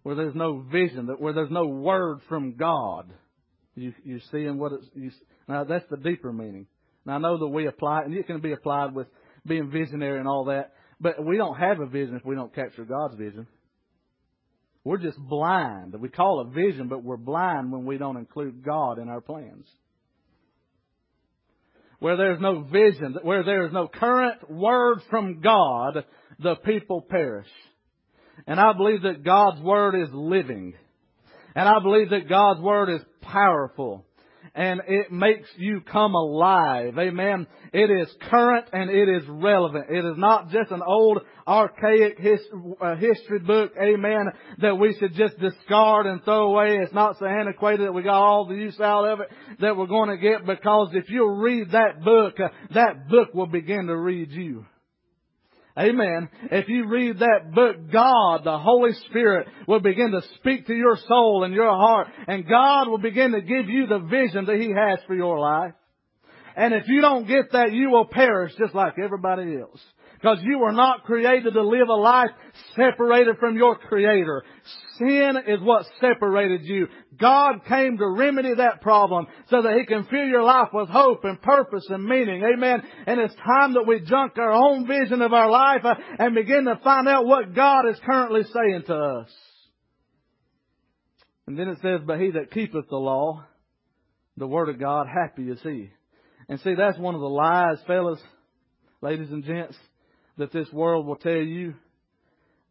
where 0.03 0.15
there's 0.15 0.35
no 0.35 0.61
vision, 0.61 1.09
where 1.19 1.33
there's 1.33 1.51
no 1.51 1.67
word 1.67 2.21
from 2.29 2.57
God. 2.57 3.13
You 3.75 3.93
you 4.05 4.21
seeing 4.31 4.59
what 4.59 4.73
it's 4.73 4.87
you, 4.95 5.11
now 5.49 5.65
that's 5.65 5.87
the 5.91 5.97
deeper 5.97 6.33
meaning. 6.33 6.67
Now 7.05 7.15
I 7.15 7.19
know 7.19 7.39
that 7.39 7.49
we 7.49 7.67
apply 7.67 8.03
it, 8.03 8.07
and 8.07 8.15
it 8.15 8.27
can 8.29 8.41
be 8.41 8.53
applied 8.53 8.95
with 8.95 9.09
being 9.45 9.71
visionary 9.71 10.21
and 10.21 10.29
all 10.29 10.45
that, 10.45 10.73
but 11.05 11.23
we 11.23 11.37
don't 11.37 11.57
have 11.57 11.81
a 11.81 11.87
vision 11.87 12.17
if 12.17 12.25
we 12.25 12.35
don't 12.35 12.55
capture 12.55 12.83
God's 12.83 13.15
vision. 13.17 13.47
We're 14.85 14.97
just 14.97 15.19
blind. 15.19 15.95
We 16.01 16.09
call 16.09 16.41
it 16.41 16.55
vision, 16.55 16.89
but 16.89 17.05
we're 17.05 17.19
blind 17.19 17.71
when 17.71 17.85
we 17.85 17.99
don't 17.99 18.17
include 18.17 18.65
God 18.65 18.99
in 18.99 19.11
our 19.11 19.21
plans. 19.21 19.67
Where 21.99 22.17
there's 22.17 22.41
no 22.41 22.63
vision, 22.63 23.19
where 23.23 23.45
there 23.45 23.67
is 23.67 23.73
no 23.73 23.87
current 23.87 24.51
word 24.51 25.03
from 25.11 25.43
God, 25.43 26.07
the 26.39 26.57
people 26.57 27.03
perish. 27.03 27.49
And 28.47 28.59
I 28.59 28.73
believe 28.73 29.03
that 29.03 29.25
God's 29.25 29.61
Word 29.61 29.95
is 29.95 30.09
living. 30.11 30.73
And 31.55 31.69
I 31.69 31.81
believe 31.83 32.11
that 32.11 32.31
God's 32.31 32.61
Word 32.61 32.89
is 32.95 33.03
powerful. 33.21 34.07
And 34.55 34.81
it 34.87 35.11
makes 35.11 35.49
you 35.57 35.81
come 35.81 36.15
alive. 36.15 36.99
Amen. 36.99 37.47
It 37.73 37.91
is 37.91 38.09
current 38.31 38.67
and 38.73 38.91
it 38.91 39.09
is 39.09 39.23
relevant. 39.29 39.87
It 39.91 40.05
is 40.05 40.17
not 40.17 40.51
just 40.51 40.71
an 40.71 40.83
old 40.87 41.23
archaic 41.47 42.19
uh, 42.81 42.97
history 42.97 43.41
book. 43.41 43.73
Amen. 43.81 44.27
That 44.59 44.77
we 44.77 44.97
should 44.99 45.15
just 45.15 45.39
discard 45.39 46.07
and 46.07 46.23
throw 46.25 46.53
away. 46.53 46.79
It's 46.79 46.95
not 46.95 47.19
so 47.19 47.27
antiquated 47.27 47.87
that 47.87 47.93
we 47.93 48.03
got 48.03 48.23
all 48.23 48.47
the 48.47 48.55
use 48.55 48.79
out 48.81 49.07
of 49.07 49.21
it 49.21 49.29
that 49.61 49.77
we're 49.77 49.87
going 49.87 50.11
to 50.11 50.19
get 50.19 50.47
because 50.47 50.91
if 50.93 51.09
you 51.11 51.29
read 51.31 51.73
that 51.73 52.03
book, 52.05 52.39
uh, 52.41 52.49
that 52.75 53.09
book 53.09 53.35
will 53.35 53.47
begin 53.47 53.87
to 53.87 53.97
read 53.97 54.31
you. 54.31 54.67
Amen. 55.77 56.29
If 56.53 56.69
you 56.69 56.87
read 56.87 57.19
that 57.19 57.53
book, 57.53 57.91
God, 57.91 58.45
the 58.45 58.59
Holy 58.59 58.93
Spirit, 59.09 59.49
will 59.67 59.81
begin 59.81 60.13
to 60.13 60.23
speak 60.37 60.69
to 60.69 60.75
your 60.75 60.97
soul 61.09 61.43
and 61.43 61.53
your 61.53 61.71
heart, 61.71 62.09
and 62.29 62.49
God 62.49 62.89
will 62.89 62.99
begin 62.99 63.33
to 63.33 63.41
give 63.41 63.69
you 63.69 63.87
the 63.89 63.99
vision 63.99 64.45
that 64.45 64.61
He 64.61 64.71
has 64.71 65.01
for 65.09 65.17
your 65.17 65.39
life. 65.41 65.75
And 66.57 66.73
if 66.73 66.87
you 66.87 67.01
don't 67.01 67.27
get 67.27 67.51
that, 67.53 67.73
you 67.73 67.91
will 67.91 68.07
perish 68.07 68.53
just 68.57 68.75
like 68.75 68.95
everybody 69.03 69.57
else. 69.57 69.81
Because 70.25 70.39
you 70.43 70.59
were 70.59 70.73
not 70.73 71.05
created 71.05 71.53
to 71.53 71.63
live 71.63 71.91
a 71.91 71.93
life 71.93 72.31
separated 72.75 73.37
from 73.39 73.59
your 73.59 73.77
Creator. 73.77 74.43
Sin 74.97 75.35
is 75.47 75.61
what 75.61 75.85
separated 76.01 76.63
you. 76.63 76.87
God 77.21 77.67
came 77.69 77.99
to 77.99 78.09
remedy 78.09 78.55
that 78.55 78.81
problem 78.81 79.27
so 79.51 79.61
that 79.61 79.77
He 79.77 79.85
can 79.85 80.05
fill 80.05 80.25
your 80.25 80.43
life 80.43 80.69
with 80.73 80.89
hope 80.89 81.25
and 81.25 81.43
purpose 81.43 81.85
and 81.91 82.07
meaning. 82.07 82.43
Amen. 82.43 82.83
And 83.07 83.21
it's 83.21 83.35
time 83.35 83.75
that 83.75 83.85
we 83.87 84.01
junk 84.01 84.39
our 84.39 84.53
own 84.53 84.87
vision 84.87 85.21
of 85.21 85.35
our 85.35 85.51
life 85.51 85.85
uh, 85.85 85.95
and 86.19 86.35
begin 86.35 86.65
to 86.65 86.81
find 86.83 87.07
out 87.07 87.27
what 87.27 87.55
God 87.55 87.87
is 87.91 88.01
currently 88.07 88.45
saying 88.45 88.85
to 88.87 88.95
us. 88.95 89.29
And 91.47 91.59
then 91.59 91.69
it 91.69 91.81
says, 91.83 92.01
but 92.07 92.19
he 92.19 92.31
that 92.31 92.51
keepeth 92.51 92.89
the 92.89 92.97
law, 92.97 93.45
the 94.39 94.47
word 94.47 94.71
of 94.71 94.81
God, 94.81 95.07
happy 95.07 95.51
is 95.51 95.61
he. 95.63 95.91
And 96.49 96.59
see, 96.61 96.77
that's 96.77 96.99
one 96.99 97.15
of 97.15 97.21
the 97.21 97.27
lies, 97.27 97.77
fellas, 97.87 98.21
ladies 99.03 99.31
and 99.31 99.45
gents 99.45 99.77
that 100.39 100.53
this 100.53 100.71
world 100.73 101.07
will 101.07 101.17
tell 101.17 101.33
you 101.33 101.75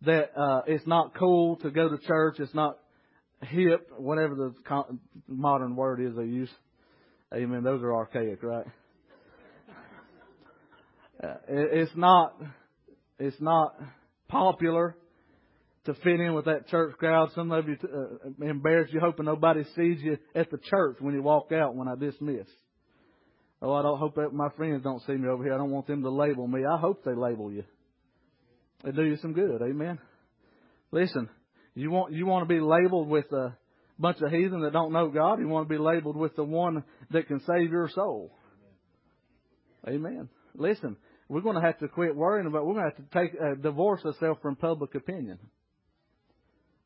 that 0.01 0.31
uh, 0.37 0.61
it's 0.67 0.85
not 0.85 1.17
cool 1.17 1.55
to 1.57 1.71
go 1.71 1.89
to 1.89 1.97
church, 2.05 2.35
it's 2.39 2.53
not 2.53 2.77
hip, 3.41 3.89
whatever 3.97 4.35
the 4.35 4.53
modern 5.27 5.75
word 5.75 6.01
is 6.01 6.15
they 6.15 6.23
use. 6.23 6.49
Amen. 7.33 7.63
Those 7.63 7.81
are 7.81 7.95
archaic, 7.95 8.43
right? 8.43 8.65
Uh, 11.23 11.35
it's 11.47 11.95
not. 11.95 12.35
It's 13.17 13.39
not 13.39 13.79
popular 14.27 14.97
to 15.85 15.93
fit 15.93 16.19
in 16.19 16.33
with 16.33 16.45
that 16.45 16.67
church 16.67 16.95
crowd. 16.97 17.29
Some 17.35 17.51
of 17.51 17.67
you 17.67 17.77
uh, 17.83 18.45
embarrass 18.45 18.91
you, 18.91 18.99
hoping 18.99 19.25
nobody 19.25 19.63
sees 19.75 20.01
you 20.01 20.17
at 20.35 20.49
the 20.51 20.57
church 20.57 20.97
when 20.99 21.13
you 21.13 21.21
walk 21.21 21.51
out 21.51 21.75
when 21.75 21.87
I 21.87 21.95
dismiss. 21.95 22.47
Oh, 23.65 23.73
I 23.73 23.81
don't 23.81 23.97
hope 23.97 24.15
that 24.15 24.33
my 24.33 24.49
friends 24.57 24.83
don't 24.83 25.01
see 25.03 25.13
me 25.13 25.29
over 25.29 25.41
here. 25.41 25.53
I 25.53 25.57
don't 25.57 25.71
want 25.71 25.87
them 25.87 26.01
to 26.03 26.09
label 26.09 26.45
me. 26.45 26.65
I 26.65 26.77
hope 26.77 27.05
they 27.05 27.13
label 27.13 27.49
you. 27.49 27.63
They 28.83 28.91
do 28.91 29.03
you 29.03 29.15
some 29.21 29.31
good. 29.31 29.61
Amen. 29.61 29.99
Listen, 30.91 31.29
you 31.73 31.89
want 31.89 32.11
you 32.11 32.25
want 32.25 32.45
to 32.45 32.53
be 32.53 32.59
labeled 32.59 33.07
with 33.07 33.31
a 33.31 33.55
bunch 33.97 34.17
of 34.19 34.31
heathen 34.31 34.63
that 34.63 34.73
don't 34.73 34.91
know 34.91 35.07
God. 35.07 35.39
You 35.39 35.47
want 35.47 35.69
to 35.69 35.73
be 35.73 35.81
labeled 35.81 36.17
with 36.17 36.35
the 36.35 36.43
one 36.43 36.83
that 37.11 37.29
can 37.29 37.39
save 37.39 37.71
your 37.71 37.87
soul. 37.87 38.33
Amen. 39.87 40.27
Listen, 40.55 40.97
we're 41.29 41.39
going 41.39 41.55
to 41.55 41.61
have 41.61 41.79
to 41.79 41.87
quit 41.87 42.17
worrying 42.17 42.47
about. 42.47 42.65
We're 42.65 42.73
going 42.73 42.91
to 42.91 42.97
have 42.97 43.09
to 43.09 43.17
take 43.17 43.41
uh, 43.41 43.55
divorce 43.61 44.03
ourselves 44.03 44.41
from 44.41 44.57
public 44.57 44.93
opinion, 44.93 45.39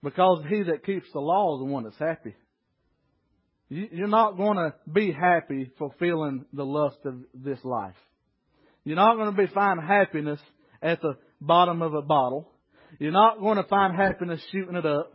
because 0.03 0.43
he 0.47 0.61
that 0.61 0.85
keeps 0.85 1.07
the 1.11 1.19
law 1.19 1.55
is 1.55 1.61
the 1.61 1.73
one 1.73 1.85
that's 1.85 1.97
happy. 1.97 2.35
You're 3.69 4.07
not 4.07 4.37
going 4.37 4.57
to 4.57 4.73
be 4.91 5.11
happy 5.11 5.71
fulfilling 5.77 6.45
the 6.53 6.63
lust 6.63 6.99
of 7.05 7.15
this 7.33 7.59
life. 7.63 7.95
You're 8.85 8.95
not 8.95 9.17
going 9.17 9.35
to 9.35 9.37
be 9.37 9.47
find 9.53 9.81
happiness 9.81 10.39
at 10.81 11.01
the 11.01 11.17
bottom 11.41 11.81
of 11.81 11.93
a 11.93 12.01
bottle. 12.01 12.49
You're 12.99 13.11
not 13.11 13.39
going 13.39 13.57
to 13.57 13.63
find 13.63 13.95
happiness 13.95 14.41
shooting 14.51 14.77
it 14.77 14.85
up 14.85 15.11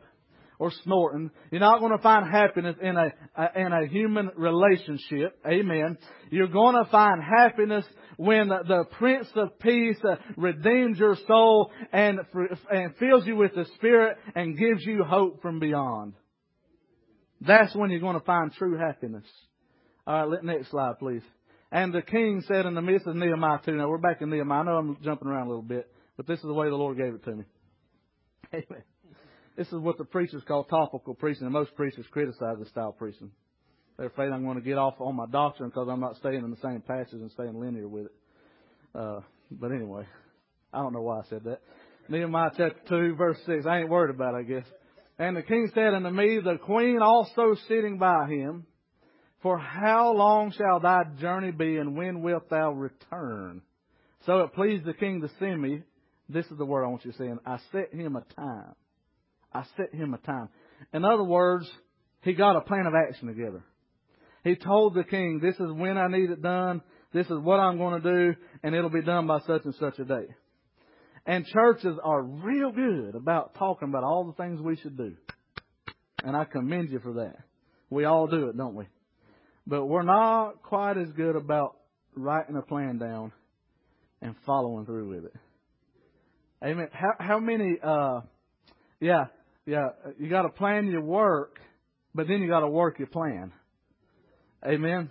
or 0.59 0.71
snorting. 0.85 1.31
You're 1.51 1.61
not 1.61 1.81
going 1.81 1.97
to 1.97 2.03
find 2.03 2.31
happiness 2.31 2.77
in 2.83 2.97
a, 2.97 3.11
in 3.57 3.73
a 3.73 3.87
human 3.87 4.31
relationship. 4.37 5.39
Amen. 5.47 5.97
You're 6.31 6.49
going 6.49 6.77
to 6.77 6.91
find 6.91 7.23
happiness 7.23 7.87
when 8.17 8.49
the 8.49 8.85
Prince 8.99 9.29
of 9.35 9.59
Peace 9.59 9.97
uh, 10.05 10.17
redeems 10.37 10.99
your 10.99 11.17
soul 11.27 11.73
and, 11.93 12.21
and 12.71 12.95
fills 12.97 13.27
you 13.27 13.37
with 13.37 13.55
the 13.55 13.65
Spirit 13.77 14.19
and 14.35 14.59
gives 14.59 14.85
you 14.85 15.03
hope 15.03 15.41
from 15.41 15.59
beyond. 15.59 16.13
That's 17.47 17.75
when 17.75 17.91
you're 17.91 18.01
going 18.01 18.19
to 18.19 18.25
find 18.25 18.53
true 18.53 18.79
happiness. 18.79 19.25
All 20.07 20.29
right, 20.29 20.45
next 20.45 20.71
slide, 20.71 20.99
please. 20.99 21.23
And 21.73 21.93
the 21.93 22.03
king 22.03 22.43
said 22.47 22.67
in 22.67 22.75
the 22.75 22.83
midst 22.83 23.07
of 23.07 23.17
Nehemiah 23.17 23.59
2. 23.65 23.73
Now 23.73 23.89
we're 23.89 23.99
back 23.99 24.21
in 24.21 24.31
Nehemiah. 24.31 24.61
I 24.61 24.65
know 24.65 24.77
I'm 24.77 24.97
jumping 25.03 25.29
around 25.29 25.47
a 25.47 25.49
little 25.49 25.63
bit, 25.63 25.91
but 26.17 26.27
this 26.27 26.39
is 26.39 26.45
the 26.45 26.53
way 26.53 26.69
the 26.69 26.77
Lord 26.77 26.99
gave 26.99 27.15
it 27.15 27.25
to 27.25 27.35
me. 27.35 27.45
Amen. 28.55 28.83
This 29.57 29.67
is 29.69 29.75
what 29.75 29.99
the 29.99 30.05
preachers 30.05 30.43
call 30.47 30.65
topical 30.65 31.15
preaching, 31.15 31.45
and 31.45 31.53
most 31.53 31.75
preachers 31.75 32.07
criticize 32.11 32.57
this 32.59 32.69
style 32.69 32.91
of 32.91 32.99
preaching. 32.99 33.31
They're 33.97 34.07
afraid 34.07 34.31
I'm 34.31 34.45
going 34.45 34.57
to 34.57 34.63
get 34.63 34.79
off 34.79 34.95
on 35.01 35.17
my 35.17 35.27
doctrine 35.27 35.69
because 35.69 35.89
I'm 35.91 36.01
not 36.01 36.17
staying 36.17 36.45
in 36.45 36.51
the 36.51 36.57
same 36.63 36.81
passage 36.81 37.21
and 37.21 37.31
staying 37.31 37.59
linear 37.59 37.89
with 37.89 38.07
it. 38.07 38.13
Uh, 38.95 39.21
but 39.51 39.73
anyway, 39.73 40.07
I 40.73 40.79
don't 40.79 40.93
know 40.93 41.03
why 41.03 41.19
I 41.19 41.23
said 41.29 41.45
that. 41.45 41.61
Nehemiah 42.09 42.51
chapter 42.57 42.81
2, 42.89 43.15
verse 43.17 43.39
6. 43.47 43.67
I 43.67 43.81
ain't 43.81 43.89
worried 43.89 44.15
about 44.15 44.35
it, 44.35 44.39
I 44.39 44.43
guess. 44.43 44.67
And 45.19 45.37
the 45.37 45.43
king 45.43 45.71
said 45.75 45.95
unto 45.95 46.11
me, 46.11 46.41
the 46.43 46.59
queen 46.59 47.01
also 47.03 47.55
sitting 47.69 47.99
by 47.99 48.29
him, 48.29 48.67
For 49.43 49.59
how 49.59 50.13
long 50.15 50.53
shall 50.53 50.81
thy 50.81 51.05
journey 51.21 51.51
be, 51.51 51.77
and 51.77 51.97
when 51.97 52.23
wilt 52.23 52.49
thou 52.51 52.73
return? 52.73 53.63
So 54.27 54.41
it 54.41 54.55
pleased 54.55 54.85
the 54.85 54.95
king 54.95 55.21
to 55.21 55.31
send 55.39 55.61
me. 55.61 55.83
This 56.29 56.47
is 56.47 56.57
the 56.57 56.65
word 56.65 56.85
I 56.85 56.89
want 56.89 57.05
you 57.05 57.13
to 57.13 57.19
say. 57.19 57.31
I 57.45 57.59
set 57.73 57.93
him 57.93 58.17
a 58.17 58.23
time. 58.35 58.75
I 59.53 59.65
set 59.77 59.95
him 59.95 60.15
a 60.15 60.19
time. 60.19 60.49
In 60.95 61.05
other 61.05 61.25
words, 61.25 61.71
he 62.23 62.33
got 62.33 62.57
a 62.57 62.61
plan 62.63 62.87
of 62.87 62.95
action 62.95 63.29
together. 63.29 63.63
He 64.45 64.57
told 64.57 64.95
the 64.95 65.05
king, 65.05 65.41
this 65.41 65.57
is 65.57 65.73
when 65.73 65.99
I 65.99 66.09
need 66.09 66.31
it 66.31 66.43
done. 66.43 66.83
This 67.13 67.27
is 67.27 67.39
what 67.39 67.61
I'm 67.61 67.77
going 67.77 68.01
to 68.01 68.13
do, 68.13 68.35
and 68.63 68.75
it'll 68.75 68.91
be 68.91 69.03
done 69.03 69.27
by 69.27 69.41
such 69.41 69.65
and 69.65 69.75
such 69.75 69.99
a 69.99 70.05
day. 70.05 70.27
And 71.25 71.47
churches 71.47 71.97
are 72.03 72.23
real 72.23 72.73
good 72.73 73.15
about 73.15 73.55
talking 73.55 73.89
about 73.89 74.03
all 74.03 74.25
the 74.25 74.43
things 74.43 74.61
we 74.61 74.77
should 74.77 74.97
do. 74.97 75.15
And 76.25 76.37
I 76.37 76.45
commend 76.45 76.91
you 76.91 76.99
for 76.99 77.15
that. 77.15 77.37
We 77.91 78.05
all 78.05 78.27
do 78.27 78.49
it, 78.49 78.57
don't 78.57 78.75
we? 78.75 78.87
But 79.67 79.87
we're 79.87 80.03
not 80.03 80.63
quite 80.63 80.97
as 80.97 81.09
good 81.13 81.37
about 81.37 81.77
writing 82.17 82.57
a 82.57 82.63
plan 82.63 82.99
down 82.99 83.33
and 84.21 84.35
following 84.45 84.87
through 84.87 85.09
with 85.09 85.25
it. 85.27 85.35
Amen. 86.65 86.89
How, 86.93 87.13
how 87.19 87.39
many, 87.39 87.77
uh, 87.83 88.21
yeah, 89.01 89.27
yeah, 89.67 89.89
you 90.19 90.29
gotta 90.29 90.49
plan 90.49 90.87
your 90.87 91.03
work, 91.03 91.59
but 92.15 92.29
then 92.29 92.41
you 92.41 92.49
gotta 92.49 92.69
work 92.69 92.99
your 92.99 93.09
plan. 93.09 93.53
Amen. 94.65 95.11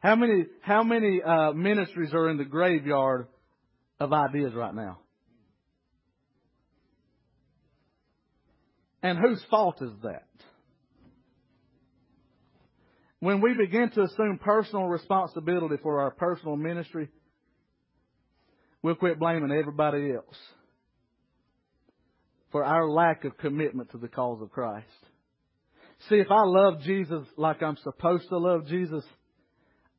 How 0.00 0.16
many, 0.16 0.44
how 0.60 0.82
many, 0.82 1.22
uh, 1.22 1.52
ministries 1.52 2.12
are 2.12 2.28
in 2.28 2.36
the 2.36 2.44
graveyard 2.44 3.26
of 3.98 4.12
ideas 4.12 4.52
right 4.54 4.74
now? 4.74 4.98
And 9.06 9.18
whose 9.20 9.40
fault 9.50 9.80
is 9.82 9.92
that? 10.02 10.26
When 13.20 13.40
we 13.40 13.54
begin 13.54 13.90
to 13.90 14.02
assume 14.02 14.38
personal 14.38 14.86
responsibility 14.86 15.76
for 15.80 16.00
our 16.00 16.10
personal 16.10 16.56
ministry, 16.56 17.08
we'll 18.82 18.96
quit 18.96 19.20
blaming 19.20 19.52
everybody 19.52 20.12
else. 20.12 20.36
for 22.52 22.64
our 22.64 22.88
lack 22.88 23.24
of 23.24 23.36
commitment 23.38 23.90
to 23.90 23.98
the 23.98 24.08
cause 24.08 24.40
of 24.40 24.50
Christ. 24.50 24.86
See, 26.08 26.16
if 26.16 26.30
I 26.30 26.42
love 26.44 26.80
Jesus 26.82 27.26
like 27.36 27.62
I'm 27.62 27.76
supposed 27.82 28.28
to 28.30 28.38
love 28.38 28.66
Jesus, 28.66 29.04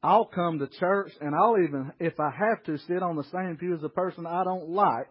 I'll 0.02 0.26
come 0.26 0.60
to 0.60 0.68
church 0.80 1.12
and 1.22 1.36
I'll 1.36 1.58
even, 1.64 1.92
if 2.00 2.20
I 2.20 2.30
have 2.32 2.64
to, 2.66 2.78
sit 2.88 3.04
on 3.04 3.16
the 3.16 3.26
same 3.26 3.58
pew 3.60 3.76
as 3.76 3.84
a 3.84 3.90
person 3.90 4.26
I 4.26 4.44
don't 4.44 4.70
like. 4.70 5.08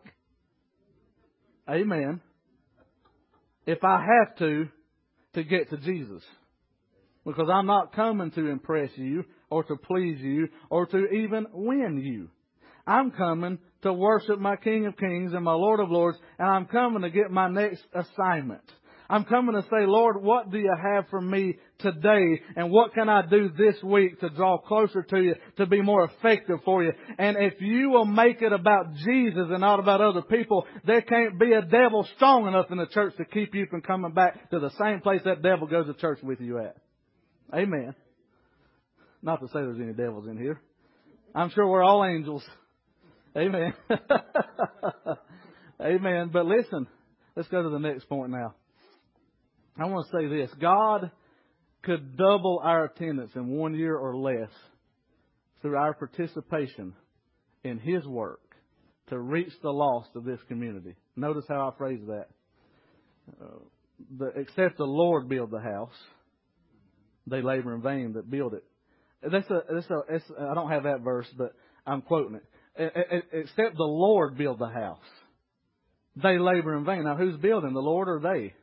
Amen. 1.70 2.20
If 3.66 3.82
I 3.84 4.00
have 4.00 4.36
to, 4.38 4.68
to 5.34 5.44
get 5.44 5.70
to 5.70 5.76
Jesus. 5.78 6.22
Because 7.24 7.48
I'm 7.52 7.66
not 7.66 7.94
coming 7.94 8.30
to 8.32 8.46
impress 8.46 8.90
you 8.96 9.24
or 9.50 9.64
to 9.64 9.76
please 9.76 10.20
you 10.20 10.48
or 10.70 10.86
to 10.86 11.08
even 11.08 11.46
win 11.52 11.98
you. 11.98 12.30
I'm 12.86 13.10
coming 13.10 13.58
to 13.82 13.92
worship 13.92 14.38
my 14.38 14.54
King 14.56 14.86
of 14.86 14.96
Kings 14.96 15.32
and 15.32 15.44
my 15.44 15.52
Lord 15.52 15.80
of 15.80 15.90
Lords 15.90 16.18
and 16.38 16.48
I'm 16.48 16.66
coming 16.66 17.02
to 17.02 17.10
get 17.10 17.30
my 17.30 17.48
next 17.48 17.82
assignment. 17.92 18.62
I'm 19.08 19.24
coming 19.24 19.54
to 19.54 19.62
say, 19.62 19.86
Lord, 19.86 20.20
what 20.20 20.50
do 20.50 20.58
you 20.58 20.74
have 20.82 21.08
for 21.08 21.20
me 21.20 21.58
today? 21.78 22.40
And 22.56 22.70
what 22.70 22.92
can 22.94 23.08
I 23.08 23.22
do 23.22 23.50
this 23.56 23.76
week 23.82 24.20
to 24.20 24.30
draw 24.30 24.58
closer 24.58 25.02
to 25.02 25.20
you, 25.20 25.34
to 25.58 25.66
be 25.66 25.80
more 25.80 26.04
effective 26.04 26.58
for 26.64 26.82
you? 26.82 26.92
And 27.18 27.36
if 27.38 27.60
you 27.60 27.90
will 27.90 28.04
make 28.04 28.42
it 28.42 28.52
about 28.52 28.94
Jesus 28.94 29.46
and 29.48 29.60
not 29.60 29.78
about 29.78 30.00
other 30.00 30.22
people, 30.22 30.66
there 30.84 31.02
can't 31.02 31.38
be 31.38 31.52
a 31.52 31.62
devil 31.62 32.06
strong 32.16 32.48
enough 32.48 32.66
in 32.70 32.78
the 32.78 32.86
church 32.86 33.16
to 33.18 33.24
keep 33.24 33.54
you 33.54 33.66
from 33.66 33.82
coming 33.82 34.12
back 34.12 34.50
to 34.50 34.58
the 34.58 34.70
same 34.70 35.00
place 35.00 35.20
that 35.24 35.42
devil 35.42 35.66
goes 35.66 35.86
to 35.86 35.94
church 35.94 36.18
with 36.22 36.40
you 36.40 36.58
at. 36.58 36.76
Amen. 37.54 37.94
Not 39.22 39.40
to 39.40 39.46
say 39.48 39.54
there's 39.54 39.80
any 39.80 39.92
devils 39.92 40.26
in 40.26 40.36
here. 40.36 40.60
I'm 41.34 41.50
sure 41.50 41.66
we're 41.66 41.84
all 41.84 42.04
angels. 42.04 42.42
Amen. 43.36 43.74
Amen. 45.80 46.30
But 46.32 46.46
listen, 46.46 46.86
let's 47.36 47.48
go 47.48 47.62
to 47.62 47.68
the 47.68 47.78
next 47.78 48.08
point 48.08 48.30
now. 48.30 48.54
I 49.78 49.84
want 49.84 50.06
to 50.06 50.16
say 50.16 50.26
this. 50.26 50.50
God 50.60 51.10
could 51.82 52.16
double 52.16 52.60
our 52.62 52.84
attendance 52.86 53.32
in 53.34 53.48
one 53.48 53.74
year 53.74 53.96
or 53.96 54.16
less 54.16 54.50
through 55.62 55.76
our 55.76 55.94
participation 55.94 56.94
in 57.62 57.78
His 57.78 58.04
work 58.06 58.40
to 59.08 59.18
reach 59.18 59.52
the 59.62 59.70
lost 59.70 60.10
of 60.16 60.24
this 60.24 60.40
community. 60.48 60.94
Notice 61.14 61.44
how 61.48 61.68
I 61.68 61.78
phrase 61.78 62.00
that. 62.06 62.26
Uh, 63.40 63.58
the, 64.18 64.26
except 64.36 64.78
the 64.78 64.84
Lord 64.84 65.28
build 65.28 65.50
the 65.50 65.60
house, 65.60 65.94
they 67.26 67.42
labor 67.42 67.74
in 67.74 67.82
vain 67.82 68.14
that 68.14 68.30
build 68.30 68.54
it. 68.54 68.64
That's 69.22 69.48
a, 69.50 69.62
that's 69.72 69.90
a, 69.90 69.98
that's, 70.10 70.24
I 70.38 70.54
don't 70.54 70.70
have 70.70 70.84
that 70.84 71.00
verse, 71.00 71.26
but 71.36 71.52
I'm 71.86 72.02
quoting 72.02 72.36
it. 72.36 73.24
Except 73.32 73.76
the 73.76 73.84
Lord 73.84 74.36
build 74.36 74.58
the 74.58 74.68
house, 74.68 74.98
they 76.16 76.38
labor 76.38 76.76
in 76.76 76.84
vain. 76.84 77.04
Now, 77.04 77.16
who's 77.16 77.36
building? 77.36 77.72
The 77.72 77.80
Lord 77.80 78.08
or 78.08 78.20
they? 78.20 78.54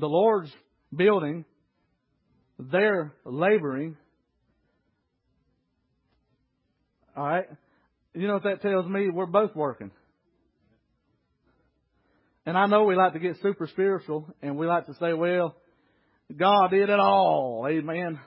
The 0.00 0.08
Lord's 0.08 0.50
building, 0.94 1.44
they're 2.58 3.12
laboring. 3.24 3.96
All 7.16 7.26
right? 7.26 7.46
You 8.14 8.26
know 8.26 8.34
what 8.34 8.44
that 8.44 8.62
tells 8.62 8.86
me? 8.86 9.08
We're 9.10 9.26
both 9.26 9.54
working. 9.54 9.90
And 12.46 12.56
I 12.56 12.66
know 12.66 12.84
we 12.84 12.96
like 12.96 13.12
to 13.12 13.18
get 13.18 13.36
super 13.42 13.66
spiritual 13.66 14.26
and 14.42 14.56
we 14.56 14.66
like 14.66 14.86
to 14.86 14.94
say, 14.94 15.12
well, 15.12 15.54
God 16.36 16.68
did 16.68 16.88
it 16.88 16.98
all. 16.98 17.66
Amen. 17.68 18.18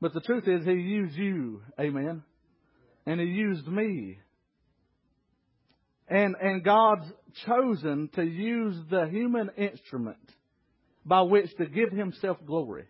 But 0.00 0.12
the 0.12 0.20
truth 0.20 0.46
is, 0.46 0.64
He 0.64 0.72
used 0.72 1.16
you. 1.16 1.62
Amen. 1.78 2.22
And 3.06 3.20
He 3.20 3.26
used 3.26 3.66
me. 3.66 4.18
And, 6.08 6.34
and 6.40 6.62
God's 6.62 7.10
chosen 7.46 8.10
to 8.16 8.22
use 8.22 8.76
the 8.90 9.06
human 9.08 9.50
instrument 9.56 10.18
by 11.10 11.22
which 11.22 11.52
to 11.56 11.66
give 11.66 11.90
himself 11.90 12.38
glory. 12.46 12.84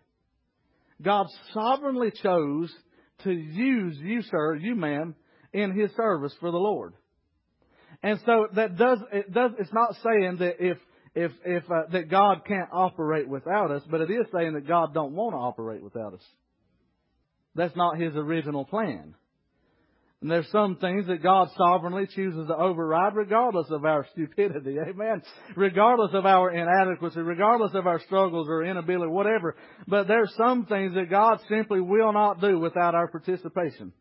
God 1.01 1.25
sovereignly 1.55 2.11
chose 2.21 2.71
to 3.23 3.31
use 3.31 3.97
you, 3.97 4.21
sir, 4.21 4.55
you 4.57 4.75
ma'am, 4.75 5.15
in 5.51 5.71
his 5.71 5.89
service 5.97 6.33
for 6.39 6.51
the 6.51 6.57
Lord. 6.57 6.93
And 8.03 8.19
so 8.23 8.47
that 8.55 8.77
does, 8.77 8.99
it 9.11 9.33
does, 9.33 9.51
it's 9.57 9.73
not 9.73 9.95
saying 10.03 10.37
that 10.37 10.57
if, 10.59 10.77
if, 11.15 11.31
if, 11.43 11.63
uh, 11.63 11.89
that 11.93 12.11
God 12.11 12.43
can't 12.47 12.69
operate 12.71 13.27
without 13.27 13.71
us, 13.71 13.81
but 13.89 14.01
it 14.01 14.11
is 14.11 14.27
saying 14.31 14.53
that 14.53 14.67
God 14.67 14.93
don't 14.93 15.13
want 15.13 15.33
to 15.33 15.39
operate 15.39 15.83
without 15.83 16.13
us. 16.13 16.23
That's 17.55 17.75
not 17.75 17.99
his 17.99 18.15
original 18.15 18.65
plan. 18.65 19.15
And 20.21 20.29
there's 20.29 20.49
some 20.51 20.75
things 20.75 21.07
that 21.07 21.23
God 21.23 21.49
sovereignly 21.57 22.05
chooses 22.05 22.47
to 22.47 22.55
override 22.55 23.15
regardless 23.15 23.67
of 23.71 23.85
our 23.85 24.05
stupidity. 24.11 24.77
Amen. 24.87 25.23
Regardless 25.55 26.11
of 26.13 26.27
our 26.27 26.51
inadequacy, 26.51 27.19
regardless 27.19 27.71
of 27.73 27.87
our 27.87 27.99
struggles 28.01 28.47
or 28.47 28.63
inability, 28.63 29.11
whatever. 29.11 29.55
But 29.87 30.07
there's 30.07 30.31
some 30.37 30.67
things 30.67 30.93
that 30.93 31.09
God 31.09 31.39
simply 31.49 31.81
will 31.81 32.13
not 32.13 32.39
do 32.39 32.59
without 32.59 32.93
our 32.93 33.07
participation. 33.07 33.93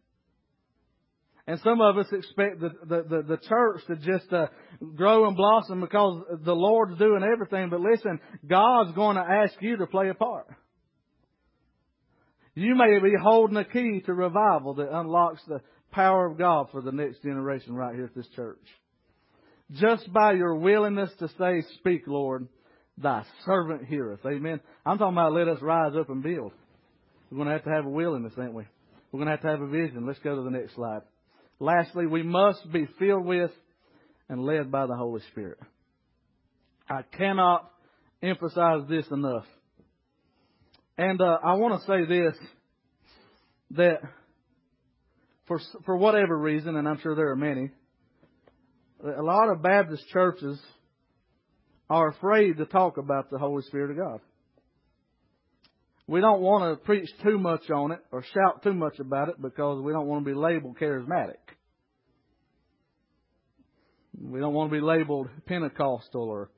And 1.46 1.58
some 1.64 1.80
of 1.80 1.96
us 1.96 2.06
expect 2.12 2.60
the, 2.60 2.68
the, 2.84 3.02
the, 3.02 3.22
the 3.22 3.38
church 3.48 3.80
to 3.86 3.96
just 3.96 4.30
uh, 4.30 4.48
grow 4.94 5.26
and 5.26 5.36
blossom 5.36 5.80
because 5.80 6.22
the 6.44 6.54
Lord's 6.54 6.98
doing 6.98 7.22
everything. 7.24 7.70
But 7.70 7.80
listen, 7.80 8.20
God's 8.46 8.92
going 8.92 9.16
to 9.16 9.22
ask 9.22 9.54
you 9.60 9.78
to 9.78 9.86
play 9.86 10.10
a 10.10 10.14
part. 10.14 10.46
You 12.54 12.74
may 12.74 12.98
be 12.98 13.14
holding 13.20 13.56
a 13.56 13.64
key 13.64 14.02
to 14.04 14.12
revival 14.12 14.74
that 14.74 14.94
unlocks 14.94 15.40
the 15.48 15.60
power 15.90 16.26
of 16.26 16.38
God 16.38 16.68
for 16.70 16.80
the 16.80 16.92
next 16.92 17.22
generation 17.22 17.74
right 17.74 17.94
here 17.94 18.04
at 18.04 18.14
this 18.14 18.28
church. 18.36 18.62
Just 19.72 20.12
by 20.12 20.32
your 20.32 20.56
willingness 20.56 21.10
to 21.18 21.28
say, 21.38 21.62
Speak, 21.78 22.02
Lord, 22.06 22.48
thy 22.98 23.24
servant 23.44 23.86
heareth. 23.86 24.20
Amen. 24.26 24.60
I'm 24.84 24.98
talking 24.98 25.14
about 25.14 25.32
let 25.32 25.48
us 25.48 25.62
rise 25.62 25.92
up 25.96 26.10
and 26.10 26.22
build. 26.22 26.52
We're 27.30 27.36
going 27.36 27.48
to 27.48 27.54
have 27.54 27.64
to 27.64 27.70
have 27.70 27.86
a 27.86 27.90
willingness, 27.90 28.32
ain't 28.38 28.54
we? 28.54 28.64
We're 29.12 29.18
going 29.18 29.26
to 29.26 29.32
have 29.32 29.42
to 29.42 29.48
have 29.48 29.60
a 29.60 29.68
vision. 29.68 30.06
Let's 30.06 30.18
go 30.20 30.34
to 30.34 30.42
the 30.42 30.50
next 30.50 30.74
slide. 30.74 31.02
Lastly, 31.60 32.06
we 32.06 32.22
must 32.22 32.70
be 32.72 32.88
filled 32.98 33.24
with 33.24 33.50
and 34.28 34.42
led 34.42 34.70
by 34.70 34.86
the 34.86 34.96
Holy 34.96 35.20
Spirit. 35.30 35.58
I 36.88 37.02
cannot 37.02 37.70
emphasize 38.22 38.82
this 38.88 39.06
enough. 39.10 39.44
And 40.98 41.20
uh, 41.20 41.38
I 41.44 41.54
want 41.54 41.80
to 41.80 41.86
say 41.86 42.04
this 42.06 42.36
that 43.72 44.00
for 45.50 45.60
for 45.84 45.96
whatever 45.96 46.38
reason, 46.38 46.76
and 46.76 46.88
I'm 46.88 47.00
sure 47.00 47.16
there 47.16 47.30
are 47.30 47.36
many, 47.36 47.70
a 49.04 49.20
lot 49.20 49.50
of 49.50 49.60
Baptist 49.60 50.06
churches 50.12 50.60
are 51.88 52.10
afraid 52.10 52.58
to 52.58 52.66
talk 52.66 52.98
about 52.98 53.30
the 53.30 53.38
Holy 53.38 53.64
Spirit 53.64 53.90
of 53.90 53.96
God. 53.96 54.20
We 56.06 56.20
don't 56.20 56.40
want 56.40 56.78
to 56.78 56.84
preach 56.84 57.08
too 57.24 57.36
much 57.36 57.68
on 57.68 57.90
it 57.90 57.98
or 58.12 58.22
shout 58.22 58.62
too 58.62 58.74
much 58.74 59.00
about 59.00 59.28
it 59.28 59.42
because 59.42 59.82
we 59.82 59.92
don't 59.92 60.06
want 60.06 60.24
to 60.24 60.30
be 60.30 60.38
labeled 60.38 60.78
charismatic. 60.78 61.42
We 64.22 64.38
don't 64.38 64.54
want 64.54 64.70
to 64.70 64.76
be 64.76 64.80
labeled 64.80 65.30
Pentecostal 65.46 66.28
or 66.28 66.48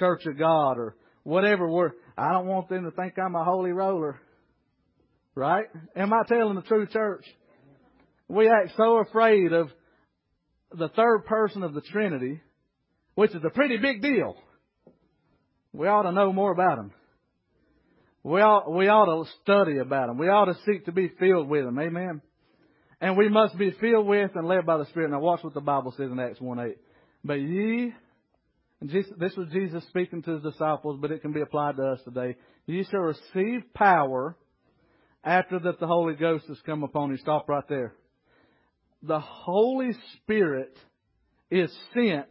Church 0.00 0.26
of 0.26 0.36
God 0.36 0.78
or 0.78 0.96
whatever. 1.22 1.68
We're, 1.68 1.92
I 2.18 2.32
don't 2.32 2.46
want 2.46 2.68
them 2.68 2.84
to 2.84 2.90
think 2.90 3.14
I'm 3.24 3.36
a 3.36 3.44
holy 3.44 3.70
roller. 3.70 4.18
Right? 5.36 5.66
Am 5.94 6.12
I 6.12 6.22
telling 6.26 6.56
the 6.56 6.62
true 6.62 6.88
church? 6.88 7.24
We 8.32 8.48
act 8.48 8.72
so 8.78 8.96
afraid 8.96 9.52
of 9.52 9.70
the 10.72 10.88
third 10.88 11.26
person 11.26 11.62
of 11.62 11.74
the 11.74 11.82
Trinity, 11.82 12.40
which 13.14 13.34
is 13.34 13.42
a 13.44 13.50
pretty 13.50 13.76
big 13.76 14.00
deal. 14.00 14.36
We 15.74 15.86
ought 15.86 16.04
to 16.04 16.12
know 16.12 16.32
more 16.32 16.50
about 16.50 16.78
him. 16.78 16.92
We 18.22 18.40
ought, 18.40 18.72
we 18.72 18.88
ought 18.88 19.24
to 19.24 19.30
study 19.42 19.76
about 19.78 20.08
him. 20.08 20.16
We 20.16 20.30
ought 20.30 20.46
to 20.46 20.56
seek 20.64 20.86
to 20.86 20.92
be 20.92 21.12
filled 21.20 21.46
with 21.46 21.66
him. 21.66 21.78
Amen. 21.78 22.22
And 23.02 23.18
we 23.18 23.28
must 23.28 23.58
be 23.58 23.72
filled 23.72 24.06
with 24.06 24.30
and 24.34 24.48
led 24.48 24.64
by 24.64 24.78
the 24.78 24.86
Spirit. 24.86 25.10
Now 25.10 25.20
watch 25.20 25.44
what 25.44 25.52
the 25.52 25.60
Bible 25.60 25.92
says 25.94 26.10
in 26.10 26.18
Acts 26.18 26.40
1 26.40 26.58
8. 26.58 26.78
But 27.24 27.34
ye, 27.34 27.92
Jesus, 28.86 29.12
this 29.18 29.36
was 29.36 29.48
Jesus 29.52 29.84
speaking 29.88 30.22
to 30.22 30.36
his 30.36 30.42
disciples, 30.42 30.98
but 31.02 31.10
it 31.10 31.20
can 31.20 31.32
be 31.32 31.42
applied 31.42 31.76
to 31.76 31.82
us 31.82 32.00
today. 32.02 32.36
Ye 32.64 32.86
shall 32.90 33.00
receive 33.00 33.74
power 33.74 34.36
after 35.22 35.58
that 35.58 35.80
the 35.80 35.86
Holy 35.86 36.14
Ghost 36.14 36.46
has 36.48 36.58
come 36.64 36.82
upon 36.82 37.10
you. 37.10 37.18
Stop 37.18 37.46
right 37.50 37.68
there 37.68 37.92
the 39.02 39.20
Holy 39.20 39.92
Spirit 40.16 40.76
is 41.50 41.72
sent 41.92 42.28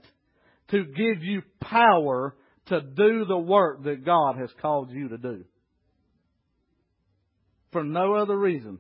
to 0.70 0.86
give 0.86 1.24
you 1.24 1.42
power 1.60 2.36
to 2.68 2.82
do 2.82 3.26
the 3.26 3.38
work 3.38 3.84
that 3.84 4.06
God 4.06 4.38
has 4.38 4.50
called 4.62 4.92
you 4.92 5.10
to 5.10 5.18
do. 5.18 5.44
For 7.72 7.84
no 7.84 8.16
other 8.16 8.38
reason. 8.38 8.80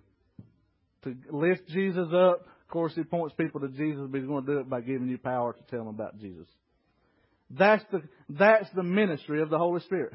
To 1.04 1.16
lift 1.30 1.68
Jesus 1.68 2.08
up. 2.14 2.42
Of 2.42 2.68
course, 2.70 2.94
he 2.96 3.04
points 3.04 3.36
people 3.36 3.62
to 3.62 3.68
Jesus, 3.70 4.08
but 4.10 4.20
he's 4.20 4.28
going 4.28 4.46
to 4.46 4.54
do 4.54 4.60
it 4.60 4.70
by 4.70 4.82
giving 4.82 5.10
you 5.10 5.18
power 5.18 5.54
to 5.54 5.64
tell 5.70 5.86
them 5.86 5.96
about 5.96 6.20
Jesus. 6.20 6.48
That's 7.50 7.84
the, 7.92 8.02
that's 8.30 8.70
the 8.74 8.84
ministry 8.84 9.42
of 9.42 9.50
the 9.50 9.58
Holy 9.58 9.82
Spirit. 9.82 10.14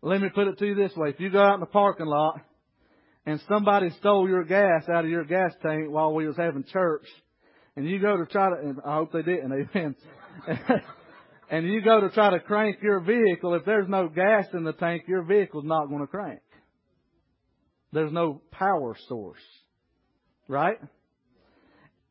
Let 0.00 0.20
me 0.22 0.28
put 0.34 0.46
it 0.46 0.58
to 0.58 0.66
you 0.66 0.74
this 0.74 0.96
way. 0.96 1.10
If 1.10 1.20
you 1.20 1.30
go 1.30 1.42
out 1.42 1.54
in 1.54 1.60
the 1.60 1.66
parking 1.66 2.06
lot 2.06 2.40
and 3.26 3.40
somebody 3.48 3.90
stole 3.98 4.28
your 4.28 4.44
gas 4.44 4.88
out 4.88 5.04
of 5.04 5.10
your 5.10 5.24
gas 5.24 5.52
tank 5.62 5.90
while 5.90 6.14
we 6.14 6.26
was 6.26 6.36
having 6.36 6.64
church, 6.64 7.06
and 7.76 7.88
you 7.88 7.98
go 7.98 8.16
to 8.16 8.26
try 8.26 8.50
to, 8.50 8.56
and 8.56 8.78
I 8.84 8.94
hope 8.94 9.12
they 9.12 9.22
didn't, 9.22 9.52
amen. 9.76 9.94
And 11.50 11.66
you 11.66 11.80
go 11.80 12.00
to 12.02 12.10
try 12.10 12.30
to 12.30 12.40
crank 12.40 12.78
your 12.82 13.00
vehicle, 13.00 13.54
if 13.54 13.64
there's 13.64 13.88
no 13.88 14.08
gas 14.08 14.46
in 14.52 14.64
the 14.64 14.72
tank, 14.72 15.04
your 15.08 15.22
vehicle's 15.22 15.64
not 15.64 15.86
going 15.86 16.00
to 16.00 16.06
crank. 16.06 16.40
There's 17.92 18.12
no 18.12 18.42
power 18.50 18.96
source. 19.08 19.40
Right? 20.46 20.78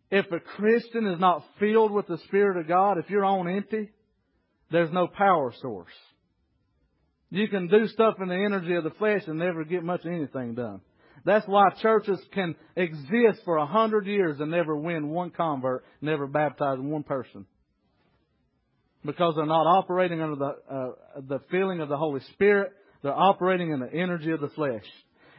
If 0.10 0.26
a 0.32 0.39
Christian 0.39 1.05
is 1.08 1.20
not 1.20 1.43
filled 1.60 1.91
with 1.91 2.08
the 2.08 2.18
Spirit 2.28 2.58
of 2.58 2.68
God, 2.68 2.97
if 2.97 3.10
you're 3.10 3.26
on 3.26 3.47
empty, 3.47 3.91
there's 4.72 4.91
no 4.91 5.08
power 5.08 5.53
source. 5.62 5.93
You 7.30 7.47
can 7.47 7.68
do 7.68 7.88
stuff 7.88 8.16
in 8.22 8.30
the 8.30 8.36
energy 8.36 8.74
of 8.74 8.86
the 8.86 8.91
flesh 8.91 9.24
and 9.28 9.38
never 9.38 9.66
get 9.66 9.84
much 9.84 10.05
anything 10.05 10.55
done. 10.55 10.82
That's 11.28 11.46
why 11.46 11.66
churches 11.82 12.22
can 12.34 12.56
exist 12.78 13.42
for 13.44 13.58
a 13.58 13.66
hundred 13.66 14.08
years 14.08 14.40
and 14.40 14.50
never 14.50 14.78
win 14.78 15.10
one 15.10 15.30
convert, 15.30 15.84
never 16.00 16.26
baptize 16.26 16.78
one 16.80 17.04
person. 17.04 17.46
Because 19.04 19.36
they're 19.36 19.46
not 19.46 19.68
operating 19.68 20.22
under 20.22 20.38
the, 20.38 20.74
uh, 20.74 21.22
the 21.28 21.40
feeling 21.52 21.82
of 21.82 21.90
the 21.90 21.98
Holy 21.98 22.22
Spirit. 22.32 22.72
They're 23.04 23.14
operating 23.14 23.72
in 23.72 23.82
the 23.82 23.94
energy 23.94 24.32
of 24.32 24.40
the 24.40 24.48
flesh. 24.48 24.86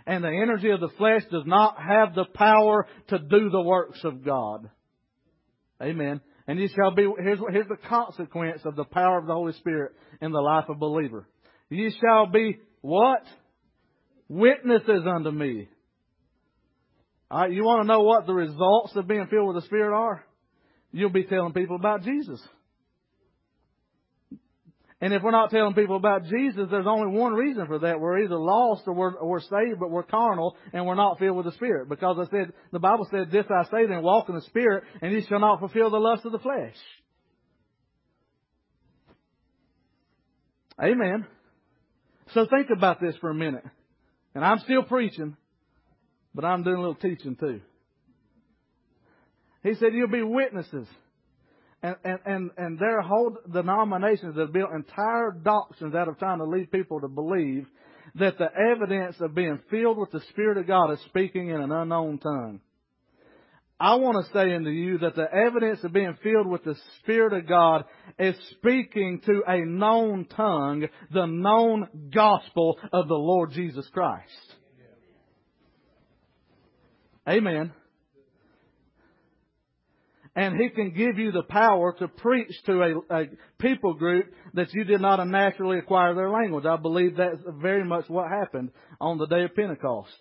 And 0.07 0.23
the 0.23 0.29
energy 0.29 0.69
of 0.69 0.81
the 0.81 0.91
flesh 0.99 1.23
does 1.31 1.45
not 1.47 1.77
have 1.81 2.15
the 2.15 2.27
power 2.35 2.87
to 3.09 3.19
do 3.19 3.49
the 3.49 3.63
works 3.63 4.01
of 4.05 4.23
God. 4.23 4.69
Amen. 5.83 6.21
And 6.47 6.59
you 6.59 6.69
shall 6.69 6.95
be, 6.95 7.09
here's, 7.19 7.41
here's 7.51 7.67
the 7.67 7.89
consequence 7.89 8.61
of 8.67 8.77
the 8.77 8.85
power 8.85 9.19
of 9.19 9.27
the 9.27 9.33
Holy 9.33 9.55
Spirit 9.55 9.93
in 10.21 10.33
the 10.33 10.41
life 10.41 10.67
of 10.69 10.77
a 10.77 10.79
believer. 10.79 11.27
Ye 11.71 11.91
shall 11.99 12.27
be 12.27 12.59
what? 12.83 13.23
Witnesses 14.29 15.05
unto 15.07 15.31
me. 15.31 15.69
Alright, 17.31 17.53
you 17.53 17.65
want 17.65 17.83
to 17.83 17.87
know 17.87 18.03
what 18.03 18.27
the 18.27 18.35
results 18.35 18.97
of 18.97 19.07
being 19.07 19.27
filled 19.27 19.49
with 19.49 19.63
the 19.63 19.67
Spirit 19.67 19.95
are? 19.95 20.25
You'll 20.93 21.11
be 21.11 21.25
telling 21.25 21.53
people 21.53 21.77
about 21.77 22.03
Jesus. 22.03 22.41
And 25.01 25.13
if 25.13 25.23
we're 25.23 25.31
not 25.31 25.51
telling 25.51 25.75
people 25.75 25.97
about 25.97 26.25
Jesus, 26.25 26.67
there's 26.71 26.87
only 26.87 27.17
one 27.17 27.33
reason 27.35 27.67
for 27.67 27.79
that. 27.81 28.01
We're 28.01 28.25
either 28.25 28.37
lost 28.37 28.83
or 28.87 28.95
we're, 28.95 29.25
we're 29.25 29.41
saved, 29.41 29.79
but 29.79 29.91
we're 29.91 30.03
carnal 30.03 30.57
and 30.73 30.87
we're 30.87 30.97
not 30.97 31.21
filled 31.21 31.37
with 31.37 31.47
the 31.47 31.53
Spirit. 31.53 31.89
Because 31.89 32.17
I 32.19 32.31
said, 32.31 32.53
the 32.73 32.81
Bible 32.81 33.07
said, 33.11 33.31
this 33.31 33.45
I 33.49 33.65
say 33.65 33.87
then, 33.87 34.03
walk 34.03 34.29
in 34.29 34.35
the 34.35 34.41
Spirit, 34.43 34.85
and 35.01 35.13
ye 35.13 35.25
shall 35.29 35.39
not 35.39 35.61
fulfill 35.61 35.91
the 35.91 35.99
lust 35.99 36.25
of 36.25 36.33
the 36.33 36.39
flesh. 36.41 36.75
Amen. 40.83 41.27
So 42.35 42.47
think 42.47 42.69
about 42.77 43.01
this 43.01 43.17
for 43.21 43.31
a 43.31 43.35
minute. 43.35 43.65
And 44.35 44.45
I'm 44.45 44.59
still 44.61 44.83
preaching, 44.83 45.37
but 46.35 46.45
I'm 46.45 46.63
doing 46.63 46.77
a 46.77 46.81
little 46.81 46.95
teaching 46.95 47.37
too. 47.37 47.61
He 49.63 49.75
said, 49.75 49.93
you'll 49.93 50.09
be 50.09 50.23
witnesses. 50.23 50.87
And, 51.83 51.97
and, 52.05 52.19
and, 52.25 52.51
and 52.57 52.79
there 52.79 52.99
are 52.99 53.03
whole 53.03 53.37
denominations 53.53 54.37
that 54.37 54.53
built 54.53 54.71
entire 54.73 55.31
doctrines 55.31 55.95
out 55.95 56.09
of 56.09 56.19
trying 56.19 56.39
to 56.39 56.45
lead 56.45 56.73
people 56.73 57.01
to 57.01 57.09
believe 57.09 57.67
that 58.17 58.39
the 58.39 58.49
evidence 58.73 59.17
of 59.21 59.35
being 59.35 59.61
filled 59.71 59.99
with 59.99 60.11
the 60.11 60.23
Spirit 60.31 60.59
of 60.59 60.67
God 60.67 60.93
is 60.93 60.99
speaking 61.07 61.49
in 61.49 61.61
an 61.61 61.71
unknown 61.71 62.19
tongue. 62.19 62.61
I 63.81 63.95
want 63.95 64.27
to 64.27 64.33
say 64.33 64.55
unto 64.55 64.71
you 64.71 64.99
that 64.99 65.15
the 65.15 65.33
evidence 65.33 65.85
of 65.85 65.93
being 65.93 66.17
filled 66.21 66.49
with 66.49 66.65
the 66.65 66.75
Spirit 67.01 67.33
of 67.33 67.47
God 67.49 67.85
is 68.19 68.35
speaking 68.51 69.21
to 69.27 69.43
a 69.47 69.65
known 69.65 70.25
tongue, 70.25 70.89
the 71.13 71.27
known 71.27 72.11
gospel 72.13 72.77
of 72.93 73.07
the 73.07 73.15
Lord 73.15 73.53
Jesus 73.53 73.89
Christ. 73.93 74.55
Amen. 77.29 77.73
And 80.35 80.55
He 80.61 80.71
can 80.71 80.93
give 80.93 81.19
you 81.19 81.33
the 81.33 81.43
power 81.43 81.93
to 81.99 82.09
preach 82.09 82.53
to 82.67 82.83
a, 82.83 83.15
a 83.15 83.25
people 83.59 83.95
group 83.95 84.27
that 84.55 84.73
you 84.73 84.85
did 84.85 85.01
not 85.01 85.23
naturally 85.27 85.79
acquire 85.79 86.15
their 86.15 86.31
language. 86.31 86.65
I 86.65 86.77
believe 86.77 87.17
that's 87.17 87.41
very 87.61 87.85
much 87.85 88.09
what 88.09 88.31
happened 88.31 88.71
on 89.01 89.19
the 89.19 89.27
day 89.27 89.43
of 89.43 89.55
Pentecost. 89.55 90.17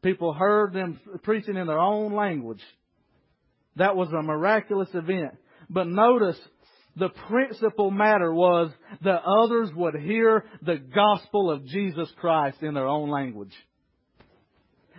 People 0.00 0.32
heard 0.32 0.72
them 0.72 1.00
preaching 1.24 1.56
in 1.56 1.66
their 1.66 1.80
own 1.80 2.14
language. 2.14 2.62
That 3.76 3.96
was 3.96 4.08
a 4.12 4.22
miraculous 4.22 4.90
event. 4.94 5.34
But 5.68 5.88
notice, 5.88 6.38
the 6.96 7.08
principal 7.28 7.90
matter 7.90 8.32
was 8.32 8.70
that 9.02 9.22
others 9.24 9.70
would 9.74 9.96
hear 9.96 10.44
the 10.62 10.76
gospel 10.76 11.50
of 11.50 11.66
Jesus 11.66 12.08
Christ 12.20 12.62
in 12.62 12.74
their 12.74 12.86
own 12.86 13.10
language. 13.10 13.54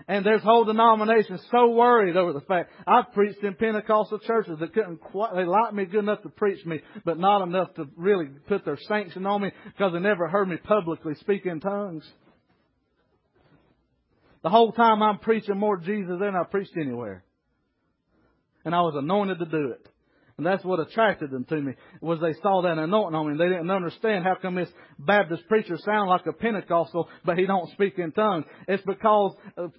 And 0.10 0.26
there's 0.26 0.42
whole 0.42 0.66
denominations 0.66 1.40
so 1.52 1.70
worried 1.70 2.18
over 2.18 2.34
the 2.34 2.42
fact 2.42 2.72
I've 2.88 3.14
preached 3.14 3.44
in 3.44 3.54
Pentecostal 3.54 4.18
churches 4.18 4.58
that 4.60 4.74
couldn't 4.74 4.98
quite, 4.98 5.36
they 5.36 5.46
liked 5.46 5.76
me 5.76 5.86
good 5.86 6.00
enough 6.00 6.24
to 6.24 6.30
preach 6.30 6.66
me, 6.66 6.82
but 7.06 7.20
not 7.20 7.44
enough 7.44 7.76
to 7.76 7.86
really 7.96 8.26
put 8.48 8.66
their 8.66 8.80
sanction 8.88 9.28
on 9.28 9.44
me 9.44 9.52
because 9.68 9.94
they 9.94 10.00
never 10.00 10.28
heard 10.28 10.50
me 10.50 10.58
publicly 10.58 11.14
speak 11.20 11.46
in 11.46 11.60
tongues. 11.60 12.12
The 14.42 14.50
whole 14.50 14.72
time 14.72 15.04
I'm 15.04 15.20
preaching 15.20 15.60
more 15.60 15.78
Jesus 15.78 16.18
than 16.20 16.36
I 16.36 16.44
preached 16.44 16.76
anywhere 16.76 17.24
and 18.66 18.74
I 18.74 18.82
was 18.82 18.96
anointed 18.98 19.38
to 19.38 19.46
do 19.46 19.74
it. 19.74 19.88
And 20.40 20.46
that's 20.46 20.64
what 20.64 20.80
attracted 20.80 21.32
them 21.32 21.44
to 21.50 21.56
me, 21.60 21.74
was 22.00 22.22
they 22.22 22.32
saw 22.42 22.62
that 22.62 22.78
anointing 22.78 23.14
on 23.14 23.30
me. 23.30 23.38
They 23.38 23.50
didn't 23.50 23.70
understand 23.70 24.24
how 24.24 24.36
come 24.42 24.56
this 24.56 24.70
Baptist 24.98 25.46
preacher 25.50 25.78
sound 25.84 26.10
like 26.10 26.26
a 26.28 26.32
Pentecostal, 26.32 27.10
but 27.26 27.38
he 27.38 27.46
don't 27.46 27.70
speak 27.72 28.00
in 28.00 28.14
tongues. 28.14 28.46
It's 28.66 28.82
because 28.86 29.36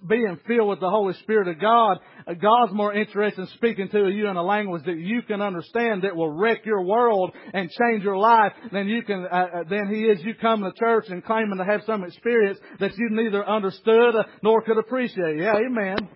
being 0.07 0.39
filled 0.45 0.69
with 0.69 0.79
the 0.79 0.89
Holy 0.91 1.15
Spirit 1.23 1.47
of 1.47 1.59
God, 1.59 1.97
uh, 2.27 2.35
God's 2.35 2.73
more 2.73 2.93
interested 2.93 3.41
in 3.41 3.47
speaking 3.55 3.89
to 3.89 4.07
you 4.07 4.27
in 4.27 4.37
a 4.37 4.43
language 4.43 4.85
that 4.85 4.99
you 4.99 5.23
can 5.23 5.41
understand 5.41 6.03
that 6.03 6.15
will 6.15 6.29
wreck 6.31 6.63
your 6.63 6.83
world 6.83 7.31
and 7.55 7.67
change 7.71 8.03
your 8.03 8.19
life 8.19 8.51
than 8.71 8.87
you 8.87 9.01
can, 9.01 9.25
uh, 9.31 9.35
uh 9.35 9.63
than 9.67 9.91
he 9.91 10.01
is 10.01 10.23
you 10.23 10.35
coming 10.35 10.71
to 10.71 10.79
church 10.79 11.05
and 11.09 11.25
claiming 11.25 11.57
to 11.57 11.65
have 11.65 11.81
some 11.87 12.03
experience 12.03 12.59
that 12.79 12.95
you 12.99 13.09
neither 13.09 13.43
understood 13.49 14.13
nor 14.43 14.61
could 14.61 14.77
appreciate. 14.77 15.37
Yeah, 15.37 15.55
amen. 15.55 16.07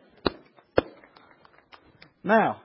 Now, 2.24 2.62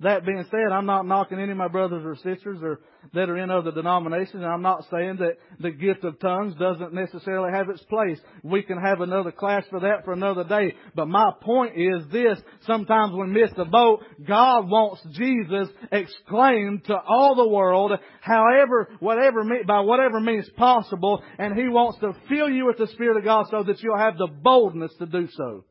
that 0.00 0.24
being 0.24 0.44
said, 0.48 0.72
I'm 0.72 0.86
not 0.86 1.06
knocking 1.06 1.40
any 1.40 1.50
of 1.50 1.56
my 1.56 1.66
brothers 1.66 2.04
or 2.04 2.14
sisters 2.16 2.60
or 2.62 2.80
that 3.14 3.28
are 3.28 3.36
in 3.36 3.50
other 3.50 3.72
denominations. 3.72 4.44
I'm 4.44 4.62
not 4.62 4.84
saying 4.90 5.16
that 5.18 5.38
the 5.58 5.72
gift 5.72 6.04
of 6.04 6.20
tongues 6.20 6.54
doesn't 6.54 6.94
necessarily 6.94 7.50
have 7.52 7.68
its 7.68 7.82
place. 7.84 8.20
We 8.44 8.62
can 8.62 8.78
have 8.78 9.00
another 9.00 9.32
class 9.32 9.64
for 9.70 9.80
that 9.80 10.04
for 10.04 10.12
another 10.12 10.44
day. 10.44 10.74
But 10.94 11.08
my 11.08 11.32
point 11.40 11.72
is 11.76 12.06
this, 12.12 12.38
sometimes 12.64 13.12
we 13.12 13.26
miss 13.26 13.50
the 13.56 13.64
boat. 13.64 14.04
God 14.24 14.68
wants 14.68 15.02
Jesus 15.12 15.68
exclaimed 15.90 16.84
to 16.84 16.96
all 16.96 17.34
the 17.34 17.48
world, 17.48 17.92
however, 18.20 18.90
whatever, 19.00 19.42
by 19.66 19.80
whatever 19.80 20.20
means 20.20 20.48
possible, 20.56 21.24
and 21.38 21.58
He 21.58 21.66
wants 21.68 21.98
to 22.00 22.14
fill 22.28 22.48
you 22.48 22.66
with 22.66 22.78
the 22.78 22.86
Spirit 22.88 23.16
of 23.16 23.24
God 23.24 23.46
so 23.50 23.64
that 23.64 23.82
you'll 23.82 23.98
have 23.98 24.16
the 24.16 24.28
boldness 24.28 24.92
to 25.00 25.06
do 25.06 25.26
so. 25.32 25.64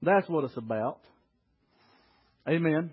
That's 0.00 0.28
what 0.28 0.44
it's 0.44 0.56
about. 0.56 1.00
Amen. 2.48 2.90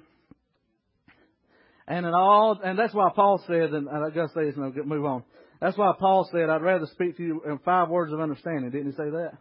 And 1.87 2.05
in 2.05 2.13
all, 2.13 2.59
and 2.63 2.77
that's 2.77 2.93
why 2.93 3.09
Paul 3.15 3.43
said, 3.47 3.71
and 3.73 3.87
I 3.87 4.09
gotta 4.09 4.33
say 4.33 4.45
this 4.45 4.55
and 4.55 4.65
I'll 4.65 4.85
move 4.85 5.05
on. 5.05 5.23
That's 5.61 5.77
why 5.77 5.93
Paul 5.97 6.27
said, 6.31 6.49
I'd 6.49 6.61
rather 6.61 6.87
speak 6.87 7.17
to 7.17 7.23
you 7.23 7.41
in 7.45 7.59
five 7.59 7.89
words 7.89 8.11
of 8.11 8.19
understanding. 8.19 8.69
Didn't 8.71 8.91
he 8.91 8.97
say 8.97 9.09
that? 9.11 9.33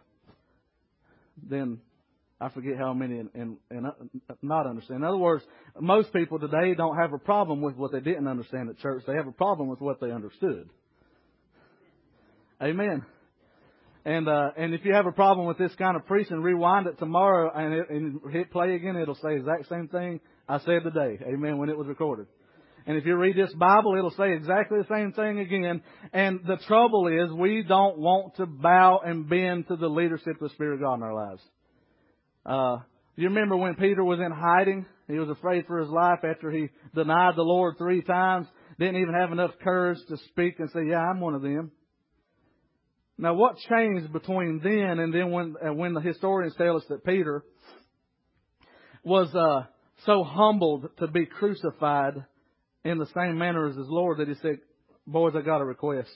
Then 1.49 1.79
I 2.39 2.49
forget 2.49 2.77
how 2.77 2.93
many 2.93 3.19
and, 3.19 3.29
and, 3.33 3.57
and 3.69 3.87
not 4.41 4.67
understand. 4.67 4.99
In 4.99 5.03
other 5.03 5.17
words, 5.17 5.43
most 5.79 6.13
people 6.13 6.39
today 6.39 6.75
don't 6.75 6.97
have 6.97 7.13
a 7.13 7.17
problem 7.17 7.61
with 7.61 7.75
what 7.75 7.91
they 7.91 7.99
didn't 7.99 8.27
understand 8.27 8.69
at 8.69 8.77
church. 8.79 9.03
They 9.07 9.15
have 9.15 9.27
a 9.27 9.31
problem 9.31 9.67
with 9.67 9.81
what 9.81 9.99
they 9.99 10.11
understood. 10.11 10.69
Amen. 12.61 13.03
And 14.05 14.29
uh, 14.29 14.51
and 14.55 14.73
if 14.75 14.85
you 14.85 14.93
have 14.93 15.07
a 15.07 15.11
problem 15.11 15.47
with 15.47 15.57
this 15.57 15.73
kind 15.75 15.95
of 15.97 16.05
preaching, 16.05 16.37
rewind 16.37 16.85
it 16.85 16.99
tomorrow 16.99 17.51
and, 17.55 17.73
it, 17.73 17.89
and 17.89 18.21
hit 18.31 18.51
play 18.51 18.75
again. 18.75 18.95
It'll 18.95 19.15
say 19.15 19.35
exact 19.35 19.67
same 19.67 19.87
thing 19.87 20.19
I 20.47 20.59
said 20.59 20.83
today. 20.83 21.17
Amen. 21.25 21.57
When 21.57 21.69
it 21.69 21.77
was 21.77 21.87
recorded. 21.87 22.27
And 22.87 22.97
if 22.97 23.05
you 23.05 23.15
read 23.15 23.35
this 23.35 23.51
Bible, 23.53 23.95
it'll 23.97 24.11
say 24.11 24.33
exactly 24.33 24.77
the 24.77 24.95
same 24.95 25.11
thing 25.11 25.39
again. 25.39 25.81
And 26.13 26.41
the 26.45 26.57
trouble 26.67 27.07
is, 27.07 27.33
we 27.33 27.63
don't 27.63 27.97
want 27.97 28.35
to 28.35 28.45
bow 28.45 28.99
and 29.03 29.27
bend 29.27 29.69
to 29.69 29.75
the 29.75 29.87
leadership 29.87 30.35
of 30.35 30.39
the 30.39 30.49
Spirit 30.49 30.75
of 30.75 30.81
God 30.81 30.93
in 30.95 31.01
our 31.01 31.15
lives. 31.15 31.41
Uh, 32.45 32.77
you 33.15 33.29
remember 33.29 33.57
when 33.57 33.73
Peter 33.73 34.03
was 34.03 34.19
in 34.19 34.31
hiding? 34.31 34.85
He 35.07 35.17
was 35.17 35.29
afraid 35.29 35.65
for 35.65 35.79
his 35.79 35.89
life 35.89 36.19
after 36.23 36.51
he 36.51 36.69
denied 36.93 37.35
the 37.35 37.41
Lord 37.41 37.75
three 37.79 38.03
times. 38.03 38.45
Didn't 38.77 39.01
even 39.01 39.15
have 39.15 39.31
enough 39.31 39.51
courage 39.63 39.97
to 40.09 40.17
speak 40.29 40.59
and 40.59 40.69
say, 40.69 40.85
"Yeah, 40.87 40.99
I'm 40.99 41.21
one 41.21 41.33
of 41.33 41.41
them." 41.41 41.71
Now, 43.17 43.33
what 43.33 43.57
changed 43.57 44.11
between 44.11 44.59
then 44.61 44.99
and 44.99 45.13
then 45.13 45.31
when 45.31 45.55
uh, 45.65 45.73
when 45.73 45.93
the 45.93 46.01
historians 46.01 46.53
tell 46.57 46.75
us 46.75 46.83
that 46.89 47.05
Peter 47.05 47.43
was 49.03 49.33
uh, 49.33 49.67
so 50.05 50.23
humbled 50.23 50.89
to 50.97 51.07
be 51.07 51.25
crucified 51.25 52.25
in 52.83 52.97
the 52.97 53.07
same 53.15 53.37
manner 53.37 53.67
as 53.69 53.75
his 53.75 53.87
Lord 53.87 54.17
that 54.17 54.27
he 54.27 54.35
said, 54.35 54.59
"Boys, 55.07 55.33
I 55.35 55.41
got 55.41 55.61
a 55.61 55.65
request. 55.65 56.09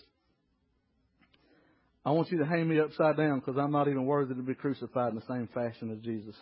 I 2.05 2.11
want 2.11 2.31
you 2.31 2.39
to 2.39 2.45
hang 2.45 2.67
me 2.67 2.79
upside 2.79 3.17
down 3.17 3.39
because 3.39 3.57
I'm 3.57 3.71
not 3.71 3.87
even 3.87 4.05
worthy 4.05 4.35
to 4.35 4.41
be 4.41 4.55
crucified 4.55 5.09
in 5.09 5.15
the 5.15 5.25
same 5.33 5.47
fashion 5.53 5.91
as 5.91 5.99
Jesus." 5.99 6.35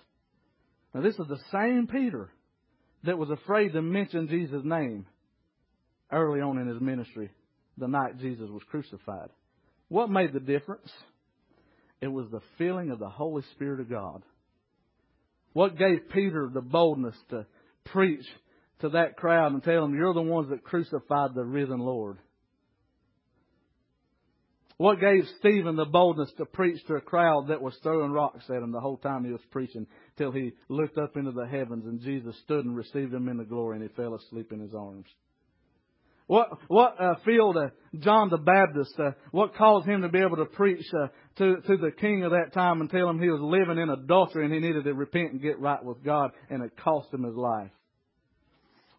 Now, 0.93 1.01
this 1.01 1.20
is 1.20 1.28
the 1.28 1.39
same 1.51 1.86
Peter 1.86 2.32
that 3.03 3.18
was 3.18 3.30
afraid 3.30 3.74
to 3.74 3.82
mention 3.82 4.28
Jesus' 4.28 4.64
name 4.64 5.05
early 6.12 6.41
on 6.41 6.58
in 6.58 6.68
his 6.68 6.82
ministry, 6.82 7.30
the 7.78 7.88
night 7.88 8.18
Jesus 8.18 8.49
was 8.49 8.64
crucified. 8.70 9.30
What 9.89 10.09
made 10.09 10.33
the 10.33 10.39
difference? 10.39 10.91
It 12.01 12.07
was 12.07 12.27
the 12.29 12.41
feeling 12.57 12.91
of 12.91 12.99
the 12.99 13.09
Holy 13.09 13.43
Spirit 13.55 13.79
of 13.79 13.89
God. 13.89 14.23
What 15.53 15.77
gave 15.77 16.09
Peter 16.09 16.49
the 16.53 16.61
boldness 16.61 17.15
to 17.29 17.45
preach 17.85 18.25
to 18.79 18.89
that 18.89 19.17
crowd 19.17 19.53
and 19.53 19.63
tell 19.63 19.81
them, 19.81 19.95
You're 19.95 20.13
the 20.13 20.21
ones 20.21 20.49
that 20.49 20.63
crucified 20.63 21.33
the 21.33 21.43
risen 21.43 21.79
Lord? 21.79 22.19
What 24.77 24.99
gave 24.99 25.27
Stephen 25.39 25.75
the 25.75 25.85
boldness 25.85 26.31
to 26.38 26.45
preach 26.45 26.85
to 26.85 26.95
a 26.95 27.01
crowd 27.01 27.47
that 27.47 27.63
was 27.63 27.75
throwing 27.81 28.11
rocks 28.11 28.45
at 28.49 28.61
him 28.61 28.71
the 28.71 28.79
whole 28.79 28.97
time 28.97 29.25
he 29.25 29.31
was 29.31 29.41
preaching 29.49 29.88
till 30.17 30.31
he 30.31 30.53
looked 30.69 30.99
up 30.99 31.17
into 31.17 31.31
the 31.31 31.47
heavens 31.47 31.85
and 31.85 31.99
Jesus 31.99 32.38
stood 32.43 32.63
and 32.63 32.75
received 32.75 33.11
him 33.11 33.27
in 33.27 33.38
the 33.38 33.43
glory 33.43 33.77
and 33.77 33.89
he 33.89 33.95
fell 33.95 34.13
asleep 34.13 34.51
in 34.51 34.59
his 34.59 34.75
arms? 34.75 35.07
What 36.28 36.49
what 36.67 37.01
uh, 37.01 37.15
filled 37.23 37.55
uh, 37.55 37.69
John 37.99 38.30
the 38.30 38.38
Baptist? 38.38 38.93
Uh, 38.99 39.11
what 39.32 39.55
caused 39.55 39.88
him 39.88 40.01
to 40.01 40.09
be 40.09 40.19
able 40.19 40.38
to 40.38 40.45
preach 40.45 40.86
uh, 40.93 41.07
to 41.38 41.61
to 41.61 41.78
the 41.78 41.91
king 41.91 42.25
of 42.25 42.32
that 42.32 42.53
time 42.53 42.82
and 42.82 42.89
tell 42.89 43.09
him 43.09 43.19
he 43.19 43.30
was 43.30 43.41
living 43.41 43.82
in 43.82 43.89
adultery 43.89 44.43
and 44.43 44.53
he 44.53 44.59
needed 44.59 44.84
to 44.84 44.93
repent 44.93 45.32
and 45.32 45.41
get 45.41 45.59
right 45.59 45.84
with 45.84 46.03
God, 46.03 46.32
and 46.49 46.61
it 46.61 46.71
cost 46.84 47.13
him 47.13 47.23
his 47.23 47.36
life? 47.36 47.71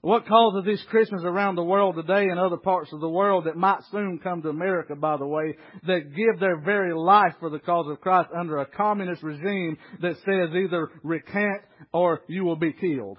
What 0.01 0.27
causes 0.27 0.65
these 0.65 0.83
Christians 0.89 1.25
around 1.25 1.57
the 1.57 1.65
world 1.65 1.97
today 1.97 2.29
and 2.29 2.39
other 2.39 2.57
parts 2.57 2.93
of 2.93 3.01
the 3.01 3.09
world 3.09 3.45
that 3.45 3.57
might 3.57 3.81
soon 3.91 4.21
come 4.23 4.43
to 4.43 4.49
America, 4.49 4.95
by 4.95 5.17
the 5.17 5.27
way, 5.27 5.57
that 5.87 6.15
give 6.15 6.39
their 6.39 6.61
very 6.61 6.95
life 6.95 7.35
for 7.41 7.51
the 7.51 7.59
cause 7.59 7.91
of 7.91 8.01
Christ 8.01 8.31
under 8.35 8.59
a 8.59 8.67
communist 8.67 9.25
regime 9.25 9.77
that 10.01 10.15
says 10.19 10.55
either 10.55 10.93
recant 11.03 11.63
or 11.93 12.23
you 12.29 12.45
will 12.45 12.57
be 12.57 12.73
killed? 12.73 13.19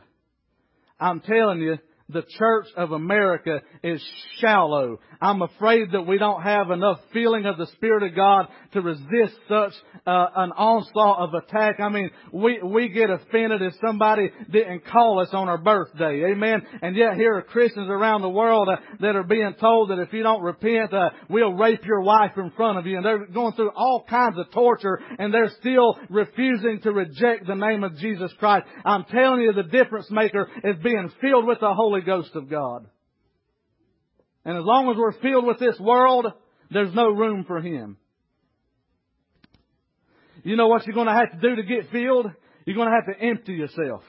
I'm 0.99 1.19
telling 1.19 1.59
you, 1.59 1.77
the 2.09 2.23
church 2.37 2.67
of 2.75 2.91
America 2.91 3.61
is 3.83 4.03
shallow. 4.39 4.99
I'm 5.21 5.41
afraid 5.41 5.91
that 5.91 6.07
we 6.07 6.17
don't 6.17 6.41
have 6.41 6.71
enough 6.71 6.99
feeling 7.13 7.45
of 7.45 7.57
the 7.57 7.67
Spirit 7.75 8.03
of 8.03 8.15
God 8.15 8.47
to 8.73 8.81
resist 8.81 9.35
such 9.47 9.73
uh, 10.07 10.27
an 10.35 10.51
onslaught 10.53 11.19
of 11.19 11.33
attack. 11.33 11.79
I 11.79 11.89
mean, 11.89 12.09
we, 12.33 12.61
we 12.63 12.89
get 12.89 13.09
offended 13.09 13.61
if 13.61 13.73
somebody 13.85 14.31
didn't 14.49 14.85
call 14.85 15.19
us 15.19 15.29
on 15.33 15.49
our 15.49 15.57
birthday. 15.57 16.31
Amen. 16.31 16.61
And 16.81 16.95
yet 16.95 17.15
here 17.15 17.35
are 17.35 17.41
Christians 17.41 17.89
around 17.89 18.21
the 18.21 18.29
world 18.29 18.69
uh, 18.69 18.77
that 19.01 19.15
are 19.15 19.23
being 19.23 19.53
told 19.59 19.89
that 19.89 19.99
if 19.99 20.11
you 20.13 20.23
don't 20.23 20.41
repent, 20.41 20.93
uh, 20.93 21.09
we'll 21.29 21.53
rape 21.53 21.85
your 21.85 22.01
wife 22.01 22.31
in 22.37 22.51
front 22.51 22.79
of 22.79 22.87
you. 22.87 22.97
And 22.97 23.05
they're 23.05 23.27
going 23.27 23.53
through 23.53 23.71
all 23.75 24.03
kinds 24.09 24.37
of 24.37 24.51
torture 24.51 24.99
and 25.19 25.33
they're 25.33 25.51
still 25.59 25.97
refusing 26.09 26.79
to 26.83 26.91
reject 26.91 27.45
the 27.45 27.55
name 27.55 27.83
of 27.83 27.97
Jesus 27.97 28.31
Christ. 28.39 28.65
I'm 28.85 29.05
telling 29.05 29.41
you 29.41 29.53
the 29.53 29.63
difference 29.63 30.09
maker 30.09 30.47
is 30.63 30.77
being 30.83 31.11
filled 31.21 31.45
with 31.45 31.59
the 31.59 31.73
Holy 31.73 31.98
Ghost 32.01 32.35
of 32.35 32.49
God. 32.49 32.87
And 34.45 34.57
as 34.57 34.63
long 34.63 34.89
as 34.89 34.97
we're 34.97 35.19
filled 35.21 35.45
with 35.45 35.59
this 35.59 35.79
world, 35.79 36.27
there's 36.71 36.93
no 36.93 37.09
room 37.09 37.43
for 37.45 37.59
Him. 37.59 37.97
You 40.43 40.55
know 40.55 40.67
what 40.67 40.85
you're 40.87 40.95
going 40.95 41.07
to 41.07 41.13
have 41.13 41.31
to 41.31 41.49
do 41.49 41.55
to 41.55 41.63
get 41.63 41.91
filled? 41.91 42.27
You're 42.65 42.75
going 42.75 42.87
to 42.87 42.93
have 42.93 43.15
to 43.15 43.23
empty 43.23 43.53
yourself. 43.53 44.03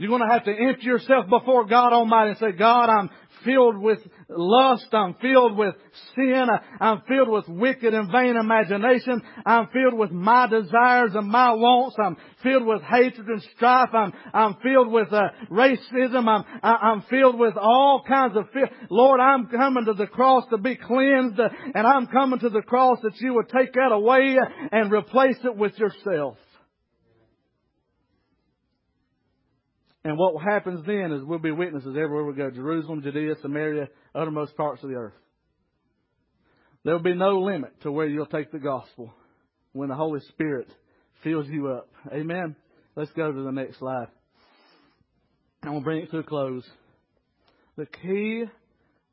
You're 0.00 0.08
going 0.08 0.26
to 0.26 0.32
have 0.32 0.44
to 0.44 0.50
empty 0.50 0.86
yourself 0.86 1.26
before 1.28 1.66
God 1.66 1.92
Almighty 1.92 2.30
and 2.30 2.38
say, 2.38 2.52
God, 2.52 2.88
I'm 2.88 3.10
filled 3.44 3.76
with 3.76 3.98
lust. 4.30 4.86
I'm 4.94 5.14
filled 5.20 5.58
with 5.58 5.74
sin. 6.14 6.46
I'm 6.80 7.02
filled 7.06 7.28
with 7.28 7.44
wicked 7.48 7.92
and 7.92 8.10
vain 8.10 8.34
imagination. 8.34 9.20
I'm 9.44 9.68
filled 9.68 9.92
with 9.92 10.10
my 10.10 10.46
desires 10.46 11.10
and 11.14 11.28
my 11.28 11.52
wants. 11.52 11.96
I'm 12.02 12.16
filled 12.42 12.64
with 12.64 12.80
hatred 12.80 13.26
and 13.26 13.42
strife. 13.54 13.90
I'm, 13.92 14.14
I'm 14.32 14.56
filled 14.62 14.90
with 14.90 15.12
uh, 15.12 15.20
racism. 15.50 16.26
I'm, 16.26 16.44
I'm 16.62 17.02
filled 17.10 17.38
with 17.38 17.58
all 17.58 18.02
kinds 18.08 18.38
of 18.38 18.48
fear. 18.54 18.70
Lord, 18.88 19.20
I'm 19.20 19.48
coming 19.48 19.84
to 19.84 19.92
the 19.92 20.06
cross 20.06 20.44
to 20.48 20.56
be 20.56 20.76
cleansed 20.76 21.38
uh, 21.38 21.50
and 21.74 21.86
I'm 21.86 22.06
coming 22.06 22.38
to 22.38 22.48
the 22.48 22.62
cross 22.62 23.00
that 23.02 23.20
you 23.20 23.34
would 23.34 23.50
take 23.50 23.74
that 23.74 23.92
away 23.92 24.38
and 24.72 24.90
replace 24.90 25.36
it 25.44 25.54
with 25.54 25.78
yourself. 25.78 26.38
And 30.04 30.16
what 30.16 30.42
happens 30.42 30.84
then 30.86 31.12
is 31.12 31.24
we'll 31.24 31.38
be 31.38 31.50
witnesses 31.50 31.96
everywhere 31.96 32.24
we 32.24 32.34
go 32.34 32.50
Jerusalem, 32.50 33.02
Judea, 33.02 33.34
Samaria, 33.42 33.88
uttermost 34.14 34.56
parts 34.56 34.82
of 34.82 34.90
the 34.90 34.96
earth. 34.96 35.14
There 36.84 36.94
will 36.94 37.02
be 37.02 37.14
no 37.14 37.40
limit 37.40 37.78
to 37.82 37.92
where 37.92 38.06
you'll 38.06 38.26
take 38.26 38.50
the 38.50 38.58
gospel 38.58 39.12
when 39.72 39.90
the 39.90 39.94
Holy 39.94 40.20
Spirit 40.30 40.68
fills 41.22 41.46
you 41.48 41.68
up. 41.68 41.90
Amen. 42.12 42.56
Let's 42.96 43.12
go 43.12 43.30
to 43.30 43.42
the 43.42 43.52
next 43.52 43.78
slide. 43.78 44.08
I'm 45.62 45.70
going 45.70 45.80
to 45.80 45.84
bring 45.84 46.02
it 46.02 46.10
to 46.10 46.18
a 46.18 46.22
close. 46.22 46.66
The 47.76 47.84
key 47.86 48.44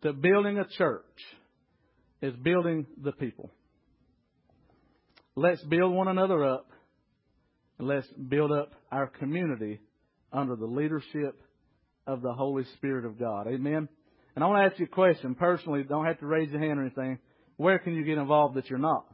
to 0.03 0.13
building 0.13 0.57
a 0.57 0.65
church 0.77 1.03
is 2.21 2.33
building 2.37 2.85
the 3.03 3.11
people. 3.11 3.51
Let's 5.35 5.61
build 5.63 5.93
one 5.93 6.07
another 6.07 6.45
up. 6.45 6.67
And 7.77 7.87
Let's 7.87 8.07
build 8.07 8.51
up 8.51 8.71
our 8.91 9.07
community 9.07 9.81
under 10.31 10.55
the 10.55 10.65
leadership 10.65 11.39
of 12.05 12.21
the 12.21 12.33
Holy 12.33 12.63
Spirit 12.75 13.05
of 13.05 13.19
God. 13.19 13.47
Amen. 13.47 13.87
And 14.35 14.43
I 14.43 14.47
want 14.47 14.61
to 14.61 14.71
ask 14.71 14.79
you 14.79 14.85
a 14.85 14.89
question 14.89 15.35
personally. 15.35 15.83
Don't 15.83 16.05
have 16.05 16.19
to 16.19 16.27
raise 16.27 16.49
your 16.51 16.61
hand 16.61 16.79
or 16.79 16.83
anything. 16.83 17.19
Where 17.57 17.79
can 17.79 17.95
you 17.95 18.03
get 18.03 18.17
involved 18.17 18.55
that 18.55 18.69
you're 18.69 18.79
not? 18.79 19.05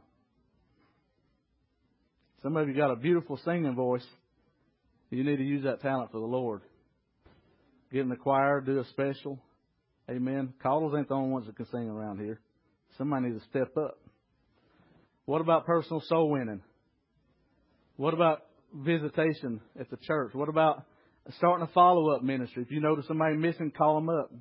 Some 2.42 2.56
of 2.56 2.68
you 2.68 2.74
got 2.74 2.90
a 2.90 2.96
beautiful 2.96 3.40
singing 3.44 3.74
voice. 3.74 4.04
You 5.10 5.24
need 5.24 5.36
to 5.36 5.44
use 5.44 5.64
that 5.64 5.80
talent 5.80 6.12
for 6.12 6.18
the 6.18 6.26
Lord. 6.26 6.60
Get 7.90 8.02
in 8.02 8.08
the 8.08 8.16
choir, 8.16 8.60
do 8.60 8.78
a 8.80 8.84
special. 8.88 9.38
Amen. 10.10 10.52
Callers 10.62 10.92
ain't 10.96 11.08
the 11.08 11.14
only 11.14 11.30
ones 11.30 11.46
that 11.46 11.56
can 11.56 11.66
sing 11.70 11.88
around 11.88 12.18
here. 12.18 12.40
Somebody 12.98 13.28
needs 13.28 13.42
to 13.42 13.48
step 13.48 13.76
up. 13.76 13.98
What 15.24 15.40
about 15.40 15.64
personal 15.64 16.02
soul 16.02 16.30
winning? 16.30 16.60
What 17.96 18.12
about 18.12 18.42
visitation 18.74 19.60
at 19.78 19.88
the 19.88 19.96
church? 19.96 20.34
What 20.34 20.48
about 20.48 20.84
starting 21.30 21.66
a 21.66 21.72
follow 21.72 22.10
up 22.10 22.22
ministry. 22.22 22.62
If 22.62 22.70
you 22.70 22.80
notice 22.80 23.06
somebody 23.06 23.36
missing, 23.36 23.70
call 23.70 23.96
them 23.96 24.08
up. 24.08 24.32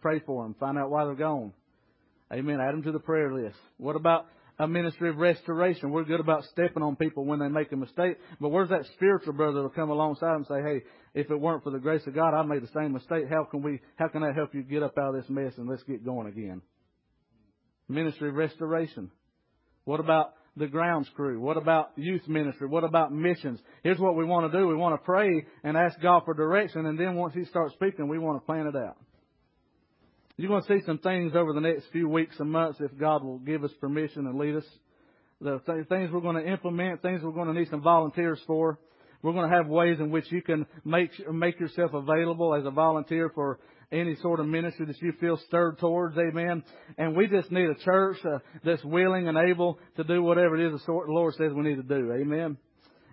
Pray 0.00 0.20
for 0.20 0.44
them. 0.44 0.54
Find 0.60 0.78
out 0.78 0.90
why 0.90 1.04
they're 1.04 1.14
gone. 1.14 1.52
Amen. 2.32 2.60
Add 2.60 2.74
them 2.74 2.82
to 2.84 2.92
the 2.92 3.00
prayer 3.00 3.32
list. 3.32 3.56
What 3.76 3.96
about 3.96 4.26
a 4.58 4.68
ministry 4.68 5.10
of 5.10 5.16
restoration? 5.16 5.90
We're 5.90 6.04
good 6.04 6.20
about 6.20 6.44
stepping 6.44 6.82
on 6.82 6.96
people 6.96 7.24
when 7.24 7.40
they 7.40 7.48
make 7.48 7.72
a 7.72 7.76
mistake, 7.76 8.18
but 8.40 8.50
where's 8.50 8.68
that 8.68 8.86
spiritual 8.94 9.32
brother 9.32 9.54
that'll 9.54 9.70
come 9.70 9.90
alongside 9.90 10.36
and 10.36 10.46
say, 10.46 10.62
"Hey, 10.62 10.82
if 11.12 11.30
it 11.30 11.40
weren't 11.40 11.64
for 11.64 11.70
the 11.70 11.80
grace 11.80 12.06
of 12.06 12.14
God, 12.14 12.34
I 12.34 12.42
made 12.42 12.62
the 12.62 12.68
same 12.68 12.92
mistake. 12.92 13.28
How 13.28 13.44
can 13.44 13.62
we? 13.62 13.80
How 13.96 14.08
can 14.08 14.22
that 14.22 14.36
help 14.36 14.54
you 14.54 14.62
get 14.62 14.82
up 14.82 14.96
out 14.96 15.14
of 15.14 15.20
this 15.20 15.28
mess 15.28 15.58
and 15.58 15.68
let's 15.68 15.82
get 15.82 16.04
going 16.04 16.28
again?" 16.28 16.62
Ministry 17.88 18.28
of 18.28 18.36
restoration. 18.36 19.10
What 19.84 20.00
about 20.00 20.34
the 20.56 20.66
grounds 20.66 21.08
crew? 21.14 21.40
What 21.40 21.56
about 21.56 21.90
youth 21.96 22.26
ministry? 22.28 22.68
What 22.68 22.84
about 22.84 23.12
missions? 23.12 23.60
Here's 23.82 23.98
what 23.98 24.16
we 24.16 24.24
want 24.24 24.50
to 24.50 24.58
do. 24.58 24.66
We 24.66 24.76
want 24.76 25.00
to 25.00 25.04
pray 25.04 25.46
and 25.62 25.76
ask 25.76 26.00
God 26.00 26.22
for 26.24 26.34
direction, 26.34 26.86
and 26.86 26.98
then 26.98 27.16
once 27.16 27.34
He 27.34 27.44
starts 27.44 27.74
speaking, 27.74 28.08
we 28.08 28.18
want 28.18 28.40
to 28.40 28.46
plan 28.46 28.66
it 28.66 28.76
out. 28.76 28.96
You're 30.36 30.48
going 30.48 30.62
to 30.62 30.68
see 30.68 30.84
some 30.84 30.98
things 30.98 31.32
over 31.36 31.52
the 31.52 31.60
next 31.60 31.84
few 31.92 32.08
weeks 32.08 32.36
and 32.40 32.50
months 32.50 32.78
if 32.80 32.96
God 32.98 33.22
will 33.22 33.38
give 33.38 33.62
us 33.62 33.70
permission 33.80 34.26
and 34.26 34.38
lead 34.38 34.56
us. 34.56 34.64
The 35.40 35.60
th- 35.60 35.86
things 35.88 36.10
we're 36.12 36.20
going 36.20 36.42
to 36.42 36.50
implement, 36.50 37.02
things 37.02 37.20
we're 37.22 37.30
going 37.30 37.52
to 37.52 37.58
need 37.58 37.68
some 37.70 37.82
volunteers 37.82 38.40
for. 38.46 38.78
We're 39.22 39.32
going 39.32 39.48
to 39.48 39.56
have 39.56 39.68
ways 39.68 39.98
in 40.00 40.10
which 40.10 40.30
you 40.30 40.42
can 40.42 40.66
make 40.84 41.10
make 41.32 41.58
yourself 41.58 41.94
available 41.94 42.54
as 42.54 42.66
a 42.66 42.70
volunteer 42.70 43.30
for 43.34 43.58
any 43.94 44.16
sort 44.16 44.40
of 44.40 44.46
ministry 44.46 44.86
that 44.86 45.00
you 45.00 45.12
feel 45.20 45.38
stirred 45.46 45.78
towards, 45.78 46.16
amen. 46.18 46.62
And 46.98 47.16
we 47.16 47.26
just 47.26 47.50
need 47.50 47.68
a 47.68 47.74
church 47.76 48.18
uh, 48.24 48.38
that's 48.64 48.84
willing 48.84 49.28
and 49.28 49.38
able 49.38 49.78
to 49.96 50.04
do 50.04 50.22
whatever 50.22 50.56
it 50.56 50.74
is 50.74 50.80
the 50.84 50.92
Lord 50.92 51.34
says 51.34 51.52
we 51.54 51.62
need 51.62 51.76
to 51.76 51.82
do, 51.82 52.12
amen. 52.12 52.56